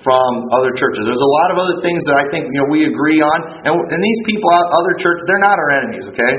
from 0.01 0.49
other 0.53 0.73
churches. 0.77 1.05
There's 1.05 1.25
a 1.25 1.35
lot 1.45 1.49
of 1.53 1.57
other 1.61 1.81
things 1.81 2.05
that 2.09 2.17
I 2.21 2.25
think 2.29 2.53
you 2.53 2.61
know 2.61 2.69
we 2.69 2.85
agree 2.85 3.25
on, 3.25 3.65
and, 3.65 3.73
and 3.73 4.01
these 4.01 4.21
people 4.29 4.53
out 4.53 4.69
other 4.73 5.01
churches, 5.01 5.25
they're 5.29 5.45
not 5.45 5.57
our 5.57 5.71
enemies. 5.81 6.05
Okay, 6.09 6.33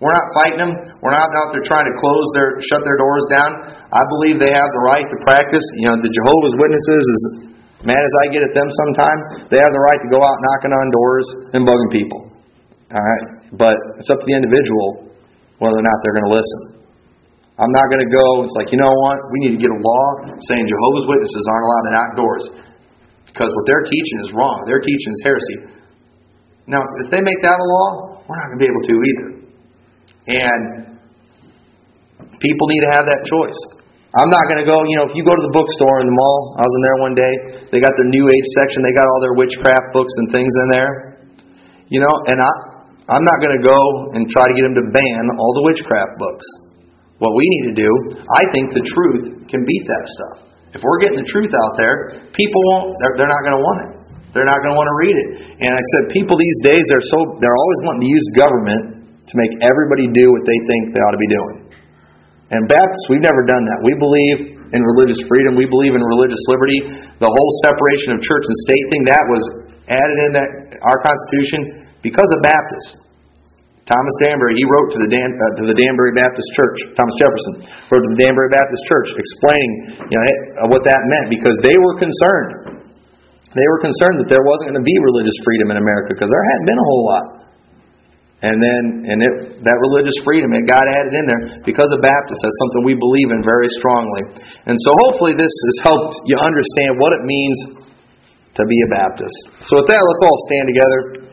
we're 0.00 0.12
not 0.16 0.28
fighting 0.36 0.60
them. 0.60 0.72
We're 1.04 1.16
not 1.16 1.28
out 1.32 1.52
there 1.52 1.64
trying 1.64 1.84
to 1.84 1.94
close 2.00 2.26
their 2.32 2.60
shut 2.64 2.84
their 2.84 2.96
doors 2.96 3.24
down. 3.32 3.50
I 3.92 4.02
believe 4.08 4.40
they 4.40 4.52
have 4.52 4.70
the 4.72 4.82
right 4.84 5.04
to 5.04 5.16
practice. 5.24 5.64
You 5.80 5.92
know, 5.92 5.96
the 6.00 6.12
Jehovah's 6.12 6.56
Witnesses, 6.56 7.04
as 7.04 7.22
mad 7.84 8.00
as 8.00 8.14
I 8.24 8.32
get 8.32 8.42
at 8.44 8.52
them 8.56 8.68
sometimes, 8.68 9.48
they 9.52 9.60
have 9.60 9.72
the 9.72 9.84
right 9.84 10.00
to 10.00 10.08
go 10.12 10.20
out 10.24 10.36
knocking 10.40 10.72
on 10.72 10.84
doors 10.92 11.26
and 11.56 11.60
bugging 11.68 11.92
people. 11.92 12.20
All 12.92 13.04
right. 13.04 13.43
But 13.54 13.76
it's 14.00 14.10
up 14.10 14.18
to 14.18 14.26
the 14.26 14.36
individual 14.36 15.14
whether 15.62 15.78
or 15.78 15.86
not 15.86 15.96
they're 16.02 16.16
going 16.18 16.28
to 16.30 16.34
listen. 16.34 16.60
I'm 17.54 17.70
not 17.70 17.86
going 17.86 18.02
to 18.02 18.10
go, 18.10 18.42
it's 18.42 18.56
like, 18.58 18.74
you 18.74 18.80
know 18.82 18.90
what? 18.90 19.18
We 19.30 19.46
need 19.46 19.54
to 19.54 19.62
get 19.62 19.70
a 19.70 19.78
law 19.78 20.04
saying 20.50 20.66
Jehovah's 20.66 21.06
Witnesses 21.06 21.44
aren't 21.46 21.64
allowed 21.64 21.84
to 21.86 21.92
knock 21.94 22.10
doors 22.18 22.44
because 23.30 23.50
what 23.54 23.64
they're 23.70 23.86
teaching 23.86 24.18
is 24.26 24.30
wrong. 24.34 24.66
Their 24.66 24.82
teaching 24.82 25.12
is 25.14 25.20
heresy. 25.22 25.58
Now, 26.66 26.82
if 27.06 27.14
they 27.14 27.22
make 27.22 27.38
that 27.46 27.54
a 27.54 27.66
law, 27.66 28.18
we're 28.26 28.38
not 28.42 28.50
going 28.50 28.58
to 28.58 28.62
be 28.62 28.70
able 28.70 28.84
to 28.90 28.94
either. 29.06 29.28
And 30.34 30.62
people 32.42 32.66
need 32.74 32.82
to 32.90 32.92
have 32.98 33.06
that 33.06 33.22
choice. 33.22 33.58
I'm 34.14 34.30
not 34.30 34.46
going 34.50 34.62
to 34.62 34.66
go, 34.66 34.78
you 34.86 34.94
know, 34.98 35.06
if 35.10 35.14
you 35.14 35.22
go 35.26 35.34
to 35.34 35.44
the 35.50 35.54
bookstore 35.54 35.96
in 36.02 36.06
the 36.10 36.16
mall, 36.16 36.58
I 36.58 36.62
was 36.62 36.74
in 36.74 36.82
there 36.86 36.98
one 37.02 37.14
day, 37.18 37.34
they 37.74 37.78
got 37.82 37.94
their 37.98 38.10
New 38.10 38.26
Age 38.30 38.48
section, 38.58 38.82
they 38.86 38.94
got 38.94 39.06
all 39.06 39.20
their 39.22 39.34
witchcraft 39.34 39.90
books 39.90 40.14
and 40.22 40.30
things 40.30 40.50
in 40.50 40.66
there. 40.70 40.90
You 41.90 41.98
know, 41.98 42.14
and 42.30 42.38
I, 42.38 42.50
I'm 43.04 43.24
not 43.24 43.36
going 43.44 43.52
to 43.52 43.64
go 43.64 43.76
and 44.16 44.24
try 44.32 44.48
to 44.48 44.54
get 44.56 44.64
them 44.64 44.76
to 44.80 44.86
ban 44.88 45.22
all 45.36 45.52
the 45.60 45.64
witchcraft 45.68 46.16
books. 46.16 46.46
What 47.20 47.36
we 47.36 47.44
need 47.44 47.64
to 47.72 47.76
do, 47.76 47.90
I 48.32 48.48
think 48.50 48.72
the 48.72 48.84
truth 48.84 49.44
can 49.46 49.60
beat 49.68 49.84
that 49.84 50.04
stuff. 50.08 50.36
If 50.72 50.80
we're 50.82 50.98
getting 51.04 51.20
the 51.20 51.28
truth 51.28 51.52
out 51.52 51.78
there, 51.78 52.26
people 52.34 52.60
won't, 52.74 52.96
they're, 52.98 53.14
they're 53.20 53.30
not 53.30 53.44
going 53.44 53.56
to 53.60 53.64
want 53.64 53.78
it. 53.86 53.90
They're 54.34 54.48
not 54.48 54.58
going 54.66 54.74
to 54.74 54.78
want 54.80 54.88
to 54.90 54.96
read 54.98 55.14
it. 55.14 55.28
And 55.62 55.70
I 55.70 55.82
said, 55.94 56.10
people 56.10 56.34
these 56.34 56.58
days, 56.66 56.82
they're 56.90 57.06
so, 57.06 57.38
they're 57.38 57.54
always 57.54 57.80
wanting 57.86 58.02
to 58.02 58.10
use 58.10 58.26
government 58.34 58.82
to 59.30 59.34
make 59.38 59.52
everybody 59.62 60.10
do 60.10 60.26
what 60.34 60.42
they 60.42 60.58
think 60.66 60.90
they 60.90 60.98
ought 60.98 61.14
to 61.14 61.22
be 61.22 61.30
doing. 61.30 61.56
And 62.50 62.66
Baptists, 62.66 63.06
we've 63.12 63.22
never 63.22 63.46
done 63.46 63.62
that. 63.62 63.78
We 63.86 63.94
believe 63.94 64.58
in 64.74 64.80
religious 64.82 65.22
freedom. 65.30 65.54
We 65.54 65.70
believe 65.70 65.94
in 65.94 66.02
religious 66.02 66.42
liberty. 66.50 67.06
The 67.22 67.30
whole 67.30 67.52
separation 67.62 68.16
of 68.16 68.26
church 68.26 68.42
and 68.42 68.58
state 68.66 68.84
thing, 68.90 69.02
that 69.06 69.24
was 69.30 69.42
added 69.86 70.18
into 70.18 70.42
our 70.82 70.98
Constitution 70.98 71.83
because 72.04 72.28
of 72.36 72.44
Baptists. 72.44 73.00
Thomas 73.84 74.16
Danbury, 74.24 74.56
he 74.56 74.64
wrote 74.64 74.96
to 74.96 75.00
the, 75.04 75.10
Dan, 75.12 75.28
uh, 75.28 75.60
to 75.60 75.64
the 75.68 75.76
Danbury 75.76 76.16
Baptist 76.16 76.48
Church. 76.56 76.96
Thomas 76.96 77.12
Jefferson 77.20 77.68
wrote 77.92 78.00
to 78.00 78.10
the 78.16 78.20
Danbury 78.20 78.48
Baptist 78.48 78.80
Church 78.88 79.12
explaining 79.12 79.72
you 80.08 80.16
know, 80.16 80.72
what 80.72 80.88
that 80.88 81.04
meant 81.04 81.28
because 81.28 81.52
they 81.60 81.76
were 81.76 82.00
concerned. 82.00 82.80
They 83.52 83.68
were 83.68 83.80
concerned 83.84 84.24
that 84.24 84.32
there 84.32 84.40
wasn't 84.40 84.72
going 84.72 84.80
to 84.80 84.88
be 84.88 84.96
religious 85.04 85.36
freedom 85.44 85.68
in 85.68 85.76
America 85.76 86.16
because 86.16 86.32
there 86.32 86.46
hadn't 86.56 86.66
been 86.68 86.80
a 86.80 86.88
whole 86.88 87.04
lot. 87.04 87.26
And 88.44 88.56
then, 88.60 88.82
and 89.08 89.18
it, 89.24 89.34
that 89.64 89.78
religious 89.80 90.16
freedom, 90.20 90.52
it 90.52 90.68
got 90.68 90.84
added 90.84 91.16
in 91.16 91.24
there 91.24 91.64
because 91.64 91.88
of 91.92 92.04
Baptists. 92.04 92.40
That's 92.44 92.60
something 92.64 92.88
we 92.88 92.96
believe 92.96 93.32
in 93.36 93.40
very 93.40 93.68
strongly. 93.80 94.36
And 94.68 94.76
so 94.80 94.96
hopefully 94.96 95.32
this 95.36 95.52
has 95.52 95.92
helped 95.92 96.24
you 96.28 96.36
understand 96.40 97.00
what 97.00 97.16
it 97.16 97.24
means 97.24 97.84
to 98.56 98.62
be 98.64 98.78
a 98.84 98.88
Baptist. 98.92 99.36
So 99.64 99.80
with 99.80 99.88
that, 99.92 100.00
let's 100.00 100.24
all 100.24 100.38
stand 100.48 100.66
together. 100.72 101.23